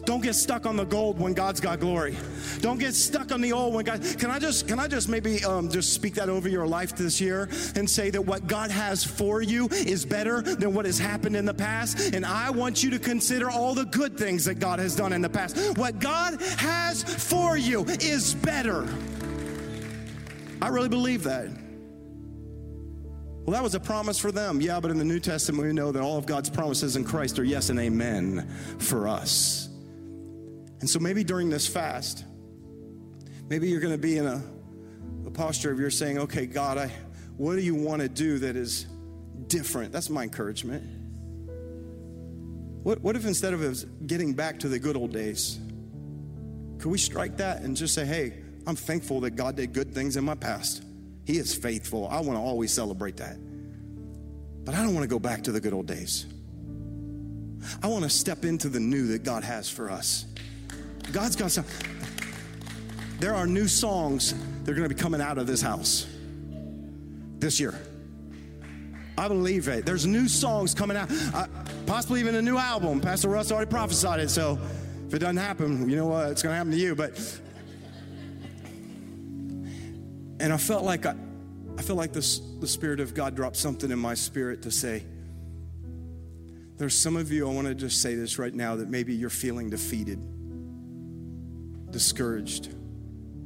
Don't 0.03 0.21
get 0.21 0.33
stuck 0.33 0.65
on 0.65 0.75
the 0.75 0.83
gold 0.83 1.19
when 1.19 1.33
God's 1.33 1.61
got 1.61 1.79
glory. 1.79 2.17
Don't 2.59 2.79
get 2.79 2.95
stuck 2.95 3.31
on 3.31 3.39
the 3.39 3.53
old 3.53 3.75
when 3.75 3.85
God. 3.85 4.01
Can 4.17 4.31
I 4.31 4.39
just 4.39 4.67
can 4.67 4.79
I 4.79 4.87
just 4.87 5.07
maybe 5.07 5.45
um, 5.45 5.69
just 5.69 5.93
speak 5.93 6.15
that 6.15 6.27
over 6.27 6.49
your 6.49 6.65
life 6.65 6.95
this 6.95 7.21
year 7.21 7.47
and 7.75 7.87
say 7.87 8.09
that 8.09 8.21
what 8.23 8.47
God 8.47 8.71
has 8.71 9.03
for 9.03 9.43
you 9.43 9.67
is 9.69 10.05
better 10.05 10.41
than 10.41 10.73
what 10.73 10.85
has 10.85 10.97
happened 10.97 11.35
in 11.35 11.45
the 11.45 11.53
past, 11.53 12.15
and 12.15 12.25
I 12.25 12.49
want 12.49 12.83
you 12.83 12.89
to 12.89 12.99
consider 12.99 13.51
all 13.51 13.75
the 13.75 13.85
good 13.85 14.17
things 14.17 14.43
that 14.45 14.55
God 14.55 14.79
has 14.79 14.95
done 14.95 15.13
in 15.13 15.21
the 15.21 15.29
past. 15.29 15.77
What 15.77 15.99
God 15.99 16.41
has 16.57 17.03
for 17.03 17.57
you 17.57 17.85
is 17.85 18.33
better. 18.33 18.89
I 20.63 20.69
really 20.69 20.87
believe 20.87 21.23
that. 21.23 21.49
Well, 23.43 23.51
that 23.51 23.61
was 23.61 23.75
a 23.75 23.81
promise 23.81 24.17
for 24.17 24.31
them. 24.31 24.61
Yeah, 24.61 24.79
but 24.79 24.91
in 24.91 24.97
the 24.97 25.03
New 25.03 25.19
Testament, 25.19 25.67
we 25.67 25.73
know 25.73 25.91
that 25.91 26.01
all 26.01 26.17
of 26.17 26.25
God's 26.25 26.49
promises 26.49 26.95
in 26.95 27.03
Christ 27.03 27.37
are 27.37 27.43
yes 27.43 27.67
and 27.69 27.77
amen 27.77 28.49
for 28.79 29.09
us. 29.09 29.67
And 30.79 30.89
so 30.89 30.99
maybe 30.99 31.25
during 31.25 31.49
this 31.49 31.67
fast, 31.67 32.23
maybe 33.49 33.67
you're 33.67 33.81
going 33.81 33.93
to 33.93 33.97
be 33.97 34.17
in 34.17 34.25
a, 34.25 34.41
a 35.25 35.31
posture 35.31 35.69
of 35.69 35.81
you're 35.81 35.89
saying, 35.89 36.19
okay, 36.19 36.45
God, 36.45 36.77
I, 36.77 36.89
what 37.35 37.55
do 37.57 37.61
you 37.61 37.75
want 37.75 38.01
to 38.01 38.07
do 38.07 38.39
that 38.39 38.55
is 38.55 38.85
different? 39.47 39.91
That's 39.91 40.09
my 40.09 40.23
encouragement. 40.23 40.81
What, 42.83 43.01
what 43.01 43.17
if 43.17 43.25
instead 43.25 43.53
of 43.53 44.07
getting 44.07 44.33
back 44.33 44.59
to 44.59 44.69
the 44.69 44.79
good 44.79 44.95
old 44.95 45.11
days, 45.11 45.59
could 46.79 46.89
we 46.89 46.97
strike 46.97 47.35
that 47.35 47.63
and 47.63 47.75
just 47.75 47.93
say, 47.93 48.05
hey, 48.05 48.42
I'm 48.65 48.75
thankful 48.75 49.19
that 49.21 49.31
God 49.31 49.55
did 49.55 49.73
good 49.73 49.93
things 49.93 50.17
in 50.17 50.23
my 50.23 50.35
past. 50.35 50.83
He 51.25 51.37
is 51.37 51.53
faithful. 51.53 52.07
I 52.07 52.19
want 52.19 52.37
to 52.37 52.41
always 52.41 52.71
celebrate 52.71 53.17
that. 53.17 53.37
But 54.65 54.75
I 54.75 54.83
don't 54.83 54.93
want 54.93 55.03
to 55.03 55.09
go 55.09 55.19
back 55.19 55.43
to 55.43 55.51
the 55.51 55.59
good 55.59 55.73
old 55.73 55.87
days. 55.87 56.25
I 57.81 57.87
want 57.87 58.03
to 58.03 58.09
step 58.09 58.45
into 58.45 58.69
the 58.69 58.79
new 58.79 59.07
that 59.07 59.23
God 59.23 59.43
has 59.43 59.69
for 59.69 59.89
us. 59.89 60.25
God's 61.11 61.35
got 61.35 61.51
some. 61.51 61.65
There 63.19 63.33
are 63.33 63.47
new 63.47 63.67
songs 63.67 64.33
that 64.63 64.71
are 64.71 64.75
going 64.75 64.87
to 64.87 64.93
be 64.93 64.99
coming 64.99 65.21
out 65.21 65.37
of 65.37 65.47
this 65.47 65.61
house 65.61 66.07
this 67.39 67.59
year. 67.59 67.73
I 69.17 69.27
believe 69.27 69.67
it. 69.67 69.85
There's 69.85 70.05
new 70.05 70.27
songs 70.27 70.73
coming 70.73 70.97
out, 70.97 71.09
uh, 71.33 71.47
possibly 71.85 72.19
even 72.19 72.35
a 72.35 72.41
new 72.41 72.57
album. 72.57 72.99
Pastor 72.99 73.29
Russ 73.29 73.51
already 73.51 73.69
prophesied 73.69 74.19
it, 74.19 74.29
so 74.29 74.57
if 75.07 75.13
it 75.13 75.19
doesn't 75.19 75.37
happen, 75.37 75.89
you 75.89 75.95
know 75.95 76.07
what? 76.07 76.31
It's 76.31 76.41
going 76.41 76.51
to 76.51 76.57
happen 76.57 76.71
to 76.71 76.77
you. 76.77 76.95
But 76.95 77.39
and 80.43 80.51
I 80.51 80.57
felt 80.57 80.83
like 80.83 81.05
I, 81.05 81.15
I 81.77 81.81
feel 81.81 81.95
like 81.95 82.11
this, 82.11 82.39
the 82.59 82.67
Spirit 82.67 82.99
of 82.99 83.13
God 83.13 83.33
dropped 83.33 83.55
something 83.55 83.89
in 83.89 83.97
my 83.97 84.13
spirit 84.13 84.63
to 84.63 84.71
say. 84.71 85.05
There's 86.75 86.99
some 86.99 87.15
of 87.15 87.31
you, 87.31 87.49
I 87.49 87.53
want 87.53 87.67
to 87.67 87.73
just 87.73 88.01
say 88.01 88.15
this 88.15 88.37
right 88.37 88.53
now, 88.53 88.75
that 88.75 88.89
maybe 88.89 89.15
you're 89.15 89.29
feeling 89.29 89.69
defeated, 89.69 90.19
discouraged, 91.91 92.75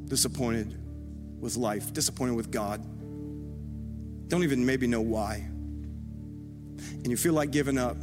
disappointed 0.10 0.76
with 1.40 1.56
life, 1.56 1.94
disappointed 1.94 2.34
with 2.34 2.50
God. 2.50 2.82
Don't 4.28 4.44
even 4.44 4.66
maybe 4.66 4.88
know 4.88 5.02
why. 5.02 5.36
And 5.36 7.12
you 7.12 7.16
feel 7.16 7.34
like 7.34 7.52
giving 7.52 7.78
up. 7.78 7.98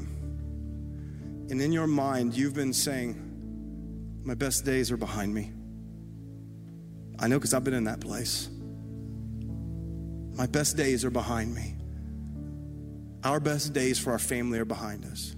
And 1.50 1.60
in 1.60 1.72
your 1.72 1.88
mind, 1.88 2.34
you've 2.34 2.54
been 2.54 2.72
saying, 2.72 4.22
My 4.22 4.34
best 4.34 4.64
days 4.64 4.92
are 4.92 4.96
behind 4.96 5.34
me. 5.34 5.50
I 7.18 7.26
know 7.26 7.38
because 7.38 7.54
I've 7.54 7.64
been 7.64 7.74
in 7.74 7.84
that 7.84 7.98
place. 7.98 8.50
My 10.36 10.46
best 10.46 10.76
days 10.76 11.04
are 11.04 11.10
behind 11.10 11.54
me. 11.54 11.76
Our 13.22 13.40
best 13.40 13.72
days 13.72 13.98
for 13.98 14.10
our 14.10 14.18
family 14.18 14.58
are 14.58 14.64
behind 14.64 15.04
us. 15.04 15.36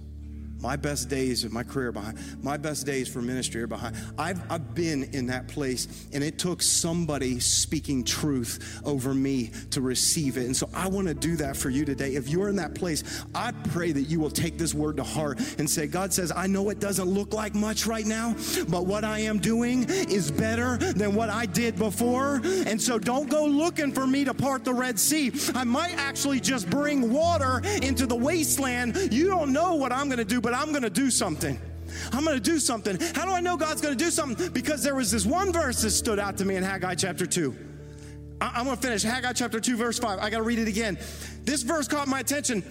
My 0.59 0.75
best 0.75 1.09
days 1.09 1.43
of 1.43 1.51
my 1.51 1.63
career 1.63 1.91
behind. 1.91 2.17
My 2.43 2.57
best 2.57 2.85
days 2.85 3.07
for 3.07 3.21
ministry 3.21 3.61
are 3.61 3.67
behind. 3.67 3.95
I've, 4.17 4.41
I've 4.51 4.73
been 4.73 5.03
in 5.13 5.27
that 5.27 5.47
place, 5.47 6.07
and 6.13 6.23
it 6.23 6.39
took 6.39 6.61
somebody 6.61 7.39
speaking 7.39 8.03
truth 8.03 8.81
over 8.83 9.13
me 9.13 9.51
to 9.71 9.81
receive 9.81 10.37
it. 10.37 10.45
And 10.45 10.55
so 10.55 10.69
I 10.73 10.87
want 10.87 11.07
to 11.07 11.13
do 11.13 11.35
that 11.37 11.55
for 11.55 11.69
you 11.69 11.85
today. 11.85 12.15
If 12.15 12.29
you're 12.29 12.49
in 12.49 12.55
that 12.55 12.73
place, 12.73 13.23
I 13.35 13.51
pray 13.69 13.91
that 13.91 14.03
you 14.03 14.19
will 14.19 14.31
take 14.31 14.57
this 14.57 14.73
word 14.73 14.97
to 14.97 15.03
heart 15.03 15.39
and 15.59 15.69
say, 15.69 15.85
God 15.85 16.11
says, 16.11 16.31
I 16.35 16.47
know 16.47 16.69
it 16.69 16.79
doesn't 16.79 17.07
look 17.07 17.33
like 17.33 17.53
much 17.53 17.85
right 17.85 18.05
now, 18.05 18.35
but 18.67 18.85
what 18.85 19.03
I 19.03 19.19
am 19.19 19.39
doing 19.39 19.85
is 19.89 20.31
better 20.31 20.77
than 20.77 21.13
what 21.13 21.29
I 21.29 21.45
did 21.45 21.77
before. 21.77 22.41
And 22.65 22.81
so 22.81 22.97
don't 22.97 23.29
go 23.29 23.45
looking 23.45 23.91
for 23.91 24.07
me 24.07 24.25
to 24.25 24.33
part 24.33 24.65
the 24.65 24.73
Red 24.73 24.99
Sea. 24.99 25.31
I 25.53 25.63
might 25.63 25.93
actually 25.97 26.39
just 26.39 26.69
bring 26.69 27.13
water 27.13 27.61
into 27.81 28.05
the 28.05 28.15
wasteland. 28.15 29.13
You 29.13 29.27
don't 29.27 29.53
know 29.53 29.75
what 29.75 29.91
I'm 29.91 30.07
going 30.07 30.17
to 30.17 30.25
do 30.25 30.41
but 30.47 30.53
I'm 30.53 30.69
going 30.69 30.83
to 30.83 30.89
do 30.89 31.11
something. 31.11 31.59
I'm 32.13 32.23
going 32.23 32.37
to 32.37 32.41
do 32.41 32.57
something. 32.57 32.97
How 33.13 33.25
do 33.25 33.31
I 33.31 33.41
know 33.41 33.57
God's 33.57 33.81
going 33.81 33.97
to 33.97 34.01
do 34.01 34.09
something? 34.09 34.47
Because 34.53 34.81
there 34.81 34.95
was 34.95 35.11
this 35.11 35.25
one 35.25 35.51
verse 35.51 35.81
that 35.81 35.89
stood 35.89 36.19
out 36.19 36.37
to 36.37 36.45
me 36.45 36.55
in 36.55 36.63
Haggai 36.63 36.95
chapter 36.95 37.25
2. 37.25 37.53
I- 38.39 38.61
am 38.61 38.65
going 38.67 38.77
to 38.77 38.81
finish 38.81 39.03
Haggai 39.03 39.33
chapter 39.33 39.59
2, 39.59 39.75
verse 39.75 39.99
5. 39.99 40.19
I 40.19 40.29
got 40.29 40.37
to 40.37 40.43
read 40.43 40.59
it 40.59 40.69
again. 40.69 40.97
This 41.43 41.63
verse 41.63 41.89
caught 41.89 42.07
my 42.07 42.21
attention. 42.21 42.63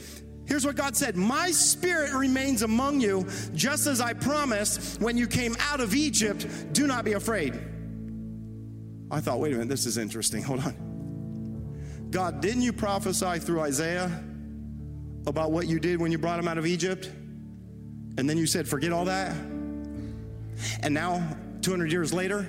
Here's 0.47 0.65
what 0.65 0.75
God 0.75 0.97
said 0.97 1.17
My 1.17 1.51
spirit 1.51 2.15
remains 2.15 2.63
among 2.63 3.03
you, 3.03 3.27
just 3.53 3.87
as 3.87 4.01
I 4.01 4.15
promised 4.15 4.99
when 4.99 5.19
you 5.19 5.27
came 5.27 5.55
out 5.61 5.81
of 5.81 5.95
Egypt. 5.95 6.47
Do 6.73 6.87
not 6.87 7.05
be 7.05 7.13
afraid. 7.13 7.61
I 9.11 9.21
thought, 9.21 9.39
wait 9.39 9.53
a 9.53 9.57
minute, 9.57 9.69
this 9.69 9.85
is 9.85 9.99
interesting. 9.99 10.43
Hold 10.45 10.61
on. 10.61 12.09
God, 12.11 12.41
didn't 12.41 12.63
you 12.63 12.73
prophesy 12.73 13.39
through 13.39 13.61
Isaiah 13.61 14.25
about 15.27 15.53
what 15.53 15.67
you 15.67 15.79
did 15.79 16.01
when 16.01 16.11
you 16.11 16.17
brought 16.17 16.39
him 16.39 16.49
out 16.49 16.57
of 16.57 16.65
Egypt? 16.65 17.11
And 18.19 18.29
then 18.29 18.39
you 18.39 18.47
said, 18.47 18.67
forget 18.67 18.93
all 18.93 19.05
that. 19.07 19.35
And 20.83 20.95
now, 20.95 21.37
200 21.63 21.91
years 21.91 22.13
later, 22.13 22.49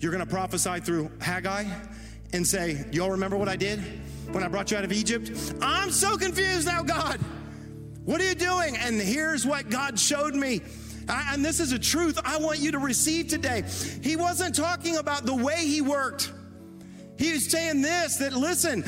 you're 0.00 0.12
going 0.12 0.24
to 0.24 0.30
prophesy 0.30 0.80
through 0.80 1.10
Haggai 1.20 1.64
and 2.32 2.46
say, 2.46 2.84
Y'all 2.92 3.10
remember 3.10 3.36
what 3.36 3.48
I 3.48 3.56
did 3.56 3.80
when 4.32 4.42
I 4.42 4.48
brought 4.48 4.70
you 4.70 4.76
out 4.76 4.84
of 4.84 4.92
Egypt? 4.92 5.54
I'm 5.60 5.90
so 5.90 6.16
confused 6.16 6.66
now, 6.66 6.82
God. 6.82 7.20
What 8.04 8.20
are 8.20 8.28
you 8.28 8.34
doing? 8.34 8.76
And 8.76 9.00
here's 9.00 9.46
what 9.46 9.68
God 9.68 9.98
showed 9.98 10.34
me. 10.34 10.60
I, 11.08 11.34
and 11.34 11.44
this 11.44 11.60
is 11.60 11.72
a 11.72 11.78
truth 11.78 12.18
I 12.24 12.38
want 12.38 12.58
you 12.58 12.72
to 12.72 12.78
receive 12.78 13.28
today. 13.28 13.64
He 14.02 14.16
wasn't 14.16 14.54
talking 14.54 14.96
about 14.96 15.26
the 15.26 15.34
way 15.34 15.66
he 15.66 15.80
worked. 15.80 16.32
He 17.18 17.32
was 17.32 17.48
saying 17.48 17.82
this 17.82 18.16
that 18.16 18.32
listen, 18.32 18.82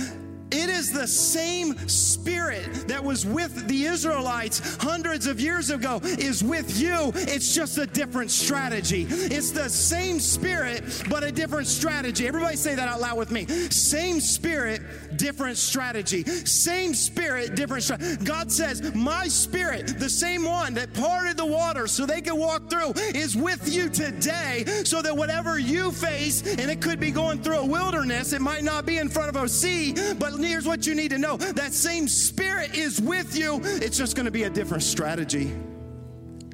it 0.55 0.71
is 0.71 0.93
the 0.93 1.07
same 1.07 1.77
spirit 1.89 2.89
that 2.89 3.03
was 3.03 3.27
with 3.27 3.67
the 3.67 3.85
Israelites 3.85 4.77
hundreds 4.77 5.27
of 5.27 5.41
years 5.41 5.71
ago 5.71 6.01
is 6.03 6.45
with 6.45 6.81
you. 6.81 7.13
It's 7.15 7.55
just 7.55 7.79
a 7.79 7.87
different 7.87 8.31
strategy. 8.31 9.07
It's 9.09 9.51
the 9.51 9.69
same 9.69 10.21
spirit, 10.21 11.03
but 11.11 11.25
a 11.25 11.33
different 11.33 11.67
strategy. 11.67 12.27
Everybody 12.27 12.57
say 12.57 12.75
that 12.75 12.89
out 12.89 13.01
loud 13.01 13.19
with 13.19 13.31
me. 13.31 13.47
Same 13.47 14.21
spirit, 14.21 14.81
different 15.17 15.59
strategy. 15.59 16.25
Same 16.25 16.95
spirit, 16.95 17.55
different 17.55 17.83
strategy. 17.83 18.25
God 18.25 18.53
says, 18.53 18.95
My 18.95 19.27
spirit, 19.29 19.99
the 19.99 20.11
same 20.11 20.45
one 20.45 20.75
that 20.75 20.93
parted 20.95 21.37
the 21.37 21.47
water 21.47 21.87
so 21.87 22.07
they 22.07 22.21
could 22.21 22.35
walk 22.35 22.71
through, 22.71 22.93
is 23.15 23.37
with 23.37 23.69
you 23.73 23.89
today 23.89 24.65
so 24.85 25.03
that 25.03 25.17
whatever 25.17 25.59
you 25.59 25.91
face, 25.91 26.43
and 26.43 26.71
it 26.71 26.81
could 26.81 27.01
be 27.01 27.11
going 27.11 27.43
through 27.43 27.59
a 27.59 27.67
wilderness, 27.67 28.33
it 28.33 28.41
might 28.41 28.63
not 28.63 28.87
be 28.87 28.99
in 28.99 29.09
front 29.09 29.35
of 29.35 29.43
a 29.43 29.49
sea, 29.49 29.95
but 30.19 30.35
here's 30.45 30.67
what 30.67 30.87
you 30.87 30.95
need 30.95 31.11
to 31.11 31.19
know 31.19 31.37
that 31.37 31.73
same 31.73 32.09
spirit 32.09 32.77
is 32.77 33.01
with 33.01 33.37
you. 33.37 33.61
It's 33.63 33.99
just 33.99 34.17
going 34.17 34.27
to 34.27 34.33
be 34.33 34.45
a 34.45 34.51
different 34.51 34.83
strategy. 34.83 35.53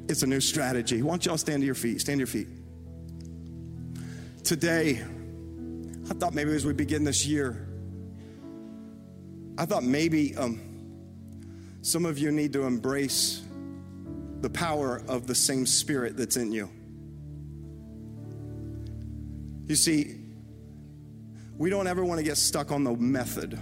It's 0.08 0.22
a 0.22 0.26
new 0.26 0.40
strategy. 0.40 1.02
Why 1.02 1.12
don't 1.12 1.26
y'all 1.26 1.38
stand 1.38 1.62
to 1.62 1.66
your 1.66 1.74
feet? 1.74 2.00
Stand 2.00 2.16
to 2.16 2.20
your 2.20 2.26
feet. 2.26 2.48
Today, 4.42 5.02
I 6.10 6.14
thought 6.14 6.34
maybe 6.34 6.52
as 6.52 6.66
we 6.66 6.72
begin 6.72 7.04
this 7.04 7.26
year, 7.26 7.68
I 9.56 9.66
thought 9.66 9.84
maybe 9.84 10.34
um, 10.36 10.60
some 11.82 12.04
of 12.04 12.18
you 12.18 12.32
need 12.32 12.52
to 12.54 12.64
embrace 12.64 13.42
the 14.40 14.50
power 14.50 15.02
of 15.06 15.26
the 15.26 15.34
same 15.34 15.66
spirit 15.66 16.16
that's 16.16 16.36
in 16.36 16.50
you. 16.50 16.70
You 19.66 19.76
see, 19.76 20.16
we 21.56 21.70
don't 21.70 21.86
ever 21.86 22.04
want 22.04 22.18
to 22.18 22.24
get 22.24 22.38
stuck 22.38 22.72
on 22.72 22.82
the 22.82 22.92
method, 22.92 23.58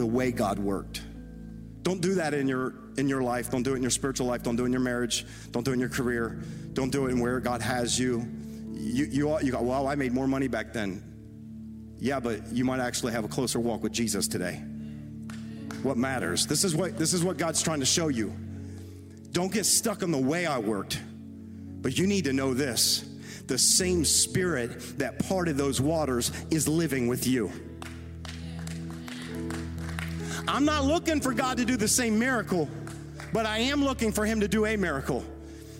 the 0.00 0.06
way 0.06 0.32
God 0.32 0.58
worked. 0.58 1.02
Don't 1.82 2.00
do 2.00 2.14
that 2.14 2.32
in 2.32 2.48
your 2.48 2.72
in 2.96 3.06
your 3.06 3.22
life. 3.22 3.50
Don't 3.50 3.62
do 3.62 3.74
it 3.74 3.76
in 3.76 3.82
your 3.82 3.90
spiritual 3.90 4.26
life. 4.26 4.42
Don't 4.42 4.56
do 4.56 4.62
it 4.62 4.66
in 4.66 4.72
your 4.72 4.80
marriage. 4.80 5.26
Don't 5.50 5.62
do 5.62 5.72
it 5.72 5.74
in 5.74 5.80
your 5.80 5.90
career. 5.90 6.42
Don't 6.72 6.90
do 6.90 7.06
it 7.06 7.10
in 7.10 7.20
where 7.20 7.38
God 7.38 7.60
has 7.60 7.98
you. 7.98 8.26
You 8.72 9.04
you 9.04 9.38
you 9.40 9.52
got 9.52 9.62
well, 9.62 9.86
I 9.86 9.94
made 9.96 10.12
more 10.12 10.26
money 10.26 10.48
back 10.48 10.72
then. 10.72 11.04
Yeah, 11.98 12.18
but 12.18 12.50
you 12.50 12.64
might 12.64 12.80
actually 12.80 13.12
have 13.12 13.24
a 13.24 13.28
closer 13.28 13.60
walk 13.60 13.82
with 13.82 13.92
Jesus 13.92 14.26
today. 14.26 14.62
What 15.82 15.98
matters? 15.98 16.46
This 16.46 16.64
is 16.64 16.74
what 16.74 16.96
this 16.96 17.12
is 17.12 17.22
what 17.22 17.36
God's 17.36 17.62
trying 17.62 17.80
to 17.80 17.86
show 17.86 18.08
you. 18.08 18.34
Don't 19.32 19.52
get 19.52 19.66
stuck 19.66 20.02
on 20.02 20.10
the 20.10 20.18
way 20.18 20.46
I 20.46 20.58
worked. 20.58 20.98
But 21.82 21.98
you 21.98 22.06
need 22.06 22.24
to 22.24 22.32
know 22.32 22.54
this 22.54 23.04
the 23.48 23.58
same 23.58 24.06
spirit 24.06 24.98
that 24.98 25.18
parted 25.28 25.58
those 25.58 25.78
waters 25.78 26.32
is 26.50 26.66
living 26.66 27.06
with 27.06 27.26
you. 27.26 27.52
I'm 30.48 30.64
not 30.64 30.84
looking 30.84 31.20
for 31.20 31.32
God 31.32 31.56
to 31.58 31.64
do 31.64 31.76
the 31.76 31.88
same 31.88 32.18
miracle, 32.18 32.68
but 33.32 33.46
I 33.46 33.58
am 33.58 33.84
looking 33.84 34.12
for 34.12 34.24
Him 34.24 34.40
to 34.40 34.48
do 34.48 34.66
a 34.66 34.76
miracle. 34.76 35.24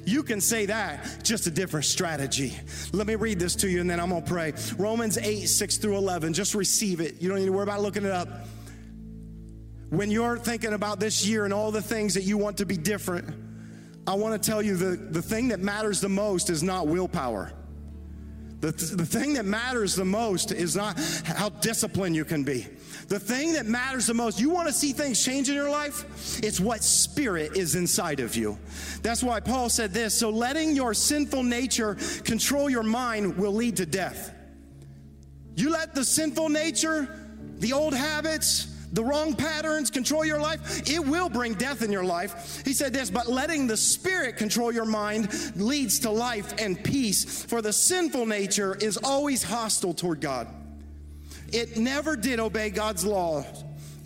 You 0.04 0.22
can 0.22 0.40
say 0.40 0.66
that, 0.66 1.22
just 1.22 1.46
a 1.46 1.50
different 1.50 1.86
strategy. 1.86 2.58
Let 2.92 3.06
me 3.06 3.16
read 3.16 3.38
this 3.38 3.54
to 3.56 3.68
you 3.68 3.80
and 3.80 3.88
then 3.88 4.00
I'm 4.00 4.10
gonna 4.10 4.22
pray. 4.22 4.54
Romans 4.78 5.18
8, 5.18 5.46
6 5.46 5.76
through 5.76 5.96
11. 5.96 6.32
Just 6.32 6.54
receive 6.54 7.00
it. 7.00 7.20
You 7.20 7.28
don't 7.28 7.38
need 7.38 7.46
to 7.46 7.52
worry 7.52 7.64
about 7.64 7.82
looking 7.82 8.04
it 8.04 8.10
up. 8.10 8.28
When 9.90 10.10
you're 10.10 10.38
thinking 10.38 10.72
about 10.72 11.00
this 11.00 11.26
year 11.26 11.44
and 11.44 11.52
all 11.52 11.70
the 11.70 11.82
things 11.82 12.14
that 12.14 12.22
you 12.22 12.38
want 12.38 12.58
to 12.58 12.66
be 12.66 12.76
different, 12.76 13.28
I 14.06 14.14
wanna 14.14 14.38
tell 14.38 14.62
you 14.62 14.76
the, 14.76 14.96
the 14.96 15.22
thing 15.22 15.48
that 15.48 15.60
matters 15.60 16.00
the 16.00 16.08
most 16.08 16.48
is 16.48 16.62
not 16.62 16.86
willpower. 16.86 17.52
The, 18.60 18.72
th- 18.72 18.92
the 18.92 19.06
thing 19.06 19.34
that 19.34 19.46
matters 19.46 19.94
the 19.94 20.04
most 20.04 20.52
is 20.52 20.76
not 20.76 20.98
how 21.24 21.48
disciplined 21.48 22.14
you 22.14 22.24
can 22.24 22.44
be. 22.44 22.66
The 23.10 23.18
thing 23.18 23.54
that 23.54 23.66
matters 23.66 24.06
the 24.06 24.14
most, 24.14 24.38
you 24.38 24.50
want 24.50 24.68
to 24.68 24.72
see 24.72 24.92
things 24.92 25.22
change 25.24 25.48
in 25.48 25.56
your 25.56 25.68
life? 25.68 26.38
It's 26.44 26.60
what 26.60 26.84
spirit 26.84 27.56
is 27.56 27.74
inside 27.74 28.20
of 28.20 28.36
you. 28.36 28.56
That's 29.02 29.20
why 29.20 29.40
Paul 29.40 29.68
said 29.68 29.92
this 29.92 30.14
so 30.14 30.30
letting 30.30 30.76
your 30.76 30.94
sinful 30.94 31.42
nature 31.42 31.96
control 32.22 32.70
your 32.70 32.84
mind 32.84 33.36
will 33.36 33.52
lead 33.52 33.78
to 33.78 33.86
death. 33.86 34.32
You 35.56 35.70
let 35.70 35.92
the 35.92 36.04
sinful 36.04 36.50
nature, 36.50 37.08
the 37.58 37.72
old 37.72 37.94
habits, 37.94 38.66
the 38.92 39.02
wrong 39.02 39.34
patterns 39.34 39.90
control 39.90 40.24
your 40.24 40.40
life, 40.40 40.88
it 40.88 41.04
will 41.04 41.28
bring 41.28 41.54
death 41.54 41.82
in 41.82 41.90
your 41.90 42.04
life. 42.04 42.62
He 42.64 42.72
said 42.72 42.92
this, 42.92 43.10
but 43.10 43.26
letting 43.26 43.66
the 43.66 43.76
Spirit 43.76 44.36
control 44.36 44.70
your 44.70 44.84
mind 44.84 45.52
leads 45.56 45.98
to 46.00 46.10
life 46.12 46.54
and 46.60 46.80
peace, 46.84 47.44
for 47.44 47.60
the 47.60 47.72
sinful 47.72 48.26
nature 48.26 48.76
is 48.76 48.96
always 48.98 49.42
hostile 49.42 49.94
toward 49.94 50.20
God. 50.20 50.46
It 51.52 51.76
never 51.76 52.16
did 52.16 52.40
obey 52.40 52.70
God's 52.70 53.04
law, 53.04 53.44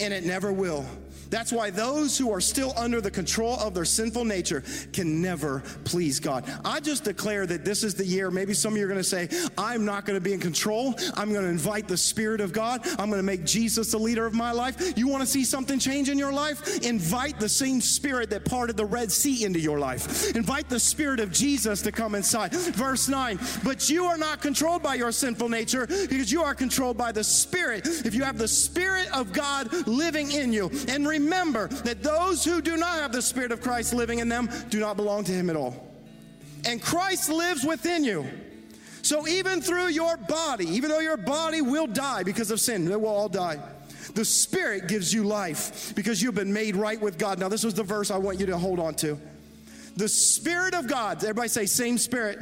and 0.00 0.14
it 0.14 0.24
never 0.24 0.52
will. 0.52 0.86
That's 1.34 1.52
why 1.52 1.70
those 1.70 2.16
who 2.16 2.32
are 2.32 2.40
still 2.40 2.72
under 2.76 3.00
the 3.00 3.10
control 3.10 3.58
of 3.58 3.74
their 3.74 3.84
sinful 3.84 4.24
nature 4.24 4.62
can 4.92 5.20
never 5.20 5.64
please 5.82 6.20
God. 6.20 6.48
I 6.64 6.78
just 6.78 7.02
declare 7.02 7.44
that 7.44 7.64
this 7.64 7.82
is 7.82 7.96
the 7.96 8.06
year. 8.06 8.30
Maybe 8.30 8.54
some 8.54 8.74
of 8.74 8.78
you 8.78 8.84
are 8.84 8.88
going 8.88 9.00
to 9.00 9.02
say, 9.02 9.28
I'm 9.58 9.84
not 9.84 10.04
going 10.04 10.16
to 10.16 10.20
be 10.20 10.32
in 10.32 10.38
control. 10.38 10.94
I'm 11.14 11.32
going 11.32 11.42
to 11.42 11.50
invite 11.50 11.88
the 11.88 11.96
Spirit 11.96 12.40
of 12.40 12.52
God. 12.52 12.86
I'm 13.00 13.10
going 13.10 13.18
to 13.18 13.24
make 13.24 13.44
Jesus 13.44 13.90
the 13.90 13.98
leader 13.98 14.26
of 14.26 14.32
my 14.32 14.52
life. 14.52 14.96
You 14.96 15.08
want 15.08 15.22
to 15.22 15.26
see 15.26 15.44
something 15.44 15.80
change 15.80 16.08
in 16.08 16.20
your 16.20 16.32
life? 16.32 16.84
Invite 16.84 17.40
the 17.40 17.48
same 17.48 17.80
Spirit 17.80 18.30
that 18.30 18.44
parted 18.44 18.76
the 18.76 18.86
Red 18.86 19.10
Sea 19.10 19.44
into 19.44 19.58
your 19.58 19.80
life. 19.80 20.36
Invite 20.36 20.68
the 20.68 20.78
Spirit 20.78 21.18
of 21.18 21.32
Jesus 21.32 21.82
to 21.82 21.90
come 21.90 22.14
inside. 22.14 22.52
Verse 22.52 23.08
9, 23.08 23.40
but 23.64 23.90
you 23.90 24.04
are 24.04 24.18
not 24.18 24.40
controlled 24.40 24.84
by 24.84 24.94
your 24.94 25.10
sinful 25.10 25.48
nature 25.48 25.88
because 25.88 26.30
you 26.30 26.44
are 26.44 26.54
controlled 26.54 26.96
by 26.96 27.10
the 27.10 27.24
Spirit. 27.24 27.88
If 27.88 28.14
you 28.14 28.22
have 28.22 28.38
the 28.38 28.46
Spirit 28.46 29.08
of 29.12 29.32
God 29.32 29.72
living 29.88 30.30
in 30.30 30.52
you, 30.52 30.70
and 30.86 31.08
remember, 31.08 31.23
remember 31.24 31.68
that 31.68 32.02
those 32.02 32.44
who 32.44 32.60
do 32.60 32.76
not 32.76 32.94
have 32.94 33.12
the 33.12 33.22
Spirit 33.22 33.52
of 33.52 33.60
Christ 33.60 33.92
living 33.92 34.20
in 34.20 34.28
them 34.28 34.48
do 34.70 34.78
not 34.78 34.96
belong 34.96 35.24
to 35.24 35.32
Him 35.32 35.50
at 35.50 35.56
all. 35.56 35.74
And 36.64 36.80
Christ 36.80 37.28
lives 37.28 37.64
within 37.64 38.04
you. 38.04 38.26
So 39.02 39.28
even 39.28 39.60
through 39.60 39.88
your 39.88 40.16
body, 40.16 40.66
even 40.66 40.88
though 40.88 41.00
your 41.00 41.18
body 41.18 41.60
will 41.60 41.86
die 41.86 42.22
because 42.22 42.50
of 42.50 42.58
sin, 42.58 42.86
they 42.86 42.96
will 42.96 43.08
all 43.08 43.28
die. 43.28 43.58
The 44.14 44.24
Spirit 44.24 44.88
gives 44.88 45.12
you 45.12 45.24
life 45.24 45.94
because 45.94 46.22
you've 46.22 46.34
been 46.34 46.52
made 46.52 46.76
right 46.76 47.00
with 47.00 47.18
God. 47.18 47.38
Now, 47.38 47.48
this 47.48 47.64
was 47.64 47.74
the 47.74 47.82
verse 47.82 48.10
I 48.10 48.16
want 48.16 48.40
you 48.40 48.46
to 48.46 48.56
hold 48.56 48.78
on 48.78 48.94
to. 48.96 49.18
The 49.96 50.08
Spirit 50.08 50.74
of 50.74 50.88
God, 50.88 51.18
everybody 51.22 51.48
say, 51.48 51.66
same 51.66 51.98
Spirit. 51.98 52.38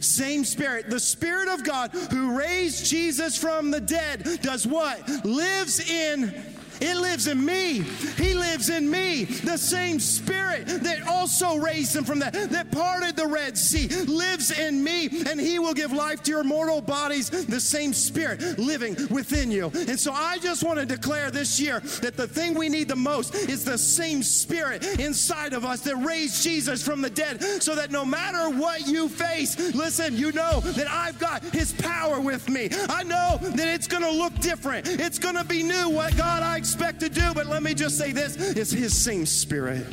Same 0.00 0.44
Spirit. 0.44 0.88
The 0.88 1.00
Spirit 1.00 1.48
of 1.48 1.64
God 1.64 1.90
who 2.10 2.38
raised 2.38 2.86
Jesus 2.86 3.36
from 3.36 3.70
the 3.70 3.80
dead 3.80 4.40
does 4.42 4.66
what? 4.66 5.06
Lives 5.24 5.80
in 5.90 6.32
it 6.80 6.96
lives 6.96 7.26
in 7.26 7.44
me. 7.44 7.80
He 8.16 8.34
lives 8.34 8.68
in 8.68 8.90
me. 8.90 9.24
The 9.24 9.58
same 9.58 10.00
spirit 10.00 10.66
that 10.66 11.06
also 11.06 11.56
raised 11.56 11.96
him 11.96 12.04
from 12.04 12.18
that, 12.20 12.32
that 12.32 12.70
parted 12.70 13.16
the 13.16 13.26
Red 13.26 13.56
Sea, 13.56 13.88
lives 14.04 14.56
in 14.56 14.82
me, 14.82 15.06
and 15.28 15.40
he 15.40 15.58
will 15.58 15.74
give 15.74 15.92
life 15.92 16.22
to 16.24 16.30
your 16.30 16.44
mortal 16.44 16.80
bodies. 16.80 17.30
The 17.30 17.60
same 17.60 17.92
spirit 17.92 18.58
living 18.58 18.96
within 19.10 19.50
you. 19.50 19.70
And 19.74 19.98
so 19.98 20.12
I 20.12 20.38
just 20.38 20.64
want 20.64 20.78
to 20.78 20.86
declare 20.86 21.30
this 21.30 21.60
year 21.60 21.80
that 22.02 22.16
the 22.16 22.28
thing 22.28 22.54
we 22.54 22.68
need 22.68 22.88
the 22.88 22.96
most 22.96 23.34
is 23.34 23.64
the 23.64 23.78
same 23.78 24.22
spirit 24.22 24.84
inside 24.98 25.52
of 25.52 25.64
us 25.64 25.80
that 25.80 25.96
raised 25.96 26.42
Jesus 26.42 26.82
from 26.82 27.02
the 27.02 27.10
dead, 27.10 27.42
so 27.62 27.74
that 27.74 27.90
no 27.90 28.04
matter 28.04 28.50
what 28.56 28.86
you 28.86 29.08
face, 29.08 29.74
listen, 29.74 30.16
you 30.16 30.32
know 30.32 30.60
that 30.60 30.88
I've 30.90 31.18
got 31.18 31.42
his 31.44 31.72
power 31.72 32.20
with 32.20 32.48
me. 32.48 32.68
I 32.88 33.02
know 33.02 33.38
that 33.40 33.68
it's 33.68 33.86
going 33.86 34.02
to 34.02 34.10
look 34.10 34.34
different. 34.40 34.88
It's 34.88 35.18
going 35.18 35.36
to 35.36 35.44
be 35.44 35.62
new. 35.62 35.90
What 35.90 36.16
God 36.16 36.42
I 36.42 36.60
expect 36.68 37.00
to 37.00 37.08
do. 37.08 37.32
But 37.32 37.46
let 37.46 37.62
me 37.62 37.72
just 37.72 37.96
say 37.96 38.12
this 38.12 38.36
it's 38.36 38.70
His 38.70 38.96
same 38.96 39.24
Spirit. 39.24 39.86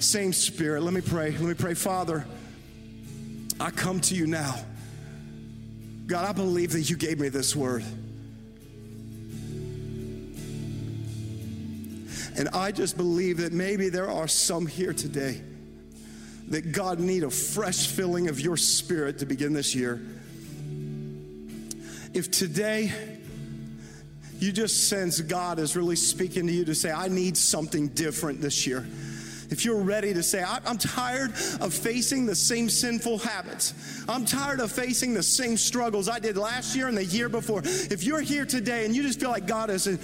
Same 0.00 0.32
Spirit. 0.32 0.82
Let 0.82 0.92
me 0.92 1.00
pray. 1.00 1.30
Let 1.30 1.42
me 1.42 1.54
pray. 1.54 1.74
Father, 1.74 2.26
I 3.60 3.70
come 3.70 4.00
to 4.00 4.14
you 4.14 4.26
now. 4.26 4.56
God, 6.06 6.28
I 6.28 6.32
believe 6.32 6.72
that 6.72 6.90
you 6.90 6.96
gave 6.96 7.20
me 7.20 7.28
this 7.28 7.54
word. 7.54 7.84
And 12.36 12.48
I 12.52 12.72
just 12.72 12.96
believe 12.96 13.36
that 13.38 13.52
maybe 13.52 13.88
there 13.88 14.10
are 14.10 14.26
some 14.26 14.66
here 14.66 14.92
today 14.92 15.40
that 16.48 16.72
God 16.72 16.98
need 16.98 17.22
a 17.22 17.30
fresh 17.30 17.86
filling 17.86 18.28
of 18.28 18.40
your 18.40 18.56
spirit 18.56 19.20
to 19.20 19.26
begin 19.26 19.52
this 19.52 19.74
year. 19.74 20.02
If 22.12 22.32
today 22.32 23.13
you 24.38 24.52
just 24.52 24.88
sense 24.88 25.20
God 25.20 25.58
is 25.58 25.76
really 25.76 25.96
speaking 25.96 26.46
to 26.46 26.52
you 26.52 26.64
to 26.64 26.74
say, 26.74 26.90
I 26.90 27.08
need 27.08 27.36
something 27.36 27.88
different 27.88 28.40
this 28.40 28.66
year. 28.66 28.86
If 29.50 29.64
you're 29.64 29.82
ready 29.82 30.12
to 30.14 30.22
say, 30.22 30.42
I'm 30.44 30.78
tired 30.78 31.30
of 31.60 31.72
facing 31.72 32.26
the 32.26 32.34
same 32.34 32.68
sinful 32.68 33.18
habits, 33.18 33.74
I'm 34.08 34.24
tired 34.24 34.60
of 34.60 34.72
facing 34.72 35.14
the 35.14 35.22
same 35.22 35.56
struggles 35.56 36.08
I 36.08 36.18
did 36.18 36.36
last 36.36 36.74
year 36.74 36.88
and 36.88 36.96
the 36.96 37.04
year 37.04 37.28
before. 37.28 37.62
If 37.64 38.04
you're 38.04 38.20
here 38.20 38.46
today 38.46 38.84
and 38.84 38.96
you 38.96 39.02
just 39.02 39.20
feel 39.20 39.30
like 39.30 39.46
God 39.46 39.70
is 39.70 39.86
uh, 39.86 39.96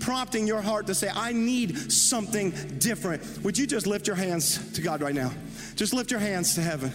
prompting 0.00 0.46
your 0.46 0.60
heart 0.60 0.86
to 0.88 0.94
say, 0.94 1.10
I 1.12 1.32
need 1.32 1.92
something 1.92 2.50
different, 2.78 3.22
would 3.42 3.56
you 3.56 3.66
just 3.66 3.86
lift 3.86 4.06
your 4.06 4.16
hands 4.16 4.72
to 4.72 4.82
God 4.82 5.00
right 5.00 5.14
now? 5.14 5.32
Just 5.76 5.94
lift 5.94 6.10
your 6.10 6.20
hands 6.20 6.54
to 6.56 6.60
heaven. 6.60 6.92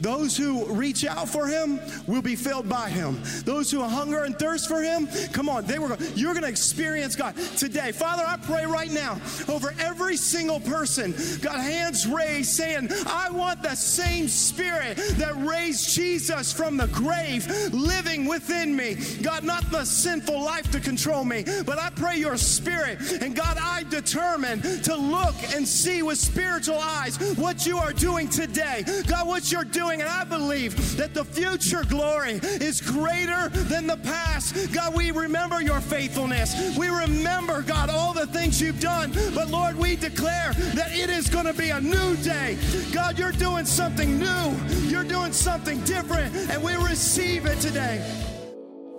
Those 0.00 0.36
who 0.36 0.66
reach 0.66 1.04
out 1.04 1.28
for 1.28 1.46
him 1.46 1.80
will 2.06 2.22
be 2.22 2.36
filled 2.36 2.68
by 2.68 2.90
him. 2.90 3.20
Those 3.44 3.70
who 3.70 3.82
hunger 3.82 4.24
and 4.24 4.38
thirst 4.38 4.68
for 4.68 4.82
him, 4.82 5.08
come 5.32 5.48
on, 5.48 5.64
they 5.64 5.78
were 5.78 5.88
going, 5.88 6.00
you're 6.14 6.32
going 6.32 6.44
to 6.44 6.48
experience 6.48 7.16
God 7.16 7.36
today. 7.56 7.92
Father, 7.92 8.24
I 8.26 8.36
pray 8.36 8.66
right 8.66 8.90
now 8.90 9.20
over 9.48 9.74
every 9.78 10.16
single 10.16 10.60
person, 10.60 11.14
got 11.40 11.60
hands 11.60 12.06
raised 12.06 12.50
saying, 12.50 12.88
I 13.06 13.30
want 13.30 13.62
the 13.62 13.74
same 13.74 14.28
spirit 14.28 14.96
that 15.18 15.34
raised 15.36 15.94
Jesus 15.94 16.52
from 16.52 16.76
the 16.76 16.88
grave 16.88 17.46
living 17.72 18.26
within 18.26 18.74
me. 18.74 18.96
God, 19.22 19.44
not 19.44 19.70
the 19.70 19.84
sinful 19.84 20.42
life 20.42 20.70
to 20.72 20.80
control 20.80 21.24
me, 21.24 21.44
but 21.64 21.78
I 21.78 21.90
pray 21.90 22.18
your 22.18 22.36
spirit. 22.36 23.00
And 23.22 23.34
God, 23.34 23.58
I 23.60 23.84
determine 23.84 24.60
to 24.82 24.96
look 24.96 25.34
and 25.54 25.66
see 25.66 26.02
with 26.02 26.18
spiritual 26.18 26.78
eyes 26.78 27.16
what 27.36 27.66
you 27.66 27.78
are 27.78 27.92
doing 27.92 28.28
today. 28.28 28.84
God, 29.06 29.26
what 29.26 29.50
you're 29.52 29.64
doing 29.64 29.83
doing. 29.84 30.00
And 30.00 30.10
I 30.10 30.24
believe 30.24 30.96
that 30.96 31.14
the 31.14 31.24
future 31.24 31.82
glory 31.88 32.40
is 32.42 32.80
greater 32.80 33.48
than 33.50 33.86
the 33.86 33.96
past. 33.98 34.72
God, 34.72 34.94
we 34.94 35.10
remember 35.10 35.60
your 35.60 35.80
faithfulness. 35.80 36.76
We 36.76 36.88
remember, 36.88 37.62
God, 37.62 37.90
all 37.90 38.12
the 38.12 38.26
things 38.26 38.60
you've 38.60 38.80
done. 38.80 39.12
But 39.34 39.50
Lord, 39.50 39.76
we 39.76 39.96
declare 39.96 40.52
that 40.74 40.92
it 40.92 41.10
is 41.10 41.28
going 41.28 41.46
to 41.46 41.54
be 41.54 41.70
a 41.70 41.80
new 41.80 42.16
day. 42.16 42.56
God, 42.92 43.18
you're 43.18 43.32
doing 43.32 43.64
something 43.64 44.18
new, 44.18 44.56
you're 44.88 45.04
doing 45.04 45.32
something 45.32 45.80
different, 45.80 46.34
and 46.50 46.62
we 46.62 46.74
receive 46.76 47.46
it 47.46 47.60
today. 47.60 48.02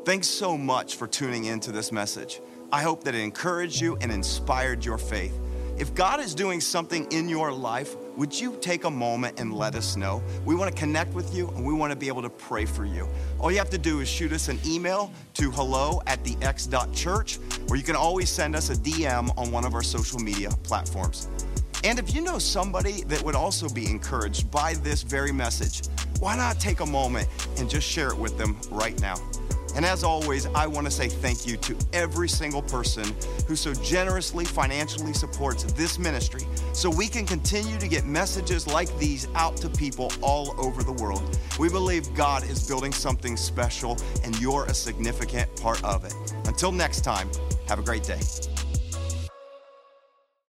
Thanks 0.06 0.28
so 0.28 0.58
much 0.58 0.96
for 0.96 1.08
tuning 1.08 1.46
in 1.46 1.60
to 1.62 1.72
this 1.72 1.92
message. 1.92 2.42
I 2.72 2.84
hope 2.84 3.04
that 3.06 3.16
it 3.16 3.22
encouraged 3.22 3.82
you 3.82 3.98
and 4.02 4.12
inspired 4.12 4.86
your 4.86 4.98
faith. 4.98 5.34
If 5.78 5.96
God 5.96 6.20
is 6.20 6.36
doing 6.36 6.62
something 6.62 7.12
in 7.12 7.28
your 7.28 7.52
life, 7.52 7.96
would 8.18 8.40
you 8.40 8.58
take 8.62 8.86
a 8.86 8.90
moment 8.90 9.40
and 9.40 9.54
let 9.54 9.76
us 9.76 9.96
know? 9.96 10.24
We 10.46 10.56
want 10.56 10.74
to 10.74 10.80
connect 10.80 11.14
with 11.14 11.36
you 11.36 11.50
and 11.50 11.66
we 11.66 11.74
want 11.74 11.92
to 11.92 11.96
be 11.98 12.08
able 12.08 12.22
to 12.22 12.30
pray 12.30 12.66
for 12.66 12.86
you. 12.86 13.08
All 13.40 13.52
you 13.52 13.58
have 13.58 13.70
to 13.72 13.78
do 13.78 14.00
is 14.00 14.08
shoot 14.08 14.32
us 14.32 14.48
an 14.48 14.60
email 14.66 15.12
to 15.36 15.52
hello 15.52 16.02
at 16.08 16.24
the 16.24 16.38
x.church, 16.42 17.40
or 17.70 17.76
you 17.76 17.84
can 17.84 17.96
always 17.96 18.30
send 18.30 18.56
us 18.56 18.70
a 18.70 18.76
DM 18.76 19.38
on 19.38 19.52
one 19.52 19.66
of 19.66 19.74
our 19.74 19.84
social 19.84 20.20
media 20.20 20.50
platforms. 20.64 21.28
And 21.84 22.00
if 22.00 22.16
you 22.16 22.22
know 22.22 22.40
somebody 22.40 23.04
that 23.04 23.22
would 23.22 23.36
also 23.36 23.70
be 23.70 23.86
encouraged 23.86 24.50
by 24.50 24.74
this 24.76 25.04
very 25.04 25.32
message, 25.32 25.88
why 26.20 26.36
not 26.36 26.60
take 26.60 26.80
a 26.80 26.86
moment 26.86 27.28
and 27.58 27.70
just 27.70 27.88
share 27.88 28.10
it 28.10 28.18
with 28.18 28.38
them 28.38 28.60
right 28.72 29.00
now? 29.02 29.16
And 29.76 29.86
as 29.86 30.04
always, 30.04 30.46
I 30.48 30.68
want 30.68 30.86
to 30.88 30.92
say 30.92 31.10
thank 31.10 31.46
you 31.46 31.58
to 31.58 31.78
every 31.92 32.30
single 32.30 32.62
person 32.62 33.06
who 33.48 33.56
so 33.56 33.74
generously 33.74 34.46
financially 34.46 35.14
supports 35.14 35.64
this 35.74 36.00
ministry 36.00 36.42
so 36.74 36.90
we 36.90 37.08
can 37.08 37.26
continue 37.26 37.78
to 37.78 37.88
get 37.88 38.06
messages 38.06 38.68
like 38.68 38.96
these 38.98 39.28
out 39.36 39.58
to 39.58 39.70
people 39.70 40.12
all 40.22 40.56
over 40.60 40.82
the 40.82 40.94
world. 40.94 41.38
We 41.60 41.70
believe 41.70 42.14
God 42.14 42.44
is 42.50 42.66
building 42.66 42.94
something 42.94 43.36
special 43.36 43.98
and 44.24 44.40
you're 44.40 44.66
a 44.66 44.74
significant 44.74 45.54
part 45.58 45.84
of 45.84 46.06
it. 46.06 46.14
Until 46.46 46.72
next 46.72 47.02
time, 47.02 47.30
have 47.68 47.80
a 47.80 47.84
great 47.84 48.04
day. 48.04 48.22